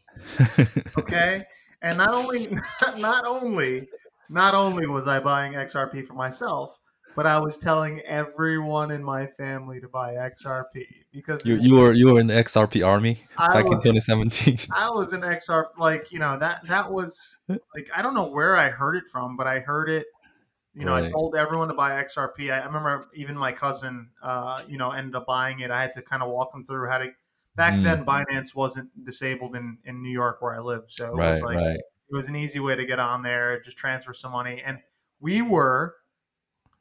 okay, 0.98 1.44
and 1.82 1.98
not 1.98 2.14
only 2.14 2.48
not 2.98 3.26
only 3.26 3.88
not 4.30 4.54
only 4.54 4.88
was 4.88 5.08
I 5.08 5.20
buying 5.20 5.54
XRP 5.54 6.06
for 6.06 6.14
myself, 6.14 6.80
but 7.16 7.26
I 7.26 7.40
was 7.40 7.58
telling 7.58 8.00
everyone 8.02 8.92
in 8.92 9.04
my 9.04 9.28
family 9.28 9.80
to 9.82 9.88
buy 9.88 10.14
XRP 10.14 10.86
because 11.12 11.46
you 11.46 11.56
you 11.56 11.76
were 11.76 11.94
you 11.94 12.14
were 12.14 12.20
in 12.20 12.28
the 12.28 12.34
XRP 12.34 12.86
army 12.86 13.24
I 13.38 13.48
back 13.54 13.66
in 13.66 13.74
2017. 13.74 14.58
I 14.76 14.90
was 14.90 15.14
an 15.14 15.22
XRP, 15.22 15.66
like 15.78 16.12
you 16.12 16.20
know 16.20 16.38
that 16.40 16.66
that 16.68 16.92
was 16.92 17.40
like 17.50 17.90
I 17.96 18.02
don't 18.02 18.14
know 18.14 18.28
where 18.28 18.58
I 18.58 18.70
heard 18.70 18.96
it 18.96 19.04
from, 19.12 19.36
but 19.38 19.48
I 19.48 19.60
heard 19.60 19.90
it. 19.90 20.08
You 20.74 20.86
know, 20.86 20.96
I 20.96 21.06
told 21.08 21.36
everyone 21.36 21.68
to 21.68 21.74
buy 21.74 22.02
XRP. 22.02 22.50
I, 22.52 22.60
I 22.60 22.66
remember 22.66 23.10
even 23.14 23.38
my 23.38 23.52
cousin, 23.52 24.10
uh, 24.24 24.64
you 24.68 24.78
know, 24.78 24.92
ended 24.92 25.16
up 25.16 25.26
buying 25.26 25.60
it. 25.60 25.70
I 25.70 25.82
had 25.82 25.92
to 25.94 26.02
kind 26.02 26.24
of 26.24 26.30
walk 26.30 26.54
him 26.56 26.64
through 26.66 26.88
how 26.90 27.00
to. 27.00 27.10
Back 27.56 27.74
Mm. 27.74 27.84
then, 27.84 28.06
Binance 28.06 28.56
wasn't 28.56 28.90
disabled 29.04 29.56
in 29.58 29.78
in 29.84 30.02
New 30.02 30.12
York 30.12 30.42
where 30.42 30.56
I 30.56 30.60
live, 30.60 30.84
so 30.88 31.08
it 31.08 31.16
was 31.18 31.42
like 31.42 31.58
right. 31.58 31.76
it 31.76 32.16
was 32.16 32.30
an 32.30 32.38
easy 32.38 32.60
way 32.62 32.76
to 32.76 32.86
get 32.86 33.00
on 33.00 33.22
there, 33.22 33.60
just 33.60 33.76
transfer 33.78 34.14
some 34.14 34.32
money. 34.32 34.62
And 34.66 34.80
we 35.20 35.42
were 35.42 35.96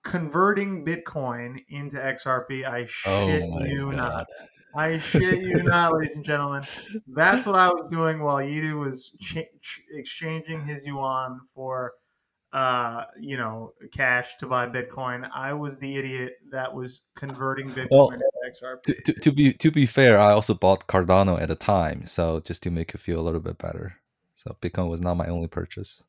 converting 0.02 0.84
Bitcoin 0.84 1.64
into 1.68 1.96
XRP. 1.96 2.64
I 2.64 2.86
Oh 3.06 3.26
shit 3.26 3.48
my 3.50 3.66
you 3.66 3.90
god. 3.90 3.96
not. 3.96 4.26
I 4.74 4.98
shit 4.98 5.40
you 5.40 5.62
not, 5.64 5.92
ladies 5.94 6.14
and 6.14 6.24
gentlemen. 6.24 6.62
That's 7.08 7.44
what 7.44 7.56
I 7.56 7.68
was 7.68 7.88
doing 7.90 8.20
while 8.20 8.36
Yidu 8.36 8.78
was 8.78 9.16
ch- 9.20 9.38
ch- 9.60 9.82
exchanging 9.92 10.64
his 10.64 10.86
yuan 10.86 11.40
for, 11.52 11.94
uh, 12.52 13.04
you 13.18 13.36
know, 13.36 13.72
cash 13.92 14.36
to 14.36 14.46
buy 14.46 14.66
Bitcoin. 14.66 15.28
I 15.32 15.52
was 15.52 15.78
the 15.78 15.96
idiot 15.96 16.38
that 16.50 16.74
was 16.74 17.02
converting 17.16 17.68
Bitcoin 17.68 17.88
Well, 17.90 18.10
into 18.10 18.24
XRP. 18.50 18.82
To, 18.82 18.94
to, 18.94 19.20
to 19.20 19.32
be 19.32 19.52
to 19.54 19.70
be 19.70 19.86
fair, 19.86 20.18
I 20.18 20.32
also 20.32 20.54
bought 20.54 20.86
Cardano 20.86 21.40
at 21.40 21.48
the 21.48 21.54
time, 21.54 22.06
so 22.06 22.40
just 22.40 22.62
to 22.64 22.70
make 22.70 22.92
you 22.92 22.98
feel 22.98 23.20
a 23.20 23.22
little 23.22 23.40
bit 23.40 23.58
better. 23.58 23.96
So 24.34 24.56
Bitcoin 24.60 24.88
was 24.88 25.00
not 25.00 25.16
my 25.16 25.26
only 25.26 25.48
purchase. 25.48 26.02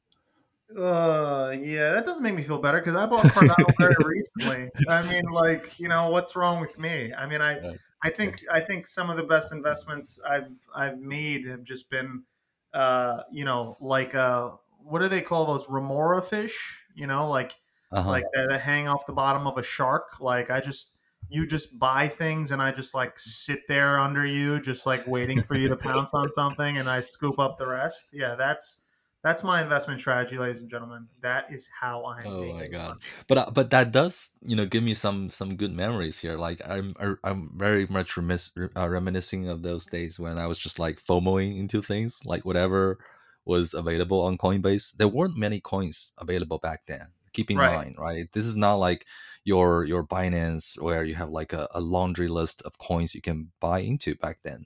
Uh, 0.77 1.53
yeah, 1.59 1.91
that 1.91 2.05
doesn't 2.05 2.23
make 2.23 2.33
me 2.33 2.43
feel 2.43 2.57
better 2.57 2.79
because 2.79 2.95
I 2.95 3.05
bought 3.05 3.25
Cardano 3.25 3.77
very 3.77 3.95
recently. 4.05 4.69
I 4.87 5.01
mean, 5.01 5.25
like, 5.25 5.77
you 5.79 5.89
know, 5.89 6.09
what's 6.09 6.35
wrong 6.35 6.61
with 6.61 6.79
me? 6.79 7.13
I 7.13 7.27
mean, 7.27 7.41
I, 7.41 7.59
Yeah. 7.59 7.73
I 8.03 8.09
think, 8.09 8.41
I 8.49 8.61
think 8.61 8.87
some 8.87 9.09
of 9.09 9.17
the 9.17 9.23
best 9.23 9.51
investments 9.51 10.19
I've, 10.27 10.49
I've 10.73 10.99
made 10.99 11.45
have 11.45 11.63
just 11.63 11.89
been, 11.89 12.23
uh, 12.73 13.23
you 13.31 13.43
know, 13.43 13.77
like, 13.81 14.15
uh, 14.15 14.51
what 14.83 14.99
do 14.99 15.07
they 15.07 15.21
call 15.21 15.45
those 15.45 15.69
remora 15.69 16.21
fish? 16.21 16.77
You 16.95 17.07
know, 17.07 17.29
like, 17.29 17.55
Uh-huh. 17.91 18.09
like 18.09 18.25
that, 18.33 18.47
that 18.49 18.61
hang 18.61 18.87
off 18.87 19.05
the 19.05 19.13
bottom 19.13 19.47
of 19.47 19.57
a 19.57 19.63
shark. 19.63 20.19
Like, 20.19 20.49
I 20.49 20.59
just, 20.59 20.97
you 21.29 21.47
just 21.47 21.77
buy 21.79 22.07
things 22.07 22.51
and 22.51 22.61
I 22.61 22.71
just 22.71 22.93
like 22.93 23.17
sit 23.17 23.67
there 23.67 23.99
under 23.99 24.25
you, 24.25 24.59
just 24.59 24.85
like 24.85 25.05
waiting 25.07 25.41
for 25.41 25.55
you 25.55 25.69
to 25.69 25.77
pounce 25.77 26.13
on 26.13 26.29
something, 26.31 26.77
and 26.77 26.89
I 26.89 26.99
scoop 26.99 27.39
up 27.39 27.57
the 27.57 27.67
rest. 27.67 28.07
Yeah, 28.11 28.35
that's 28.35 28.81
that's 29.23 29.43
my 29.43 29.61
investment 29.61 30.01
strategy, 30.01 30.37
ladies 30.37 30.61
and 30.61 30.69
gentlemen. 30.69 31.07
That 31.21 31.45
is 31.53 31.69
how 31.79 32.03
I. 32.03 32.21
Am 32.21 32.27
oh 32.27 32.53
my 32.53 32.67
god! 32.67 32.97
But 33.27 33.37
uh, 33.37 33.51
but 33.53 33.69
that 33.69 33.91
does 33.91 34.31
you 34.41 34.55
know 34.55 34.65
give 34.65 34.83
me 34.83 34.93
some 34.93 35.29
some 35.29 35.55
good 35.55 35.71
memories 35.71 36.19
here. 36.19 36.37
Like 36.37 36.61
I'm 36.67 36.95
I- 36.99 37.29
I'm 37.29 37.51
very 37.55 37.85
much 37.87 38.17
remiss, 38.17 38.57
uh, 38.57 38.89
reminiscing 38.89 39.47
of 39.47 39.61
those 39.61 39.85
days 39.85 40.19
when 40.19 40.37
I 40.37 40.47
was 40.47 40.57
just 40.57 40.79
like 40.79 40.99
FOMOing 40.99 41.57
into 41.57 41.81
things, 41.81 42.25
like 42.25 42.43
whatever 42.45 42.97
was 43.45 43.73
available 43.73 44.21
on 44.21 44.37
Coinbase. 44.37 44.95
There 44.95 45.07
weren't 45.07 45.37
many 45.37 45.59
coins 45.59 46.13
available 46.17 46.59
back 46.59 46.85
then. 46.85 47.07
Keep 47.33 47.51
in 47.51 47.57
Right. 47.57 47.73
mind, 47.73 47.95
right? 47.97 48.31
This 48.33 48.45
is 48.45 48.57
not 48.57 48.75
like 48.75 49.05
your 49.43 49.85
your 49.85 50.03
Binance 50.05 50.79
where 50.81 51.03
you 51.03 51.15
have 51.15 51.29
like 51.29 51.53
a, 51.53 51.67
a 51.71 51.79
laundry 51.79 52.27
list 52.27 52.61
of 52.63 52.77
coins 52.77 53.15
you 53.15 53.21
can 53.21 53.51
buy 53.59 53.79
into 53.79 54.15
back 54.15 54.39
then. 54.43 54.65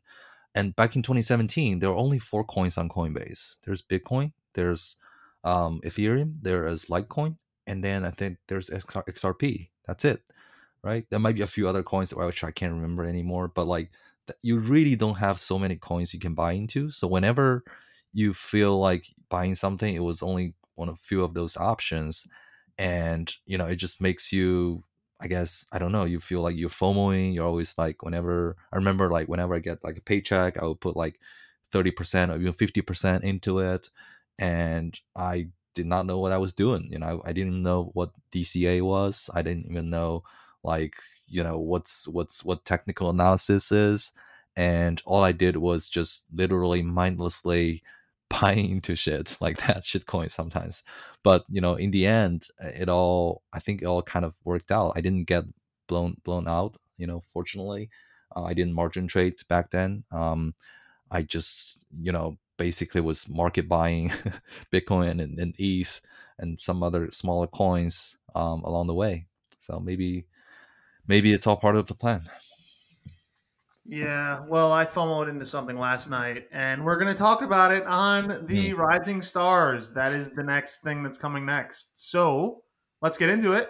And 0.56 0.76
back 0.76 0.96
in 0.96 1.02
2017, 1.04 1.80
there 1.80 1.90
were 1.92 1.96
only 1.98 2.18
four 2.20 2.44
coins 2.44 2.78
on 2.78 2.90
Coinbase. 2.90 3.58
There's 3.66 3.82
Bitcoin, 3.82 4.34
there's 4.54 4.98
um, 5.44 5.80
Ethereum, 5.84 6.36
there 6.42 6.66
is 6.68 6.86
Litecoin, 6.86 7.38
and 7.68 7.84
then 7.84 8.04
I 8.06 8.10
think 8.12 8.38
there's 8.48 8.70
XR- 8.70 9.06
XRP. 9.06 9.70
That's 9.86 10.06
it, 10.06 10.24
right? 10.82 11.06
There 11.10 11.20
might 11.20 11.36
be 11.36 11.42
a 11.42 11.48
few 11.48 11.68
other 11.68 11.84
coins 11.84 12.14
which 12.16 12.44
I 12.44 12.52
can't 12.52 12.74
remember 12.74 13.04
anymore, 13.04 13.48
but 13.48 13.68
like 13.68 13.92
you 14.42 14.58
really 14.58 14.96
don't 14.96 15.18
have 15.20 15.40
so 15.40 15.60
many 15.60 15.76
coins 15.76 16.14
you 16.14 16.20
can 16.20 16.34
buy 16.34 16.54
into. 16.54 16.90
So 16.90 17.08
whenever 17.08 17.64
you 18.16 18.34
feel 18.34 18.80
like 18.80 19.08
buying 19.30 19.56
something, 19.56 19.96
it 19.96 20.04
was 20.04 20.24
only 20.24 20.56
one 20.76 20.90
of 20.90 21.00
few 21.02 21.24
of 21.24 21.36
those 21.36 21.58
options, 21.58 22.28
and 22.80 23.34
you 23.46 23.58
know 23.60 23.68
it 23.68 23.78
just 23.78 24.02
makes 24.02 24.34
you. 24.34 24.86
I 25.22 25.28
guess 25.28 25.66
I 25.74 25.80
don't 25.80 25.94
know. 25.94 26.06
You 26.06 26.20
feel 26.20 26.42
like 26.42 26.58
you're 26.58 26.70
FOMOing. 26.70 27.34
You're 27.36 27.48
always 27.48 27.78
like 27.78 28.04
whenever 28.04 28.58
I 28.74 28.78
remember 28.78 29.10
like 29.12 29.28
whenever 29.30 29.56
I 29.56 29.60
get 29.60 29.84
like 29.84 29.98
a 29.98 30.02
paycheck, 30.04 30.58
I 30.62 30.66
would 30.66 30.82
put 30.82 30.98
like 30.98 31.20
thirty 31.72 31.92
percent 31.92 32.32
or 32.32 32.38
even 32.38 32.54
fifty 32.54 32.82
percent 32.82 33.24
into 33.24 33.60
it, 33.60 33.90
and 34.40 35.00
I 35.16 35.50
did 35.74 35.86
not 35.88 36.06
know 36.06 36.20
what 36.20 36.32
I 36.32 36.38
was 36.38 36.54
doing. 36.54 36.90
You 36.92 37.00
know, 37.00 37.22
I 37.26 37.34
didn't 37.34 37.62
know 37.64 37.92
what 37.94 38.12
DCA 38.32 38.82
was. 38.82 39.30
I 39.36 39.42
didn't 39.42 39.68
even 39.70 39.90
know 39.90 40.24
like 40.64 40.96
you 41.28 41.44
know 41.44 41.58
what's 41.60 42.08
what's 42.08 42.44
what 42.46 42.66
technical 42.66 43.10
analysis 43.10 43.72
is 43.72 44.12
and 44.56 45.02
all 45.06 45.24
i 45.24 45.32
did 45.32 45.58
was 45.58 45.88
just 45.88 46.26
literally 46.34 46.82
mindlessly 46.84 47.82
buying 48.30 48.70
into 48.70 48.96
shit 48.96 49.38
like 49.42 49.58
that 49.68 49.86
shit 49.86 50.06
coin 50.06 50.30
sometimes. 50.30 50.84
But 51.24 51.46
you 51.50 51.62
know 51.62 51.76
in 51.76 51.92
the 51.92 52.06
end 52.06 52.48
it 52.60 52.90
all 52.90 53.44
i 53.54 53.60
think 53.60 53.82
it 53.82 53.86
all 53.86 54.02
kind 54.02 54.26
of 54.26 54.36
worked 54.44 54.72
out. 54.72 54.94
I 54.96 55.02
didn't 55.02 55.26
get 55.26 55.46
blown 55.88 56.18
blown 56.24 56.48
out 56.48 56.78
you 56.98 57.08
know 57.08 57.22
fortunately. 57.34 57.90
Uh, 58.36 58.44
i 58.44 58.54
didn't 58.54 58.74
margin 58.74 59.08
trade 59.08 59.36
back 59.50 59.72
then. 59.72 60.04
Um 60.12 60.54
i 61.12 61.22
just 61.22 61.80
you 62.00 62.12
know 62.12 62.38
basically 62.58 63.02
was 63.02 63.30
market 63.30 63.68
buying 63.68 64.10
bitcoin 64.74 65.22
and, 65.22 65.40
and 65.40 65.56
eth 65.60 66.02
and 66.40 66.60
some 66.62 66.84
other 66.84 67.10
smaller 67.12 67.48
coins 67.48 68.18
um, 68.34 68.62
along 68.64 68.88
the 68.88 68.94
way. 68.94 69.28
So 69.60 69.80
maybe 69.80 70.26
maybe 71.08 71.34
it's 71.34 71.48
all 71.48 71.58
part 71.58 71.76
of 71.76 71.88
the 71.88 71.94
plan 71.94 72.24
Yeah, 73.88 74.40
well, 74.48 74.72
I 74.72 74.84
FOMOed 74.84 75.30
into 75.30 75.46
something 75.46 75.78
last 75.78 76.10
night, 76.10 76.48
and 76.52 76.84
we're 76.84 76.98
going 76.98 77.14
to 77.14 77.18
talk 77.18 77.44
about 77.44 77.72
it 77.72 77.86
on 77.86 78.44
the 78.48 78.74
Rising 78.74 79.22
Stars. 79.22 79.94
That 79.94 80.12
is 80.12 80.32
the 80.32 80.44
next 80.44 80.80
thing 80.80 81.04
that's 81.04 81.20
coming 81.20 81.46
next. 81.46 82.10
So 82.10 82.64
let's 83.04 83.16
get 83.16 83.30
into 83.30 83.54
it. 83.54 83.70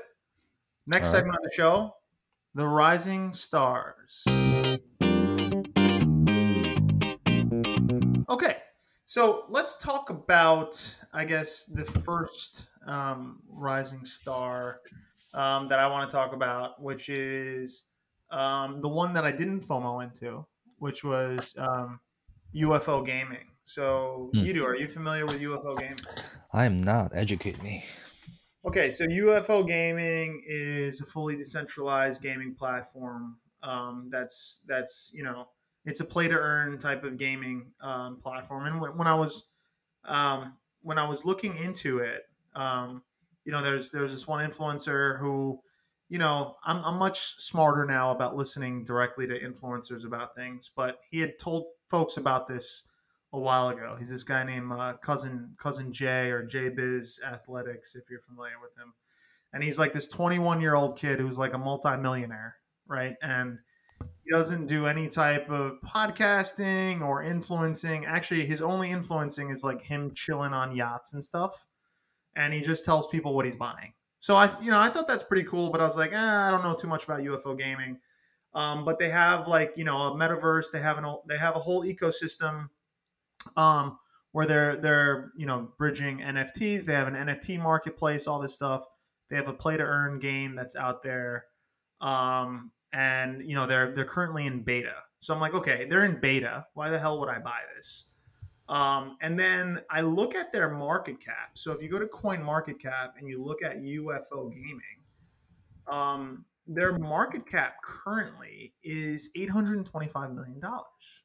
Next 0.88 1.10
All 1.10 1.16
right. 1.16 1.20
segment 1.20 1.38
of 1.38 1.44
the 1.44 1.52
show 1.54 1.96
The 2.54 2.66
Rising 2.66 3.34
Stars. 3.34 4.24
Okay, 8.30 8.58
so 9.04 9.44
let's 9.50 9.76
talk 9.76 10.10
about, 10.10 10.96
I 11.12 11.26
guess, 11.26 11.66
the 11.66 11.84
first 11.84 12.70
um, 12.88 13.42
Rising 13.50 14.06
Star 14.06 14.80
um, 15.34 15.68
that 15.68 15.80
I 15.80 15.88
want 15.88 16.10
to 16.10 16.16
talk 16.16 16.32
about, 16.32 16.82
which 16.82 17.10
is 17.10 17.84
um, 18.32 18.82
the 18.82 18.90
one 18.90 19.14
that 19.14 19.26
I 19.26 19.32
didn't 19.32 19.68
FOMO 19.68 20.04
into, 20.04 20.46
which 20.78 21.04
was 21.04 21.56
um, 21.58 22.00
UFO 22.56 23.06
gaming. 23.06 23.48
So, 23.66 24.30
Hmm. 24.34 24.40
Yidu, 24.40 24.64
are 24.64 24.76
you 24.76 24.88
familiar 24.88 25.26
with 25.26 25.42
UFO 25.42 25.78
gaming? 25.78 25.98
i 26.54 26.66
am 26.66 26.78
not 26.78 27.12
educate 27.14 27.62
me 27.62 27.84
Okay, 28.66 28.90
so 28.90 29.06
UFO 29.06 29.68
gaming 29.68 30.42
is 30.48 31.00
a 31.00 31.06
fully 31.06 31.36
decentralized 31.36 32.20
gaming 32.22 32.56
platform. 32.56 33.38
Um, 33.62 34.10
that's 34.12 34.62
that's 34.66 35.12
you 35.14 35.24
know 35.24 35.50
it's 35.86 36.00
a 36.00 36.06
play 36.06 36.28
to 36.28 36.34
earn 36.34 36.80
type 36.80 37.04
of 37.04 37.18
gaming 37.18 37.68
um, 37.82 38.20
platform. 38.22 38.66
And 38.66 38.82
when, 38.82 38.98
when 38.98 39.08
I 39.08 39.14
was 39.14 39.50
um, 40.06 40.54
when 40.82 40.98
I 40.98 41.08
was 41.08 41.26
looking 41.26 41.56
into 41.58 42.00
it, 42.00 42.24
um, 42.56 43.04
you 43.44 43.52
know, 43.52 43.62
there's 43.62 43.92
there's 43.92 44.12
this 44.12 44.28
one 44.28 44.50
influencer 44.50 45.20
who, 45.20 45.60
you 46.10 46.20
know, 46.20 46.56
I'm 46.64 46.84
I'm 46.84 46.98
much 46.98 47.36
smarter 47.40 47.86
now 47.86 48.12
about 48.12 48.36
listening 48.36 48.84
directly 48.84 49.28
to 49.28 49.40
influencers 49.40 50.06
about 50.06 50.36
things, 50.36 50.72
but 50.76 51.00
he 51.10 51.20
had 51.20 51.40
told 51.40 51.66
folks 51.90 52.18
about 52.18 52.48
this 52.48 52.84
a 53.34 53.40
while 53.40 53.70
ago. 53.70 53.96
He's 53.98 54.10
this 54.10 54.24
guy 54.24 54.44
named 54.44 54.72
uh, 54.72 54.94
cousin 55.02 55.56
cousin 55.58 55.92
Jay 55.92 56.30
or 56.30 56.44
J 56.44 56.70
Biz 56.70 57.20
Athletics, 57.26 57.96
if 57.96 58.10
you're 58.10 58.22
familiar 58.22 58.60
with 58.62 58.76
him. 58.78 58.94
And 59.54 59.64
he's 59.64 59.80
like 59.80 59.94
this 59.94 60.08
21 60.08 60.62
year 60.62 60.76
old 60.76 60.98
kid 60.98 61.20
who's 61.20 61.38
like 61.38 61.54
a 61.54 61.58
multimillionaire, 61.58 62.56
right? 62.88 63.16
And 63.22 63.58
he 64.24 64.32
doesn't 64.32 64.68
do 64.68 64.88
any 64.88 65.08
type 65.08 65.50
of 65.50 65.80
podcasting 65.86 67.02
or 67.02 67.24
influencing. 67.24 68.06
Actually, 68.06 68.46
his 68.46 68.62
only 68.62 68.92
influencing 68.92 69.50
is 69.50 69.64
like 69.64 69.82
him 69.82 70.12
chilling 70.14 70.54
on 70.54 70.76
yachts 70.76 71.14
and 71.14 71.24
stuff. 71.24 71.68
And 72.36 72.54
he 72.54 72.62
just 72.62 72.84
tells 72.84 73.08
people 73.08 73.34
what 73.34 73.46
he's 73.46 73.56
buying. 73.56 73.94
So 74.20 74.36
I, 74.36 74.60
you 74.62 74.72
know, 74.72 74.80
I 74.80 74.90
thought 74.90 75.08
that's 75.08 75.24
pretty 75.24 75.48
cool. 75.48 75.70
But 75.70 75.82
I 75.82 75.86
was 75.86 75.98
like, 75.98 76.14
eh, 76.14 76.18
I 76.18 76.50
don't 76.50 76.64
know 76.64 76.74
too 76.74 76.88
much 76.88 77.04
about 77.04 77.22
UFO 77.22 77.58
gaming. 77.58 78.00
Um, 78.56 78.86
but 78.86 78.98
they 78.98 79.10
have 79.10 79.48
like 79.48 79.74
you 79.76 79.84
know 79.84 79.98
a 79.98 80.16
metaverse. 80.16 80.72
They 80.72 80.80
have 80.80 80.98
an 80.98 81.06
they 81.28 81.38
have 81.38 81.56
a 81.56 81.60
whole 81.60 81.84
ecosystem 81.84 82.70
um, 83.58 84.00
where 84.32 84.46
they're 84.46 84.78
they're 84.78 85.32
you 85.36 85.46
know 85.46 85.70
bridging 85.78 86.20
NFTs. 86.20 86.86
They 86.86 86.94
have 86.94 87.08
an 87.08 87.16
NFT 87.16 87.62
marketplace, 87.62 88.28
all 88.28 88.40
this 88.40 88.56
stuff. 88.56 88.84
They 89.30 89.36
have 89.36 89.50
a 89.50 89.54
play 89.54 89.76
to 89.76 89.84
earn 89.84 90.20
game 90.20 90.56
that's 90.56 90.76
out 90.76 91.04
there, 91.04 91.46
um, 92.00 92.72
and 92.94 93.42
you 93.48 93.56
know 93.56 93.68
they're 93.68 93.94
they're 93.94 94.06
currently 94.06 94.46
in 94.46 94.64
beta. 94.64 94.96
So 95.20 95.34
I'm 95.34 95.42
like, 95.42 95.54
okay, 95.54 95.86
they're 95.90 96.06
in 96.06 96.20
beta. 96.22 96.66
Why 96.76 96.90
the 96.90 97.00
hell 97.00 97.20
would 97.20 97.30
I 97.30 97.40
buy 97.40 97.60
this? 97.76 98.06
Um, 98.68 99.18
and 99.22 99.40
then 99.40 99.82
I 99.92 100.02
look 100.02 100.34
at 100.36 100.52
their 100.52 100.70
market 100.72 101.20
cap. 101.20 101.52
So 101.54 101.72
if 101.72 101.82
you 101.82 101.90
go 101.90 102.00
to 102.00 102.08
Coin 102.08 102.42
Market 102.42 102.80
Cap 102.80 103.16
and 103.20 103.30
you 103.30 103.44
look 103.44 103.64
at 103.64 103.78
UFO 103.78 104.52
Gaming, 104.52 104.82
um, 105.88 106.46
their 106.68 106.98
market 106.98 107.48
cap 107.48 107.76
currently 107.84 108.74
is 108.84 109.30
eight 109.36 109.50
hundred 109.52 109.78
and 109.78 109.86
twenty-five 109.86 110.34
million 110.34 110.60
dollars. 110.60 111.24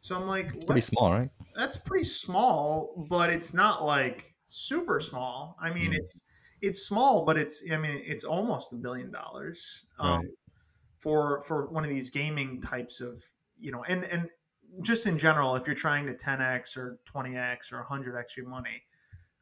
So 0.00 0.14
I'm 0.14 0.28
like, 0.28 0.54
it's 0.54 0.64
pretty 0.64 0.80
small 0.82 1.10
right 1.10 1.30
that's 1.56 1.76
pretty 1.78 2.04
small, 2.04 3.06
but 3.08 3.30
it's 3.30 3.54
not 3.54 3.82
like 3.84 4.34
super 4.46 5.00
small. 5.00 5.56
I 5.60 5.72
mean, 5.72 5.90
Mm. 5.92 5.96
it's 5.96 6.22
it's 6.60 6.86
small, 6.86 7.24
but 7.24 7.36
it's 7.38 7.62
I 7.72 7.76
mean, 7.78 8.02
it's 8.04 8.22
almost 8.22 8.72
a 8.72 8.76
billion 8.76 9.10
dollars 9.10 9.86
um, 9.98 10.20
Right. 10.20 10.28
for 10.98 11.42
for 11.42 11.66
one 11.70 11.82
of 11.82 11.90
these 11.90 12.10
gaming 12.10 12.60
types 12.60 13.00
of 13.00 13.18
you 13.58 13.72
know, 13.72 13.82
and 13.84 14.04
and 14.04 14.28
just 14.82 15.06
in 15.06 15.16
general, 15.18 15.56
if 15.56 15.66
you're 15.66 15.76
trying 15.76 16.06
to 16.06 16.14
10x 16.14 16.76
or 16.76 16.98
20x 17.12 17.72
or 17.72 17.84
100x 17.84 18.36
your 18.36 18.48
money, 18.48 18.82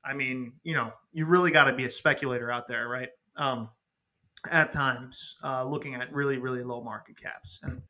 I 0.05 0.14
mean, 0.14 0.53
you 0.64 0.74
know, 0.74 0.93
you 1.12 1.26
really 1.26 1.51
got 1.51 1.64
to 1.64 1.72
be 1.74 1.85
a 1.87 1.91
speculator 1.91 2.51
out 2.51 2.66
there, 2.66 2.89
right? 2.89 3.09
Um, 3.37 3.70
at 4.51 4.72
times, 4.72 5.37
uh, 5.43 5.64
looking 5.64 5.95
at 5.95 6.12
really 6.12 6.39
really 6.39 6.62
low 6.62 6.82
market 6.82 7.16
caps 7.20 7.61
and 7.62 7.80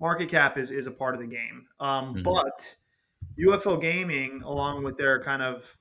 market 0.00 0.28
cap 0.28 0.58
is 0.58 0.70
is 0.70 0.86
a 0.86 0.90
part 0.90 1.14
of 1.14 1.20
the 1.20 1.26
game. 1.26 1.66
Um, 1.80 2.14
Mhm. 2.16 2.22
But 2.24 2.76
UFO 3.38 3.80
gaming, 3.80 4.42
along 4.42 4.84
with 4.84 4.96
their 4.96 5.22
kind 5.22 5.42
of 5.42 5.74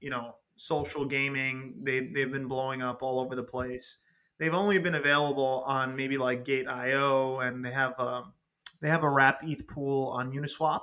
you 0.00 0.10
know 0.10 0.36
social 0.56 1.04
gaming, 1.06 1.74
they 1.82 2.08
they've 2.08 2.30
been 2.30 2.46
blowing 2.48 2.82
up 2.82 3.02
all 3.02 3.18
over 3.20 3.34
the 3.34 3.42
place. 3.42 3.98
They've 4.38 4.54
only 4.54 4.78
been 4.78 4.94
available 4.96 5.64
on 5.66 5.96
maybe 5.96 6.18
like 6.18 6.44
Gate.io, 6.44 7.40
and 7.40 7.64
they 7.64 7.70
have 7.72 7.98
um, 7.98 8.34
they 8.80 8.88
have 8.88 9.02
a 9.02 9.10
wrapped 9.10 9.44
ETH 9.44 9.66
pool 9.66 10.08
on 10.08 10.32
Uniswap. 10.32 10.82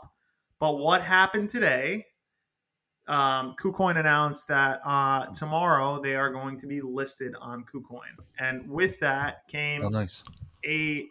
But 0.59 0.77
what 0.77 1.01
happened 1.01 1.49
today? 1.49 2.05
Um, 3.07 3.55
KuCoin 3.61 3.97
announced 3.97 4.47
that 4.47 4.81
uh, 4.83 5.27
tomorrow 5.27 6.01
they 6.01 6.15
are 6.15 6.31
going 6.31 6.57
to 6.57 6.67
be 6.67 6.81
listed 6.81 7.35
on 7.39 7.63
KuCoin, 7.63 8.15
and 8.39 8.67
with 8.67 8.99
that 8.99 9.47
came 9.47 9.83
oh 9.83 9.89
nice 9.89 10.23
a 10.65 11.07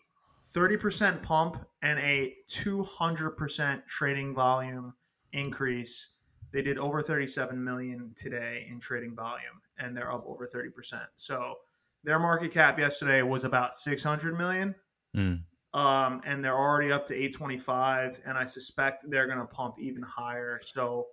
30% 0.52 1.22
pump 1.22 1.64
and 1.82 1.98
a 1.98 2.34
200% 2.50 3.86
trading 3.86 4.34
volume 4.34 4.94
increase. 5.32 6.10
They 6.52 6.62
did 6.62 6.78
over 6.78 7.02
37 7.02 7.62
million 7.62 8.12
today 8.16 8.66
in 8.70 8.78
trading 8.78 9.14
volume 9.14 9.60
and 9.78 9.96
they're 9.96 10.12
up 10.12 10.24
over 10.26 10.46
30%. 10.46 11.00
So 11.16 11.54
their 12.04 12.18
market 12.18 12.52
cap 12.52 12.78
yesterday 12.78 13.22
was 13.22 13.44
about 13.44 13.74
600 13.74 14.36
million. 14.36 14.74
Mm. 15.16 15.42
Um, 15.74 16.22
and 16.24 16.44
they're 16.44 16.56
already 16.58 16.92
up 16.92 17.04
to 17.06 17.14
825 17.16 18.20
and 18.24 18.38
I 18.38 18.44
suspect 18.44 19.04
they're 19.10 19.26
going 19.26 19.40
to 19.40 19.46
pump 19.46 19.76
even 19.80 20.02
higher. 20.02 20.60
So 20.62 21.08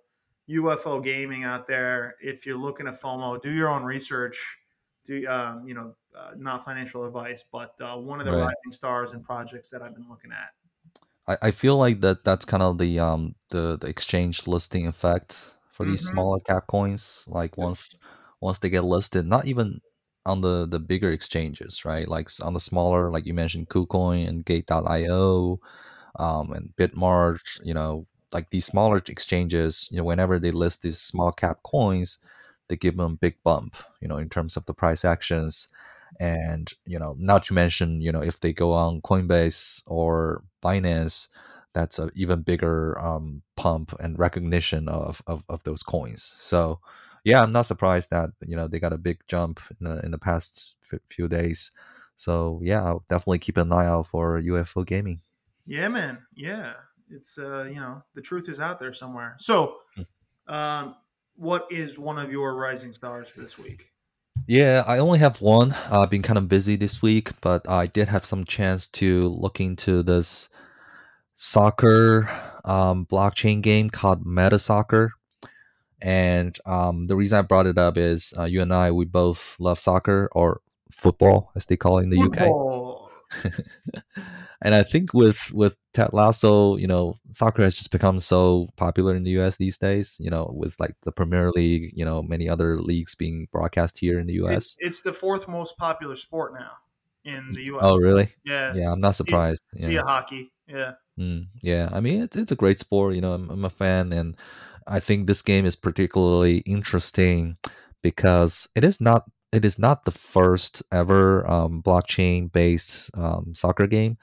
UFO 0.46 1.00
gaming 1.00 1.44
out 1.44 1.66
there, 1.66 2.16
if 2.22 2.46
you're 2.46 2.56
looking 2.56 2.86
at 2.86 2.94
FOMO, 2.94 3.40
do 3.42 3.50
your 3.50 3.68
own 3.68 3.84
research. 3.84 4.58
Do 5.04 5.26
um, 5.26 5.66
you 5.66 5.74
know, 5.74 5.96
uh, 6.16 6.32
not 6.36 6.64
financial 6.64 7.04
advice, 7.04 7.44
but 7.50 7.74
uh, 7.80 7.96
one 7.96 8.20
of 8.20 8.26
the 8.26 8.32
Right. 8.32 8.36
rising 8.36 8.70
stars 8.70 9.12
and 9.12 9.24
projects 9.24 9.70
that 9.70 9.82
I've 9.82 9.94
been 9.94 10.08
looking 10.08 10.30
at. 10.32 10.50
I, 11.26 11.36
I 11.42 11.50
feel 11.50 11.76
like 11.76 12.00
that 12.00 12.24
that's 12.24 12.44
kind 12.44 12.62
of 12.62 12.78
the 12.78 12.98
um 12.98 13.34
the, 13.50 13.76
the 13.78 13.86
exchange 13.86 14.46
listing 14.46 14.86
effect 14.86 15.56
for 15.70 15.84
these 15.84 16.02
Mhm. 16.02 16.04
smaller 16.04 16.40
cap 16.40 16.66
coins 16.68 17.24
like 17.28 17.56
once 17.56 18.02
once 18.40 18.58
they 18.58 18.70
get 18.70 18.84
listed 18.84 19.26
not 19.26 19.46
even 19.46 19.80
on 20.26 20.40
the 20.40 20.66
the 20.66 20.78
bigger 20.78 21.10
exchanges 21.10 21.84
right? 21.84 22.08
Like 22.08 22.28
on 22.42 22.54
the 22.54 22.60
smaller 22.60 23.10
like 23.10 23.26
you 23.26 23.34
mentioned 23.34 23.68
KuCoin 23.68 24.28
and 24.28 24.44
Gate.io 24.44 25.60
um 26.18 26.52
and 26.52 26.70
BitMart 26.76 27.40
you 27.64 27.74
know 27.74 28.06
like 28.32 28.50
these 28.50 28.66
smaller 28.66 28.98
exchanges 29.08 29.88
you 29.90 29.98
know 29.98 30.04
whenever 30.04 30.38
they 30.38 30.50
list 30.50 30.82
these 30.82 31.00
small 31.00 31.32
cap 31.32 31.62
coins 31.64 32.18
they 32.68 32.76
give 32.76 32.96
them 32.96 33.12
a 33.12 33.16
big 33.16 33.36
bump 33.44 33.76
you 34.00 34.08
know 34.08 34.16
in 34.16 34.28
terms 34.28 34.56
of 34.56 34.64
the 34.66 34.74
price 34.74 35.04
actions. 35.04 35.68
And 36.20 36.70
you 36.86 36.98
know 36.98 37.16
not 37.18 37.44
to 37.44 37.54
mention 37.54 38.00
you 38.02 38.12
know 38.12 38.22
if 38.22 38.40
they 38.40 38.52
go 38.52 38.72
on 38.72 39.00
coinbase 39.00 39.82
or 39.86 40.44
binance 40.62 41.28
that's 41.72 41.98
a 41.98 42.10
even 42.14 42.42
bigger 42.42 42.98
um, 43.00 43.42
pump 43.56 43.94
and 43.98 44.18
recognition 44.18 44.88
of, 44.88 45.22
of, 45.26 45.42
of 45.48 45.62
those 45.64 45.82
coins. 45.82 46.34
So 46.36 46.80
yeah 47.24 47.42
i'm 47.42 47.52
not 47.52 47.66
surprised 47.66 48.10
that 48.10 48.30
you 48.46 48.56
know 48.56 48.66
they 48.68 48.78
got 48.80 48.92
a 48.92 48.98
big 48.98 49.18
jump 49.28 49.60
in 49.78 49.86
the, 49.86 50.04
in 50.04 50.10
the 50.10 50.18
past 50.18 50.74
f- 50.92 51.00
few 51.08 51.28
days 51.28 51.70
so 52.16 52.60
yeah 52.62 52.82
i'll 52.82 53.04
definitely 53.08 53.38
keep 53.38 53.56
an 53.56 53.72
eye 53.72 53.86
out 53.86 54.06
for 54.06 54.40
ufo 54.40 54.84
gaming 54.86 55.20
Yeah, 55.66 55.88
man. 55.88 56.18
Yeah, 56.34 56.72
it's 57.08 57.38
uh, 57.38 57.64
you 57.64 57.76
know, 57.76 58.02
the 58.14 58.20
truth 58.20 58.48
is 58.48 58.58
out 58.60 58.78
there 58.80 58.92
somewhere. 58.92 59.36
So, 59.38 59.76
um, 60.48 60.96
what 61.36 61.66
is 61.70 61.98
one 61.98 62.18
of 62.18 62.32
your 62.32 62.56
rising 62.56 62.92
stars 62.92 63.28
for 63.28 63.40
this 63.40 63.56
week? 63.58 63.92
Yeah, 64.48 64.82
I 64.86 64.98
only 64.98 65.20
have 65.20 65.40
one. 65.40 65.70
Uh, 65.72 66.00
I've 66.00 66.10
been 66.10 66.22
kind 66.22 66.38
of 66.38 66.48
busy 66.48 66.74
this 66.74 67.00
week, 67.00 67.30
but 67.40 67.68
I 67.68 67.86
did 67.86 68.08
have 68.08 68.26
some 68.26 68.44
chance 68.44 68.88
to 68.98 69.28
look 69.28 69.60
into 69.60 70.02
this 70.02 70.48
soccer 71.36 72.28
um, 72.64 73.06
blockchain 73.06 73.62
game 73.62 73.88
called 73.88 74.26
Meta 74.26 74.58
Soccer. 74.58 75.12
And 76.02 76.58
um, 76.66 77.06
the 77.06 77.16
reason 77.16 77.38
I 77.38 77.42
brought 77.42 77.66
it 77.66 77.78
up 77.78 77.96
is 77.96 78.34
uh, 78.36 78.44
you 78.44 78.60
and 78.60 78.74
I, 78.74 78.90
we 78.90 79.04
both 79.04 79.56
love 79.58 79.78
soccer 79.78 80.28
or 80.32 80.60
football, 80.90 81.52
as 81.56 81.66
they 81.66 81.76
call 81.76 81.98
it 81.98 82.02
in 82.04 82.10
the 82.10 82.18
UK. 82.18 82.52
And 84.64 84.74
I 84.76 84.84
think 84.84 85.12
with 85.12 85.50
with 85.52 85.76
Ted 85.92 86.10
Lasso, 86.12 86.76
you 86.76 86.86
know, 86.86 87.16
soccer 87.32 87.62
has 87.62 87.74
just 87.74 87.90
become 87.90 88.20
so 88.20 88.68
popular 88.76 89.14
in 89.16 89.24
the 89.24 89.30
US 89.42 89.56
these 89.56 89.76
days. 89.76 90.16
You 90.20 90.30
know, 90.30 90.50
with 90.54 90.78
like 90.78 90.94
the 91.02 91.10
Premier 91.12 91.50
League, 91.50 91.92
you 91.94 92.04
know, 92.04 92.22
many 92.22 92.48
other 92.48 92.80
leagues 92.80 93.14
being 93.16 93.48
broadcast 93.50 93.98
here 93.98 94.20
in 94.20 94.26
the 94.26 94.34
US. 94.34 94.76
it's 94.78 95.02
the 95.02 95.12
fourth 95.12 95.48
most 95.48 95.76
popular 95.76 96.16
sport 96.16 96.54
now 96.54 96.72
in 97.24 97.52
the 97.54 97.62
U.S. 97.64 97.84
Oh, 97.84 97.96
really? 97.96 98.28
yeah, 98.44 98.74
Yeah, 98.74 98.92
I'm 98.92 99.00
not 99.00 99.16
surprised. 99.16 99.62
see 99.76 99.94
Yeah. 99.94 100.00
a 100.00 100.04
hockey. 100.04 100.52
Yeah, 100.68 100.92
Mm, 101.18 101.48
yeah, 101.60 101.90
I 101.92 102.00
mean 102.00 102.22
it's 102.22 102.36
it's 102.36 102.52
a 102.52 102.56
great 102.56 102.78
sport. 102.78 103.14
You 103.14 103.20
know, 103.20 103.34
I'm, 103.34 103.50
I'm 103.50 103.64
a 103.64 103.70
fan, 103.70 104.12
and 104.12 104.36
I 104.86 105.00
think 105.00 105.26
this 105.26 105.42
game 105.42 105.66
is 105.66 105.76
particularly 105.76 106.58
interesting 106.58 107.56
because 108.02 108.68
it 108.74 108.84
is 108.84 109.00
not 109.00 109.24
it 109.52 109.64
is 109.64 109.78
not 109.78 110.04
the 110.04 110.10
first 110.10 110.82
ever 110.90 111.48
um, 111.48 111.82
blockchain 111.82 112.50
based 112.50 113.10
um, 113.14 113.54
soccer 113.54 113.86
game 113.86 114.16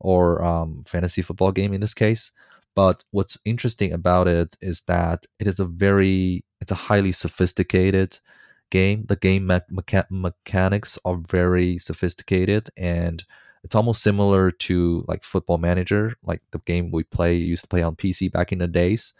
or 0.00 0.44
um, 0.44 0.82
fantasy 0.86 1.22
football 1.22 1.52
game 1.52 1.72
in 1.72 1.80
this 1.80 1.94
case. 1.94 2.32
But 2.74 3.04
what's 3.10 3.38
interesting 3.44 3.92
about 3.92 4.28
it 4.28 4.56
is 4.60 4.82
that 4.82 5.26
it 5.38 5.46
is 5.46 5.60
a 5.60 5.64
very 5.64 6.44
it's 6.60 6.72
a 6.72 6.86
highly 6.90 7.12
sophisticated 7.12 8.18
game. 8.70 9.04
The 9.08 9.16
game 9.16 9.46
me- 9.46 9.60
mecha- 9.70 10.10
mechanics 10.10 10.98
are 11.04 11.16
very 11.16 11.78
sophisticated 11.78 12.70
and 12.76 13.24
it's 13.64 13.74
almost 13.74 14.02
similar 14.02 14.50
to 14.50 15.04
like 15.06 15.22
Football 15.22 15.58
Manager, 15.58 16.16
like 16.24 16.42
the 16.50 16.58
game 16.60 16.90
we 16.90 17.04
play 17.04 17.34
used 17.34 17.62
to 17.62 17.68
play 17.68 17.82
on 17.82 17.94
PC 17.94 18.30
back 18.32 18.52
in 18.52 18.58
the 18.58 18.66
days. 18.66 19.14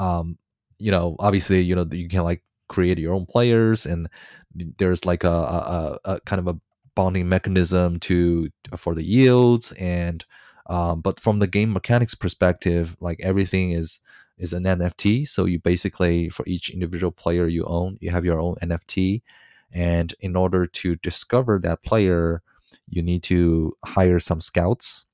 Um, 0.00 0.38
you 0.78 0.90
know, 0.90 1.16
obviously, 1.18 1.60
you 1.60 1.74
know 1.76 1.86
you 1.90 2.08
can 2.08 2.24
like 2.24 2.42
create 2.68 2.98
your 2.98 3.14
own 3.14 3.26
players, 3.26 3.86
and 3.86 4.08
there's 4.54 5.04
like 5.04 5.24
a, 5.24 5.30
a, 5.30 5.98
a 6.04 6.20
kind 6.22 6.40
of 6.40 6.48
a 6.48 6.58
bonding 6.94 7.28
mechanism 7.28 8.00
to 8.00 8.48
for 8.76 8.94
the 8.94 9.04
yields, 9.04 9.72
and 9.72 10.24
um, 10.66 11.00
but 11.02 11.20
from 11.20 11.38
the 11.38 11.46
game 11.46 11.72
mechanics 11.72 12.14
perspective, 12.14 12.96
like 13.00 13.20
everything 13.22 13.72
is 13.72 14.00
is 14.38 14.52
an 14.54 14.64
NFT. 14.64 15.28
So 15.28 15.44
you 15.44 15.58
basically 15.58 16.30
for 16.30 16.44
each 16.46 16.70
individual 16.70 17.12
player 17.12 17.46
you 17.46 17.64
own, 17.66 17.98
you 18.00 18.10
have 18.10 18.24
your 18.24 18.40
own 18.40 18.56
NFT, 18.62 19.22
and 19.72 20.14
in 20.20 20.34
order 20.36 20.66
to 20.66 20.96
discover 20.96 21.58
that 21.60 21.82
player 21.82 22.42
you 22.88 23.02
need 23.02 23.22
to 23.24 23.76
hire 23.84 24.20
some 24.20 24.40
scouts. 24.40 25.06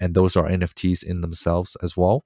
And 0.00 0.14
those 0.14 0.36
are 0.36 0.48
nfts 0.48 1.02
in 1.04 1.22
themselves 1.22 1.76
as 1.82 1.96
well 1.96 2.24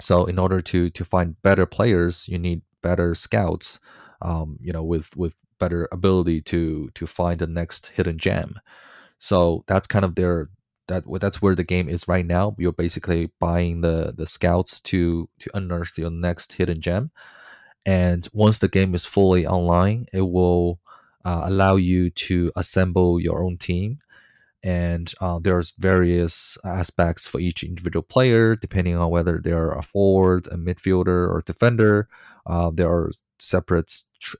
so 0.00 0.24
in 0.24 0.38
order 0.38 0.60
to 0.60 0.90
to 0.90 1.04
find 1.04 1.40
better 1.42 1.66
players 1.66 2.28
you 2.28 2.38
need 2.38 2.62
better 2.82 3.14
scouts 3.14 3.78
um, 4.22 4.58
you 4.60 4.72
know 4.72 4.82
with 4.82 5.16
with 5.16 5.34
better 5.62 5.88
ability 5.92 6.40
to 6.40 6.90
to 6.94 7.06
find 7.06 7.38
the 7.38 7.46
next 7.46 7.92
hidden 7.94 8.18
gem. 8.18 8.58
So 9.20 9.62
that's 9.68 9.86
kind 9.86 10.04
of 10.04 10.16
their 10.16 10.48
that 10.88 11.04
that's 11.20 11.40
where 11.40 11.54
the 11.54 11.70
game 11.74 11.88
is 11.88 12.08
right 12.08 12.26
now. 12.26 12.56
You're 12.58 12.80
basically 12.84 13.30
buying 13.38 13.80
the 13.80 14.12
the 14.16 14.26
scouts 14.26 14.80
to 14.90 15.28
to 15.38 15.50
unearth 15.54 15.96
your 15.96 16.10
next 16.10 16.54
hidden 16.54 16.80
gem. 16.80 17.12
And 17.86 18.28
once 18.32 18.58
the 18.58 18.68
game 18.68 18.94
is 18.94 19.04
fully 19.04 19.46
online 19.46 20.06
it 20.12 20.26
will 20.36 20.80
uh, 21.24 21.42
allow 21.44 21.76
you 21.76 22.10
to 22.10 22.52
assemble 22.56 23.20
your 23.20 23.44
own 23.44 23.56
team 23.56 23.98
and 24.62 25.12
uh, 25.20 25.38
there's 25.40 25.72
various 25.72 26.56
aspects 26.64 27.26
for 27.26 27.40
each 27.40 27.64
individual 27.64 28.02
player 28.02 28.54
depending 28.54 28.96
on 28.96 29.10
whether 29.10 29.40
they're 29.42 29.72
a 29.72 29.82
forward 29.82 30.46
a 30.48 30.56
midfielder 30.56 31.28
or 31.28 31.42
defender. 31.44 32.08
Uh, 32.46 32.70
there 32.72 32.90
are 32.90 33.10
separate 33.38 33.92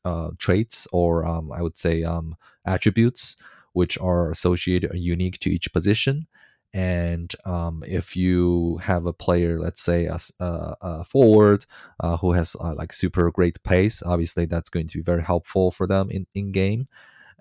uh, 0.04 0.30
traits 0.38 0.86
or 0.92 1.24
um, 1.24 1.50
i 1.50 1.60
would 1.60 1.76
say 1.76 2.04
um, 2.04 2.36
attributes 2.64 3.36
which 3.72 3.98
are 3.98 4.30
associated 4.30 4.92
or 4.92 4.96
unique 4.96 5.38
to 5.40 5.50
each 5.50 5.72
position. 5.72 6.26
And 6.74 7.32
um, 7.44 7.82
if 7.86 8.16
you 8.16 8.78
have 8.82 9.06
a 9.06 9.12
player 9.12 9.58
let's 9.58 9.82
say 9.82 10.06
a 10.06 11.04
forward 11.04 11.64
uh, 12.00 12.16
who 12.18 12.32
has 12.32 12.56
uh, 12.62 12.74
like 12.74 12.92
super 12.92 13.30
great 13.30 13.62
pace 13.62 14.02
obviously 14.02 14.46
that's 14.46 14.70
going 14.70 14.86
to 14.88 14.98
be 14.98 15.02
very 15.02 15.22
helpful 15.22 15.70
for 15.70 15.86
them 15.86 16.10
in, 16.10 16.26
in 16.34 16.52
game 16.52 16.88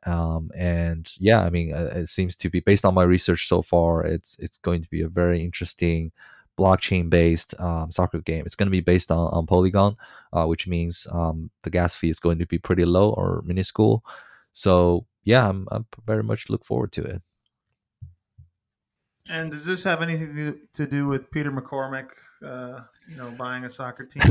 um, 0.05 0.51
and 0.55 1.11
yeah, 1.17 1.41
I 1.41 1.49
mean, 1.49 1.73
uh, 1.73 1.91
it 1.95 2.09
seems 2.09 2.35
to 2.37 2.49
be 2.49 2.59
based 2.59 2.85
on 2.85 2.93
my 2.93 3.03
research 3.03 3.47
so 3.47 3.61
far. 3.61 4.03
It's 4.03 4.39
it's 4.39 4.57
going 4.57 4.81
to 4.81 4.89
be 4.89 5.01
a 5.01 5.07
very 5.07 5.43
interesting 5.43 6.11
blockchain 6.57 7.09
based 7.09 7.59
um, 7.59 7.91
soccer 7.91 8.19
game. 8.19 8.43
It's 8.45 8.55
going 8.55 8.67
to 8.67 8.71
be 8.71 8.81
based 8.81 9.11
on, 9.11 9.33
on 9.33 9.45
Polygon, 9.45 9.95
uh, 10.33 10.45
which 10.45 10.67
means 10.67 11.07
um, 11.11 11.49
the 11.63 11.69
gas 11.69 11.95
fee 11.95 12.09
is 12.09 12.19
going 12.19 12.39
to 12.39 12.45
be 12.45 12.57
pretty 12.57 12.85
low 12.85 13.11
or 13.11 13.41
minuscule. 13.45 14.03
So 14.53 15.05
yeah, 15.23 15.47
I'm, 15.47 15.67
I'm 15.71 15.85
very 16.05 16.23
much 16.23 16.49
look 16.49 16.65
forward 16.65 16.91
to 16.93 17.03
it. 17.03 17.21
and 19.29 19.51
does 19.51 19.65
this 19.65 19.83
have 19.83 20.01
anything 20.01 20.59
to 20.73 20.85
do 20.85 21.07
with 21.07 21.31
Peter 21.31 21.51
McCormack? 21.51 22.09
Uh, 22.43 22.81
you 23.07 23.15
know, 23.17 23.29
buying 23.31 23.63
a 23.63 23.69
soccer 23.69 24.05
team. 24.05 24.23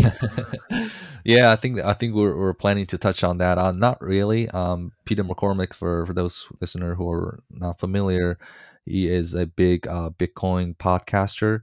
yeah, 1.25 1.53
I 1.53 1.57
think 1.57 1.81
I 1.81 1.93
think 1.93 2.15
we're, 2.15 2.37
we're 2.37 2.55
planning 2.55 2.87
to 2.87 2.99
touch 2.99 3.23
on 3.23 3.39
that. 3.39 3.57
Uh, 3.57 3.71
not 3.73 4.01
really. 4.03 4.49
Um, 4.51 4.93
Peter 5.05 5.23
McCormack, 5.23 5.73
for 5.73 6.07
for 6.07 6.13
those 6.13 6.49
listener 6.61 6.97
who 6.97 7.11
are 7.11 7.43
not 7.51 7.79
familiar, 7.79 8.39
he 8.85 9.09
is 9.09 9.35
a 9.35 9.47
big 9.47 9.87
uh, 9.87 10.11
Bitcoin 10.11 10.77
podcaster. 10.77 11.63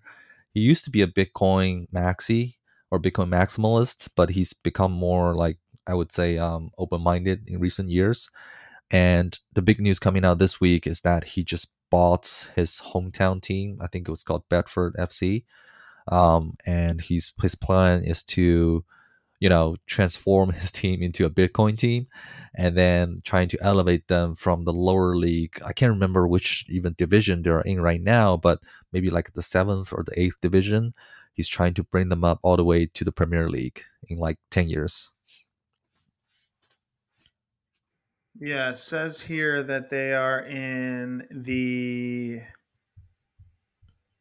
He 0.54 0.62
used 0.62 0.86
to 0.86 0.90
be 0.90 1.02
a 1.02 1.08
Bitcoin 1.08 1.90
maxi 1.94 2.56
or 2.92 3.00
Bitcoin 3.00 3.30
maximalist, 3.30 4.10
but 4.16 4.30
he's 4.30 4.54
become 4.54 4.94
more 4.94 5.34
like 5.34 5.58
I 5.86 5.96
would 5.96 6.14
say 6.14 6.38
um, 6.38 6.72
open 6.78 7.02
minded 7.02 7.50
in 7.50 7.60
recent 7.60 7.90
years. 7.90 8.30
And 8.90 9.38
the 9.52 9.62
big 9.62 9.82
news 9.82 10.00
coming 10.00 10.24
out 10.24 10.40
this 10.40 10.62
week 10.62 10.88
is 10.88 11.02
that 11.02 11.26
he 11.26 11.44
just 11.44 11.74
bought 11.90 12.50
his 12.56 12.82
hometown 12.94 13.42
team. 13.42 13.80
I 13.82 13.88
think 13.88 14.08
it 14.08 14.12
was 14.12 14.24
called 14.24 14.48
Bedford 14.50 14.96
FC 14.98 15.44
um, 16.08 16.56
and 16.66 17.02
he's 17.02 17.34
his 17.42 17.56
plan 17.56 18.04
is 18.04 18.24
to 18.24 18.84
you 19.40 19.50
know 19.50 19.76
transform 19.86 20.52
his 20.62 20.72
team 20.72 21.02
into 21.02 21.26
a 21.26 21.30
bitcoin 21.30 21.78
team 21.78 22.08
and 22.56 22.76
then 22.76 23.20
trying 23.24 23.48
to 23.50 23.58
elevate 23.62 24.08
them 24.08 24.36
from 24.36 24.64
the 24.64 24.74
lower 24.74 25.16
league. 25.16 25.60
I 25.66 25.74
can't 25.74 25.94
remember 25.94 26.28
which 26.28 26.66
even 26.70 26.96
division 26.98 27.44
they're 27.44 27.62
in 27.62 27.82
right 27.82 28.02
now 28.02 28.38
but 28.38 28.60
maybe 28.92 29.10
like 29.10 29.34
the 29.34 29.42
seventh 29.42 29.94
or 29.94 30.04
the 30.04 30.20
eighth 30.20 30.42
division. 30.42 30.94
He's 31.34 31.48
trying 31.48 31.76
to 31.76 31.84
bring 31.84 32.10
them 32.10 32.24
up 32.24 32.40
all 32.42 32.58
the 32.58 32.64
way 32.64 32.88
to 32.88 33.04
the 33.04 33.12
premier 33.12 33.48
league 33.48 33.84
in 34.10 34.18
like 34.18 34.40
10 34.50 34.70
years. 34.70 35.12
Yeah, 38.40 38.74
says 38.74 39.22
here 39.22 39.64
that 39.64 39.90
they 39.90 40.14
are 40.14 40.40
in 40.40 41.28
the 41.32 42.42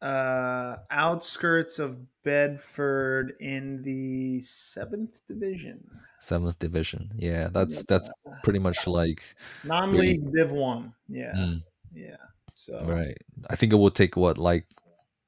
uh, 0.01 0.77
outskirts 0.91 1.79
of 1.79 1.97
Bedford 2.23 3.33
in 3.39 3.81
the 3.83 4.39
seventh 4.41 5.25
division, 5.27 5.89
seventh 6.19 6.59
division. 6.59 7.11
Yeah 7.15 7.49
that's 7.51 7.85
that's 7.85 8.11
pretty 8.43 8.59
much 8.59 8.87
like 8.87 9.35
non-league 9.63 10.33
Div 10.33 10.51
One. 10.51 10.93
Yeah, 11.07 11.33
mm, 11.35 11.63
yeah. 11.93 12.17
So 12.51 12.83
right. 12.85 13.17
I 13.49 13.55
think 13.55 13.73
it 13.73 13.77
will 13.77 13.91
take 13.91 14.17
what 14.17 14.37
like 14.37 14.65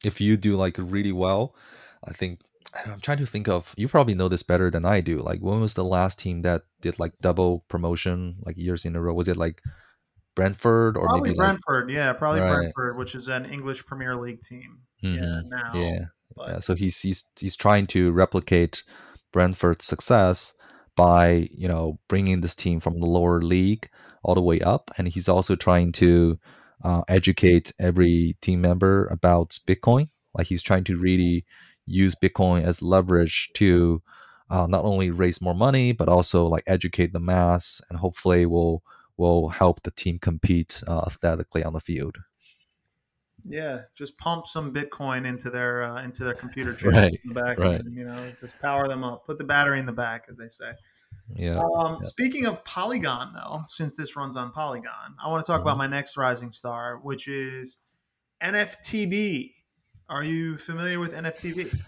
if 0.04 0.22
you 0.22 0.38
do 0.38 0.56
like 0.56 0.76
really 0.78 1.12
well 1.12 1.54
i 2.08 2.14
think 2.14 2.40
i'm 2.86 3.00
trying 3.02 3.18
to 3.18 3.26
think 3.26 3.48
of 3.48 3.74
you 3.78 3.88
probably 3.88 4.16
know 4.16 4.30
this 4.30 4.44
better 4.44 4.70
than 4.70 4.86
i 4.86 5.02
do. 5.02 5.20
Like 5.20 5.40
when 5.40 5.60
was 5.60 5.74
the 5.74 5.84
last 5.84 6.20
team 6.20 6.42
that 6.44 6.64
did 6.82 7.00
like 7.00 7.14
double 7.22 7.66
promotion 7.68 8.38
like 8.46 8.58
years 8.58 8.86
in 8.86 8.96
a 8.96 9.02
row? 9.02 9.14
Was 9.14 9.28
it 9.28 9.38
like 9.38 9.62
brentford 10.36 10.98
or 10.98 11.06
probably 11.08 11.30
maybe 11.30 11.38
like 11.38 11.48
Brentford. 11.48 11.90
Yeah, 11.92 12.14
probably 12.14 12.42
Right. 12.42 12.56
Brentford, 12.74 12.98
which 12.98 13.16
is 13.16 13.28
an 13.28 13.46
English 13.46 13.86
Premier 13.86 14.16
League 14.16 14.42
team. 14.42 14.80
Yeah, 15.02 15.10
Mhm. 15.22 15.44
now. 15.50 15.72
yeah 15.74 16.00
yeah 16.48 16.60
so 16.60 16.76
he's 16.76 17.00
he's 17.02 17.28
he's 17.40 17.56
trying 17.56 17.88
to 17.88 18.12
replicate 18.12 18.84
brentford's 19.34 19.84
success 19.84 20.54
by 20.96 21.50
you 21.52 21.68
know 21.68 22.00
bringing 22.08 22.42
this 22.42 22.56
team 22.56 22.80
from 22.80 23.00
the 23.00 23.06
lower 23.06 23.42
league 23.42 23.90
all 24.24 24.36
the 24.36 24.42
way 24.42 24.60
up 24.62 24.92
and 24.98 25.08
he's 25.08 25.28
also 25.28 25.56
trying 25.56 25.92
to 25.92 26.38
uh, 26.84 27.02
educate 27.08 27.74
every 27.80 28.38
team 28.42 28.62
member 28.62 29.08
about 29.08 29.58
bitcoin 29.68 30.08
like 30.34 30.48
he's 30.48 30.64
trying 30.64 30.84
to 30.84 30.98
really 30.98 31.46
use 31.86 32.16
bitcoin 32.16 32.64
as 32.64 32.82
leverage 32.82 33.50
to 33.54 34.02
uh, 34.50 34.68
not 34.68 34.86
only 34.86 35.10
raise 35.10 35.42
more 35.42 35.56
money 35.56 35.92
but 35.92 36.08
also 36.08 36.46
like 36.46 36.64
educate 36.68 37.12
the 37.12 37.20
mass 37.20 37.82
and 37.90 38.00
hopefully 38.00 38.46
will 38.46 38.84
will 39.20 39.50
help 39.50 39.84
the 39.84 39.92
team 39.92 40.18
compete 40.18 40.82
uh, 40.88 41.04
athletically 41.06 41.64
on 41.64 41.74
the 41.74 41.80
field 41.80 42.16
Yeah, 43.46 43.84
just 43.96 44.18
pump 44.18 44.48
some 44.48 44.74
Bitcoin 44.74 45.26
into 45.28 45.50
their 45.50 45.84
uh, 45.84 46.04
into 46.04 46.24
their 46.24 46.34
computer 46.44 46.74
chips 46.80 46.96
Right, 46.96 47.14
in 47.24 47.34
the 47.34 47.42
back, 47.42 47.58
right. 47.60 47.80
and 47.80 47.94
you 47.96 48.06
know, 48.06 48.20
just 48.42 48.60
power 48.60 48.88
them 48.88 49.04
up. 49.04 49.26
Put 49.26 49.38
the 49.38 49.44
battery 49.46 49.80
in 49.80 49.86
the 49.86 49.94
back, 50.06 50.26
as 50.30 50.38
they 50.38 50.50
say. 50.50 50.72
Yeah. 51.36 51.58
Um, 51.60 51.98
yeah. 52.02 52.08
Speaking 52.16 52.46
of 52.48 52.64
Polygon, 52.66 53.34
though, 53.34 53.64
since 53.68 53.96
this 53.96 54.16
runs 54.16 54.36
on 54.36 54.52
Polygon, 54.52 55.10
I 55.24 55.30
want 55.30 55.44
to 55.46 55.52
talk 55.52 55.62
about 55.62 55.76
Mhm. 55.76 55.84
my 55.86 55.88
next 55.88 56.18
rising 56.18 56.52
star, 56.52 56.98
which 57.02 57.28
is 57.28 57.78
NFTB. 58.42 59.54
Are 60.10 60.24
you 60.24 60.58
familiar 60.58 61.00
with 61.00 61.14
NFTB? 61.14 61.80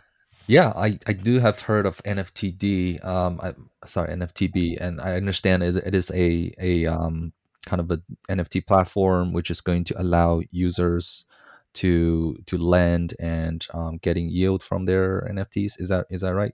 Yeah, 0.48 0.74
I, 0.76 1.00
I 1.08 1.14
do 1.14 1.40
have 1.40 1.62
heard 1.62 1.86
of 1.86 2.02
NFTD. 2.04 3.04
Um, 3.06 3.40
I, 3.42 3.54
sorry, 3.88 4.14
NFTB, 4.14 4.78
and 4.80 5.00
I 5.00 5.16
understand 5.16 5.64
it, 5.64 5.76
it 5.78 5.96
is 5.96 6.12
a 6.12 6.54
a 6.60 6.86
um 6.88 7.34
kind 7.66 7.80
of 7.80 7.92
a 7.92 8.02
NFT 8.30 8.66
platform 8.66 9.34
which 9.34 9.52
is 9.52 9.62
going 9.62 9.84
to 9.86 10.02
allow 10.02 10.42
users 10.52 11.26
to 11.74 12.38
to 12.48 12.58
lend 12.58 13.14
and 13.20 13.66
um, 13.74 13.98
getting 13.98 14.30
yield 14.30 14.64
from 14.64 14.86
their 14.86 15.28
NFTs. 15.32 15.80
Is 15.80 15.90
that 15.90 16.08
is 16.10 16.22
that 16.22 16.34
right? 16.34 16.54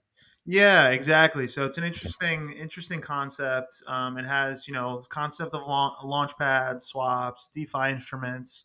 Yeah, 0.50 0.88
exactly. 0.88 1.46
So 1.46 1.66
it's 1.66 1.76
an 1.76 1.84
interesting, 1.84 2.52
interesting 2.52 3.02
concept. 3.02 3.82
Um, 3.86 4.16
it 4.16 4.24
has, 4.24 4.66
you 4.66 4.72
know, 4.72 5.04
concept 5.10 5.52
of 5.52 5.60
launch, 5.66 5.96
launchpad 6.02 6.80
swaps, 6.80 7.50
DeFi 7.52 7.90
instruments, 7.90 8.64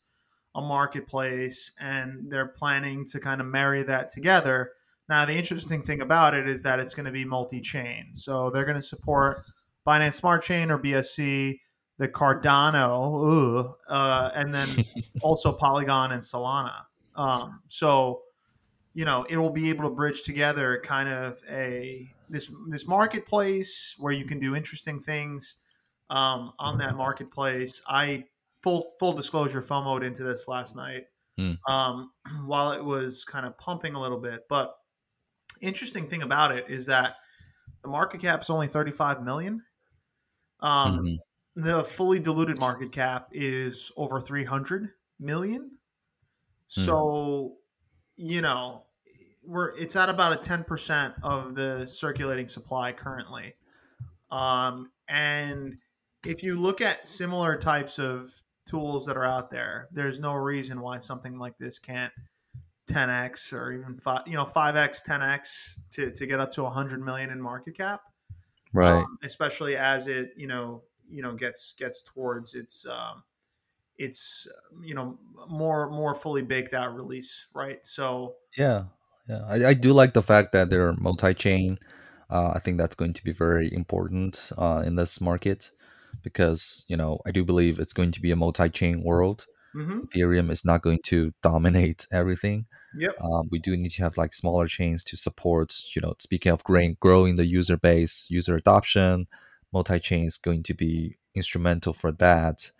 a 0.55 0.61
marketplace, 0.61 1.73
and 1.81 2.31
they're 2.31 2.47
planning 2.47 3.05
to 3.07 3.19
kind 3.19 3.41
of 3.41 3.47
marry 3.47 3.83
that 3.83 4.09
together. 4.09 4.71
Now, 5.09 5.25
the 5.25 5.33
interesting 5.33 5.83
thing 5.83 6.01
about 6.01 6.33
it 6.33 6.47
is 6.47 6.63
that 6.63 6.79
it's 6.79 6.93
going 6.93 7.05
to 7.05 7.11
be 7.11 7.25
multi-chain. 7.25 8.13
So 8.13 8.49
they're 8.49 8.65
going 8.65 8.79
to 8.79 8.81
support 8.81 9.45
Binance 9.87 10.13
Smart 10.13 10.43
Chain 10.43 10.71
or 10.71 10.79
BSC, 10.79 11.59
the 11.97 12.07
Cardano, 12.07 13.27
ooh, 13.27 13.75
uh, 13.89 14.31
and 14.33 14.53
then 14.53 14.67
also 15.21 15.51
Polygon 15.51 16.13
and 16.13 16.21
Solana. 16.21 16.83
Um, 17.15 17.61
so 17.67 18.21
you 18.95 19.05
know 19.05 19.25
it 19.29 19.37
will 19.37 19.49
be 19.49 19.69
able 19.69 19.89
to 19.89 19.95
bridge 19.95 20.23
together 20.23 20.81
kind 20.85 21.09
of 21.09 21.39
a 21.49 22.09
this 22.29 22.51
this 22.69 22.87
marketplace 22.87 23.95
where 23.99 24.13
you 24.13 24.25
can 24.25 24.39
do 24.39 24.55
interesting 24.55 24.99
things 24.99 25.57
um, 26.09 26.53
on 26.59 26.77
that 26.79 26.95
marketplace. 26.95 27.81
I 27.87 28.23
full 28.63 28.93
full 28.99 29.13
disclosure 29.13 29.61
FOMOed 29.61 30.03
into 30.03 30.23
this 30.23 30.47
last 30.47 30.75
night 30.75 31.03
Hmm. 31.37 31.53
um, 31.67 32.11
while 32.45 32.71
it 32.71 32.83
was 32.83 33.23
kind 33.23 33.45
of 33.45 33.57
pumping 33.57 33.95
a 33.95 34.01
little 34.01 34.19
bit. 34.19 34.41
But 34.49 34.75
interesting 35.63 36.07
thing 36.09 36.21
about 36.23 36.51
it 36.51 36.65
is 36.69 36.85
that 36.87 37.17
the 37.81 37.87
market 37.89 38.21
cap 38.21 38.41
is 38.41 38.49
only 38.49 38.67
35 38.67 39.23
million. 39.23 39.63
Um, 40.59 40.99
Mhm. 40.99 41.17
The 41.55 41.83
fully 41.83 42.19
diluted 42.19 42.57
market 42.59 42.91
cap 42.91 43.29
is 43.31 43.91
over 43.95 44.19
300 44.19 44.93
million. 45.19 45.77
So, 46.67 47.57
you 48.15 48.41
know, 48.41 48.87
we're 49.43 49.75
it's 49.77 49.95
at 49.95 50.09
about 50.09 50.33
a 50.33 50.37
10% 50.37 51.15
of 51.23 51.55
the 51.55 51.85
circulating 51.85 52.47
supply 52.47 52.93
currently. 52.93 53.55
Um, 54.31 54.91
and 55.07 55.77
if 56.25 56.43
you 56.43 56.59
look 56.59 56.81
at 56.81 57.07
similar 57.07 57.57
types 57.57 57.99
of 57.99 58.33
tools 58.65 59.05
that 59.05 59.17
are 59.17 59.25
out 59.25 59.49
there, 59.51 59.89
there's 59.91 60.19
no 60.19 60.33
reason 60.33 60.81
why 60.81 60.99
something 60.99 61.37
like 61.37 61.57
this 61.57 61.79
can't 61.79 62.13
10x 62.89 63.53
or 63.53 63.71
even 63.71 63.97
five, 63.99 64.21
you 64.27 64.33
know, 64.33 64.45
5x, 64.45 65.05
10x 65.05 65.79
to, 65.91 66.11
to 66.11 66.25
get 66.25 66.39
up 66.39 66.51
to 66.51 66.63
100 66.63 67.01
million 67.03 67.29
in 67.29 67.41
market 67.41 67.77
cap 67.77 68.01
Right. 68.73 69.03
um, 69.03 69.19
especially 69.23 69.77
as 69.77 70.07
it 70.07 70.33
you 70.35 70.47
know 70.47 70.81
you 71.07 71.21
know 71.21 71.33
gets 71.35 71.75
gets 71.77 72.01
towards 72.01 72.55
its 72.55 72.85
um, 72.87 73.23
its 73.97 74.47
um, 74.49 74.83
you 74.83 74.95
know 74.95 75.19
more 75.47 75.89
more 75.91 76.15
fully 76.15 76.41
baked 76.41 76.73
out 76.73 76.95
release 76.95 77.47
right 77.53 77.85
so 77.85 78.35
Yeah, 78.57 78.85
yeah. 79.29 79.43
I, 79.47 79.67
I 79.67 79.73
do 79.75 79.93
like 79.93 80.13
the 80.13 80.23
fact 80.23 80.51
that 80.53 80.69
they're 80.69 80.93
multi-chain. 80.93 81.77
Uh, 82.29 82.53
I 82.55 82.59
think 82.59 82.79
that's 82.79 82.95
going 82.95 83.13
to 83.13 83.23
be 83.23 83.31
very 83.31 83.71
important 83.71 84.51
uh, 84.57 84.81
in 84.83 84.95
this 84.95 85.21
market 85.21 85.69
because 86.23 86.83
you 86.87 86.97
know 86.97 87.19
I 87.27 87.31
do 87.31 87.43
believe 87.45 87.79
it's 87.79 87.93
going 87.93 88.11
to 88.11 88.21
be 88.21 88.31
a 88.31 88.35
multi-chain 88.35 89.03
world. 89.03 89.45
Hmm 89.73 90.01
Ethereum 90.01 90.51
is 90.51 90.65
not 90.65 90.81
going 90.81 90.99
to 91.05 91.33
dominate 91.41 92.05
everything. 92.11 92.65
yep 92.95 93.15
Um, 93.21 93.47
we 93.51 93.59
do 93.59 93.75
need 93.75 93.91
to 93.91 94.03
have 94.03 94.17
like 94.17 94.33
smaller 94.33 94.67
chains 94.67 95.03
to 95.05 95.17
support. 95.17 95.73
You 95.95 96.01
know, 96.01 96.13
speaking 96.19 96.51
of 96.51 96.63
growing, 96.63 96.97
growing 96.99 97.35
the 97.35 97.45
user 97.45 97.77
base, 97.77 98.27
user 98.29 98.55
adoption, 98.55 99.27
multi-chain 99.71 100.25
is 100.25 100.37
going 100.37 100.63
to 100.63 100.73
be 100.73 101.17
instrumental 101.35 101.93
for 101.93 102.11
that. 102.13 102.71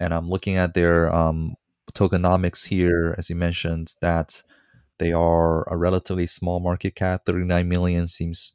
And 0.00 0.12
I'm 0.12 0.28
looking 0.28 0.56
at 0.56 0.74
their 0.74 1.12
um, 1.14 1.54
tokenomics 1.94 2.66
here, 2.66 3.14
as 3.16 3.30
you 3.30 3.36
mentioned, 3.36 3.94
that 4.00 4.42
they 4.98 5.12
are 5.12 5.68
a 5.72 5.76
relatively 5.76 6.26
small 6.26 6.60
market 6.60 6.94
cap. 6.94 7.22
39 7.26 7.68
million 7.68 8.06
seems 8.06 8.52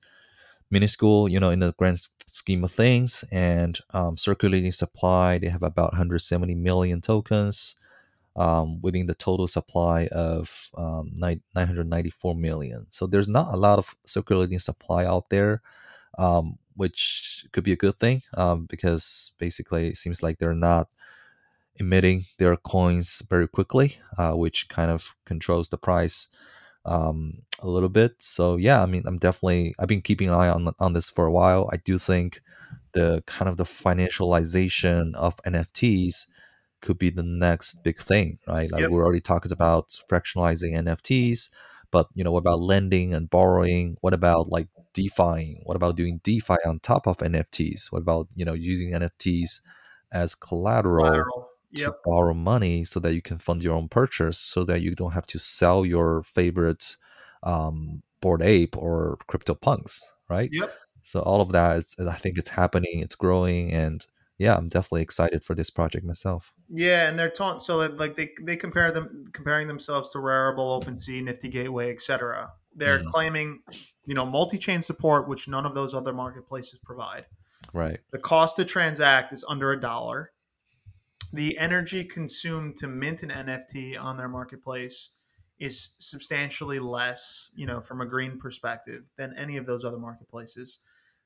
minuscule, 0.72 1.28
you 1.30 1.40
know, 1.40 1.50
in 1.50 1.60
the 1.60 1.74
grand 1.78 2.00
scheme 2.28 2.64
of 2.64 2.72
things. 2.72 3.24
And 3.32 3.80
um, 3.94 4.18
circulating 4.18 4.72
supply, 4.72 5.38
they 5.38 5.50
have 5.50 5.64
about 5.64 5.94
170 5.94 6.56
million 6.56 7.02
tokens 7.02 7.76
um, 8.36 8.82
within 8.82 9.06
the 9.08 9.16
total 9.16 9.48
supply 9.48 10.08
of 10.08 10.70
um, 10.78 11.12
nine- 11.16 11.42
994 11.56 12.36
million. 12.36 12.88
So 12.90 13.08
there's 13.08 13.28
not 13.28 13.54
a 13.54 13.58
lot 13.58 13.80
of 13.80 13.96
circulating 14.06 14.60
supply 14.60 15.06
out 15.06 15.30
there, 15.30 15.62
um, 16.18 16.58
which 16.76 17.46
could 17.52 17.64
be 17.64 17.74
a 17.74 17.78
good 17.78 18.00
thing 18.00 18.24
um, 18.36 18.66
because 18.66 19.34
basically 19.40 19.90
it 19.90 19.98
seems 19.98 20.24
like 20.24 20.38
they're 20.38 20.54
not 20.54 20.88
emitting 21.76 22.26
their 22.38 22.56
coins 22.58 23.22
very 23.30 23.48
quickly, 23.48 23.98
uh, 24.18 24.34
which 24.34 24.68
kind 24.70 24.92
of 24.92 25.16
controls 25.26 25.70
the 25.70 25.78
price 25.78 26.28
um, 26.86 27.44
a 27.60 27.68
little 27.68 27.90
bit. 27.90 28.16
So 28.20 28.56
yeah, 28.58 28.82
I 28.82 28.86
mean, 28.86 29.04
I'm 29.06 29.18
definitely 29.18 29.76
I've 29.80 29.88
been 29.88 30.02
keeping 30.02 30.28
an 30.28 30.34
eye 30.34 30.50
on 30.50 30.74
on 30.80 30.94
this 30.94 31.10
for 31.10 31.26
a 31.26 31.32
while. 31.32 31.70
I 31.72 31.78
do 31.78 31.98
think 31.98 32.42
the 32.94 33.24
kind 33.28 33.50
of 33.50 33.58
the 33.58 33.64
financialization 33.64 35.16
of 35.16 35.36
NFTs 35.46 36.28
could 36.82 36.98
be 36.98 37.10
the 37.10 37.24
next 37.24 37.84
big 37.84 37.98
thing, 38.02 38.40
right? 38.48 38.72
Like 38.72 38.82
Yep. 38.82 38.92
we 38.92 38.98
already 38.98 39.22
talking 39.22 39.52
about 39.52 39.90
fractionalizing 40.10 40.74
NFTs, 40.76 41.50
but 41.92 42.08
you 42.14 42.24
know, 42.24 42.32
what 42.32 42.40
about 42.40 42.60
lending 42.62 43.14
and 43.14 43.30
borrowing? 43.30 43.98
What 44.02 44.14
about 44.14 44.50
like 44.50 44.68
DeFi? 44.94 45.60
What 45.64 45.76
about 45.76 45.96
doing 45.96 46.20
DeFi 46.24 46.56
on 46.66 46.80
top 46.80 47.08
of 47.08 47.18
NFTs? 47.18 47.92
What 47.92 48.02
about 48.02 48.28
you 48.36 48.46
know 48.46 48.54
using 48.54 48.92
NFTs 48.92 49.62
as 50.12 50.36
collateral 50.36 51.06
Collateral. 51.06 51.50
to 51.76 51.82
Yep. 51.84 51.94
borrow 52.04 52.34
money 52.34 52.84
so 52.84 53.00
that 53.00 53.14
you 53.14 53.22
can 53.22 53.38
fund 53.38 53.62
your 53.62 53.76
own 53.76 53.90
purchase 53.90 54.40
so 54.40 54.64
that 54.64 54.82
you 54.82 54.96
don't 54.96 55.12
have 55.12 55.28
to 55.28 55.38
sell 55.40 55.86
your 55.86 56.24
favorite 56.24 56.96
um, 57.44 58.02
Bored 58.22 58.42
Ape 58.42 58.76
or 58.76 59.18
crypto 59.28 59.54
punks 59.54 60.04
right 60.30 60.50
Yep. 60.52 60.74
so 61.04 61.20
all 61.22 61.42
of 61.42 61.52
that 61.52 61.78
is 61.78 61.96
i 62.00 62.16
think 62.16 62.38
it's 62.40 62.50
happening 62.50 63.00
it's 63.00 63.16
growing 63.16 63.72
and 63.72 64.06
yeah 64.40 64.56
i'm 64.56 64.68
definitely 64.68 65.04
excited 65.04 65.44
for 65.44 65.54
this 65.54 65.70
project 65.70 66.04
myself 66.06 66.52
Yeah, 66.70 67.08
and 67.08 67.18
they're 67.20 67.30
taught 67.30 67.62
so 67.62 67.78
that 67.80 67.98
like 67.98 68.16
they 68.16 68.32
they 68.42 68.56
compare 68.56 68.92
them 68.92 69.26
comparing 69.34 69.68
themselves 69.68 70.12
to 70.12 70.18
Rarible, 70.20 70.82
OpenSea, 70.84 71.24
Nifty 71.24 71.50
Gateway, 71.50 71.92
etc. 71.92 72.52
They're 72.76 73.00
Mhm. 73.00 73.12
claiming, 73.12 73.60
you 74.06 74.14
know, 74.16 74.26
multi-chain 74.26 74.82
support, 74.82 75.28
which 75.28 75.48
none 75.48 75.66
of 75.66 75.74
those 75.76 75.94
other 75.94 76.14
marketplaces 76.14 76.80
provide. 76.84 77.26
right 77.74 78.00
The 78.12 78.20
cost 78.20 78.56
to 78.56 78.66
transact 78.66 79.34
is 79.34 79.44
under 79.48 79.72
a 79.72 79.80
dollar. 79.80 80.32
The 81.34 81.58
energy 81.58 82.04
consumed 82.04 82.78
to 82.78 82.88
mint 82.88 83.22
an 83.24 83.30
NFT 83.30 83.96
on 83.96 84.18
their 84.18 84.28
marketplace 84.30 85.12
is 85.60 85.96
substantially 86.00 86.80
less, 86.80 87.52
you 87.54 87.66
know, 87.66 87.82
from 87.82 88.00
a 88.02 88.06
green 88.06 88.40
perspective 88.40 89.04
than 89.18 89.36
any 89.38 89.58
of 89.58 89.66
those 89.66 89.84
other 89.84 90.00
marketplaces. 90.00 90.80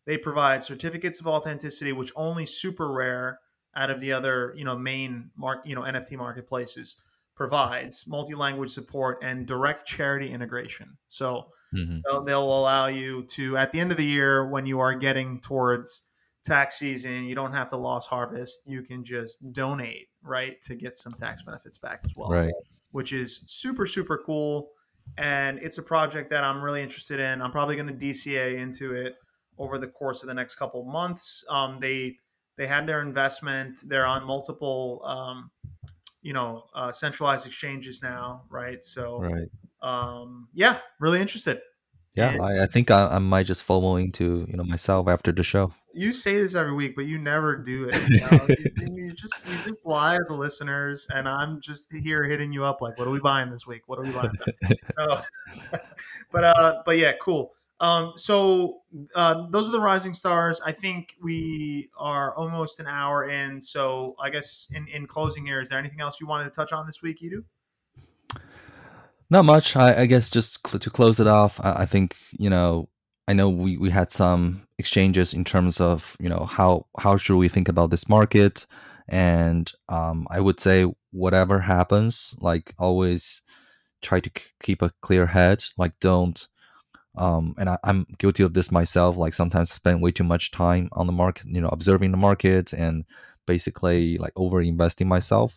They 0.06 0.18
provide 0.18 0.64
certificates 0.64 1.20
of 1.20 1.28
authenticity, 1.28 1.94
which 1.94 2.12
only 2.16 2.46
SuperRare 2.46 3.36
out 3.76 3.90
of 3.90 4.02
the 4.02 4.12
other, 4.12 4.54
you 4.56 4.66
know, 4.66 4.78
main 4.78 5.32
mark, 5.36 5.62
you 5.66 5.76
know, 5.76 5.82
NFT 5.82 6.18
marketplaces 6.18 6.98
provides 7.36 8.06
multi-language 8.08 8.70
support 8.70 9.20
and 9.24 9.48
direct 9.48 9.88
charity 9.88 10.32
integration. 10.32 10.98
So 11.08 11.48
hmm 11.72 12.00
they'll, 12.06 12.24
they'll 12.24 12.44
allow 12.44 12.86
you 12.86 13.24
to 13.24 13.58
at 13.58 13.72
the 13.72 13.80
end 13.80 13.90
of 13.90 13.98
the 13.98 14.06
year 14.06 14.48
when 14.48 14.66
you 14.66 14.80
are 14.80 14.94
getting 14.94 15.40
towards 15.42 16.04
tax 16.46 16.78
season 16.78 17.24
you 17.24 17.34
don't 17.34 17.54
have 17.54 17.70
to 17.70 17.78
loss 17.78 18.06
harvest 18.06 18.62
you 18.68 18.84
can 18.84 19.04
just 19.04 19.52
donate 19.54 20.08
right 20.22 20.62
to 20.62 20.76
get 20.76 20.96
some 20.96 21.14
tax 21.14 21.42
benefits 21.42 21.78
back 21.78 22.02
as 22.06 22.12
well. 22.16 22.30
Right. 22.30 22.54
Which 22.92 23.12
is 23.12 23.44
super 23.48 23.88
super 23.88 24.22
cool. 24.24 24.70
And 25.18 25.58
it's 25.60 25.80
a 25.80 25.84
project 25.84 26.30
that 26.30 26.44
i'm 26.44 26.62
really 26.62 26.84
interested 26.84 27.20
in. 27.20 27.42
I'm 27.42 27.52
probably 27.52 27.76
going 27.76 27.88
to 27.88 27.94
dca 27.94 28.56
into 28.56 28.94
it 28.94 29.16
over 29.58 29.78
the 29.78 29.88
course 29.88 30.24
of 30.24 30.28
the 30.28 30.34
next 30.34 30.56
couple 30.56 30.82
of 30.82 30.88
months 30.88 31.44
um, 31.50 31.80
they 31.80 32.16
they 32.58 32.68
had 32.68 32.88
their 32.88 33.02
investment 33.02 33.80
they're 33.86 34.06
on 34.06 34.26
multiple 34.26 35.02
um, 35.06 35.52
you 36.22 36.34
know 36.34 36.64
uh, 36.76 36.92
centralized 36.92 37.46
exchanges 37.46 38.02
now 38.02 38.44
right 38.50 38.84
so 38.84 39.20
right 39.20 39.50
um, 39.82 40.48
yeah 40.54 40.80
really 41.00 41.22
interested 41.22 41.60
yeah 42.16 42.32
And- 42.32 42.42
I, 42.42 42.64
I 42.64 42.66
think 42.68 42.92
I, 42.92 43.08
I 43.08 43.20
might 43.20 43.46
just 43.46 43.68
FOMO 43.68 44.02
into 44.02 44.46
you 44.50 44.58
know 44.58 44.64
myself 44.64 45.08
after 45.08 45.32
the 45.32 45.44
show 45.44 45.74
you 45.94 46.12
say 46.12 46.38
this 46.38 46.56
every 46.56 46.74
week, 46.74 46.96
but 46.96 47.06
you 47.06 47.18
never 47.18 47.56
do 47.56 47.90
it. 47.90 47.96
You, 48.10 48.20
know? 48.20 48.48
you, 48.50 49.06
you 49.06 49.14
just 49.14 49.48
you 49.48 49.72
just 49.72 49.86
lie 49.86 50.18
to 50.18 50.24
the 50.28 50.34
listeners, 50.34 51.08
and 51.14 51.28
I'm 51.28 51.62
just 51.62 51.92
here 51.92 52.24
hitting 52.26 52.52
you 52.52 52.66
up 52.66 52.82
like, 52.82 52.98
"What 52.98 53.08
are 53.08 53.12
we 53.12 53.20
buying 53.20 53.52
this 53.52 53.66
week? 53.66 53.84
What 53.86 54.00
are 54.00 54.04
we 54.04 54.12
buying?" 54.12 54.32
No. 54.98 55.22
but 56.32 56.44
uh, 56.44 56.82
but 56.86 56.98
yeah, 56.98 57.14
cool. 57.22 57.54
Um, 57.84 58.14
so 58.16 58.78
uh, 59.14 59.48
those 59.50 59.68
are 59.68 59.74
the 59.74 59.80
rising 59.82 60.14
stars. 60.14 60.62
I 60.66 60.72
think 60.72 61.16
we 61.22 61.90
are 61.98 62.34
almost 62.34 62.80
an 62.80 62.88
hour 62.88 63.26
in. 63.26 63.60
So 63.60 64.16
I 64.24 64.30
guess 64.30 64.70
in, 64.72 64.88
in 64.88 65.06
closing 65.06 65.46
here, 65.46 65.60
is 65.60 65.68
there 65.68 65.78
anything 65.78 66.00
else 66.00 66.22
you 66.22 66.26
wanted 66.26 66.46
to 66.46 66.52
touch 66.52 66.72
on 66.72 66.86
this 66.86 67.02
week, 67.02 67.18
Yidu? 67.22 67.44
Not 69.30 69.44
much. 69.44 69.76
I, 69.76 70.04
I 70.04 70.06
guess 70.06 70.30
just 70.30 70.66
cl- 70.66 70.80
to 70.80 70.90
close 70.90 71.20
it 71.20 71.28
off, 71.28 71.60
I, 71.62 71.82
I 71.82 71.86
think 71.86 72.16
you 72.32 72.50
know 72.50 72.88
I 73.28 73.34
know 73.34 73.50
we, 73.50 73.76
we 73.78 73.90
had 73.90 74.14
some 74.14 74.66
exchanges 74.78 75.34
in 75.34 75.44
terms 75.44 75.82
of 75.82 76.16
you 76.22 76.30
know 76.30 76.46
how 76.50 76.86
how 76.98 77.18
should 77.18 77.38
we 77.38 77.50
think 77.50 77.68
about 77.68 77.90
this 77.90 78.08
market, 78.08 78.66
and 79.10 79.70
um, 79.90 80.26
I 80.30 80.40
would 80.40 80.62
say 80.62 80.86
whatever 81.12 81.60
happens, 81.60 82.34
like 82.40 82.76
always 82.80 83.42
try 84.02 84.22
to 84.22 84.30
k- 84.30 84.44
keep 84.62 84.82
a 84.82 84.92
clear 85.02 85.26
head. 85.26 85.66
Like 85.78 86.00
don't 86.00 86.48
um, 87.16 87.54
and 87.58 87.70
I, 87.70 87.78
am 87.84 88.08
guilty 88.18 88.44
of 88.44 88.54
this 88.54 88.72
myself. 88.72 89.18
Like 89.18 89.34
sometimes 89.34 89.72
I 89.72 89.76
spend 89.76 90.02
way 90.02 90.12
too 90.12 90.24
much 90.24 90.52
time 90.52 90.90
on 90.94 91.06
the 91.08 91.14
market, 91.14 91.46
you 91.48 91.62
know, 91.62 91.70
observing 91.70 92.12
the 92.12 92.18
market 92.18 92.74
and 92.74 93.06
basically 93.46 94.18
like 94.18 94.34
over 94.36 94.62
investing 94.62 95.08
myself. 95.08 95.56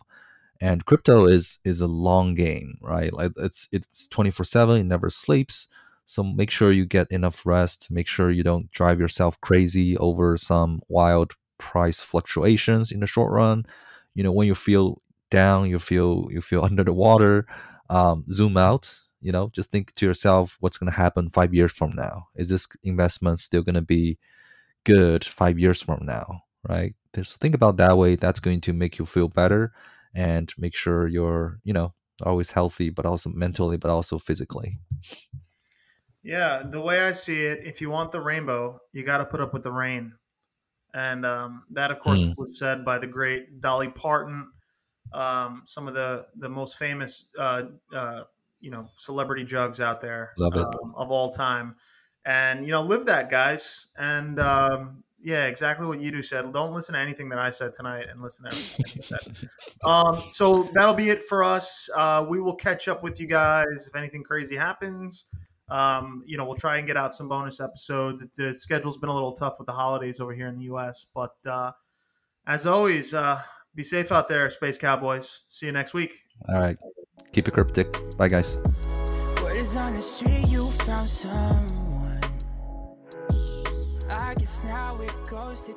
And 0.61 0.85
crypto 0.85 1.27
is 1.27 1.59
is 1.65 1.81
a 1.81 1.87
long 1.87 2.35
game, 2.35 2.79
right? 2.81 3.13
Like 3.13 3.33
it's 3.37 3.69
it's 3.73 4.07
24 4.09 4.45
seven. 4.45 4.79
It 4.79 4.85
never 4.85 5.11
sleeps. 5.11 5.69
So 6.07 6.23
make 6.23 6.51
sure 6.51 6.73
you 6.73 6.87
get 6.87 7.11
enough 7.11 7.45
rest. 7.45 7.91
Make 7.91 8.07
sure 8.07 8.31
you 8.31 8.43
don't 8.43 8.71
drive 8.71 9.01
yourself 9.01 9.41
crazy 9.41 9.97
over 9.99 10.37
some 10.37 10.81
wild 10.89 11.35
price 11.59 12.01
fluctuations 12.01 12.93
in 12.93 13.01
the 13.01 13.07
short 13.07 13.33
run. 13.33 13.67
You 14.15 14.23
know, 14.23 14.33
when 14.33 14.47
you 14.47 14.55
feel 14.55 15.03
down, 15.31 15.69
you 15.69 15.79
feel 15.79 16.29
you 16.31 16.41
feel 16.41 16.65
under 16.71 16.85
the 16.85 16.93
water. 16.93 17.47
Um, 17.89 18.25
zoom 18.31 18.57
out 18.57 18.99
you 19.21 19.33
know 19.33 19.51
just 19.55 19.71
think 19.71 19.93
to 19.95 20.07
yourself 20.07 20.57
what's 20.61 20.79
going 20.79 20.91
to 20.91 20.97
happen 20.97 21.31
five 21.31 21.55
years 21.55 21.73
from 21.73 21.91
now? 21.91 22.29
Is 22.35 22.49
this 22.49 22.69
investment 22.83 23.39
still 23.41 23.62
going 23.62 23.75
to 23.75 23.83
be 23.83 24.19
good 24.85 25.25
five 25.25 25.59
years 25.59 25.83
from 25.83 26.05
now 26.07 26.43
right? 26.69 26.95
So 27.14 27.37
think 27.41 27.55
about 27.55 27.79
that 27.79 27.97
way 27.97 28.17
that's 28.17 28.41
going 28.41 28.61
to 28.62 28.73
make 28.73 28.99
you 28.99 29.07
feel 29.07 29.29
better 29.29 29.73
and 30.14 30.53
make 30.59 30.75
sure 30.75 31.07
you're 31.07 31.61
you 31.64 31.73
know 31.73 31.95
always 32.23 32.51
healthy 32.51 32.91
but 32.91 33.07
also 33.07 33.31
mentally 33.31 33.77
but 33.77 33.91
also 33.91 34.19
physically. 34.19 34.79
Yeah 36.23 36.62
the 36.69 36.81
way 36.81 37.01
i 37.01 37.12
see 37.12 37.45
it 37.45 37.61
if 37.64 37.81
you 37.81 37.89
want 37.89 38.12
the 38.12 38.21
rainbow 38.21 38.81
you 38.93 39.05
got 39.05 39.19
to 39.19 39.25
put 39.25 39.41
up 39.41 39.53
with 39.53 39.62
the 39.62 39.73
rain. 39.73 40.14
And 40.93 41.27
um, 41.27 41.64
that 41.71 41.91
of 41.91 42.01
course 42.01 42.23
mm. 42.23 42.35
was 42.37 42.59
said 42.59 42.85
by 42.85 42.99
the 42.99 43.07
great 43.07 43.61
dolly 43.61 43.89
parton 43.89 44.49
um, 45.12 45.62
some 45.67 45.89
of 45.89 45.95
the 45.95 46.27
the 46.37 46.49
most 46.49 46.79
famous 46.79 47.27
uh, 47.39 47.62
uh, 47.95 48.23
you 48.61 48.71
know 48.71 48.89
celebrity 48.97 49.45
jugs 49.45 49.81
out 49.81 50.01
there 50.01 50.33
um, 50.41 50.95
of 50.97 51.11
all 51.11 51.31
time, 51.31 51.77
and 52.25 52.65
you 52.65 52.73
know 52.73 52.83
live 52.83 53.07
that 53.07 53.31
guys. 53.31 53.89
And 53.97 54.39
um, 54.39 55.05
yeah, 55.21 55.47
exactly 55.47 55.87
what 55.87 55.99
Yidu 55.99 56.25
said. 56.25 56.53
Don't 56.53 56.73
listen 56.73 56.95
to 56.95 57.01
anything 57.01 57.29
that 57.31 57.39
I 57.39 57.51
said 57.51 57.75
tonight, 57.75 58.07
and 58.11 58.23
listen 58.23 58.49
to 58.49 58.57
everything 58.57 59.03
said. 59.03 59.51
Um, 59.85 60.21
so 60.33 60.69
that'll 60.73 60.95
be 60.95 61.11
it 61.11 61.23
for 61.23 61.45
us. 61.45 61.89
Uh, 61.95 62.25
we 62.29 62.41
will 62.41 62.55
catch 62.55 62.89
up 62.89 63.03
with 63.05 63.21
you 63.21 63.27
guys 63.27 63.87
if 63.89 63.95
anything 63.95 64.25
crazy 64.25 64.57
happens. 64.57 65.27
Um, 65.69 66.23
you 66.27 66.37
know, 66.37 66.45
we'll 66.45 66.57
try 66.57 66.79
and 66.79 66.87
get 66.87 66.97
out 66.97 67.15
some 67.15 67.29
bonus 67.29 67.61
episodes. 67.61 68.25
The 68.37 68.55
schedule's 68.55 68.99
been 68.99 69.11
a 69.11 69.15
little 69.15 69.33
tough 69.33 69.59
with 69.59 69.67
the 69.67 69.73
holidays 69.73 70.19
over 70.19 70.35
here 70.35 70.49
in 70.49 70.59
the 70.59 70.65
U.S., 70.65 71.07
but 71.15 71.35
uh, 71.45 71.73
as 72.47 72.67
always, 72.67 73.15
uh, 73.15 73.41
be 73.75 73.83
safe 73.83 74.11
out 74.11 74.29
there, 74.29 74.49
Space 74.51 74.79
Cowboys. 74.79 75.43
See 75.49 75.67
you 75.67 75.73
next 75.73 75.95
week. 75.95 76.15
All 76.49 76.59
right. 76.61 76.77
Keep 77.37 77.49
it 77.49 77.51
cryptic. 77.53 77.95
Bye, 78.16 78.28
guys. 78.28 78.57
What 79.43 79.55
is 79.57 79.76
on 79.76 79.93
the 79.93 80.01
street? 80.01 80.49
You 80.49 80.70
found 80.70 81.07
someone. 81.07 82.18
I 84.09 84.32
guess 84.39 84.64
now 84.64 84.97
it 85.03 85.12
goes 85.28 85.61
to 85.64 85.74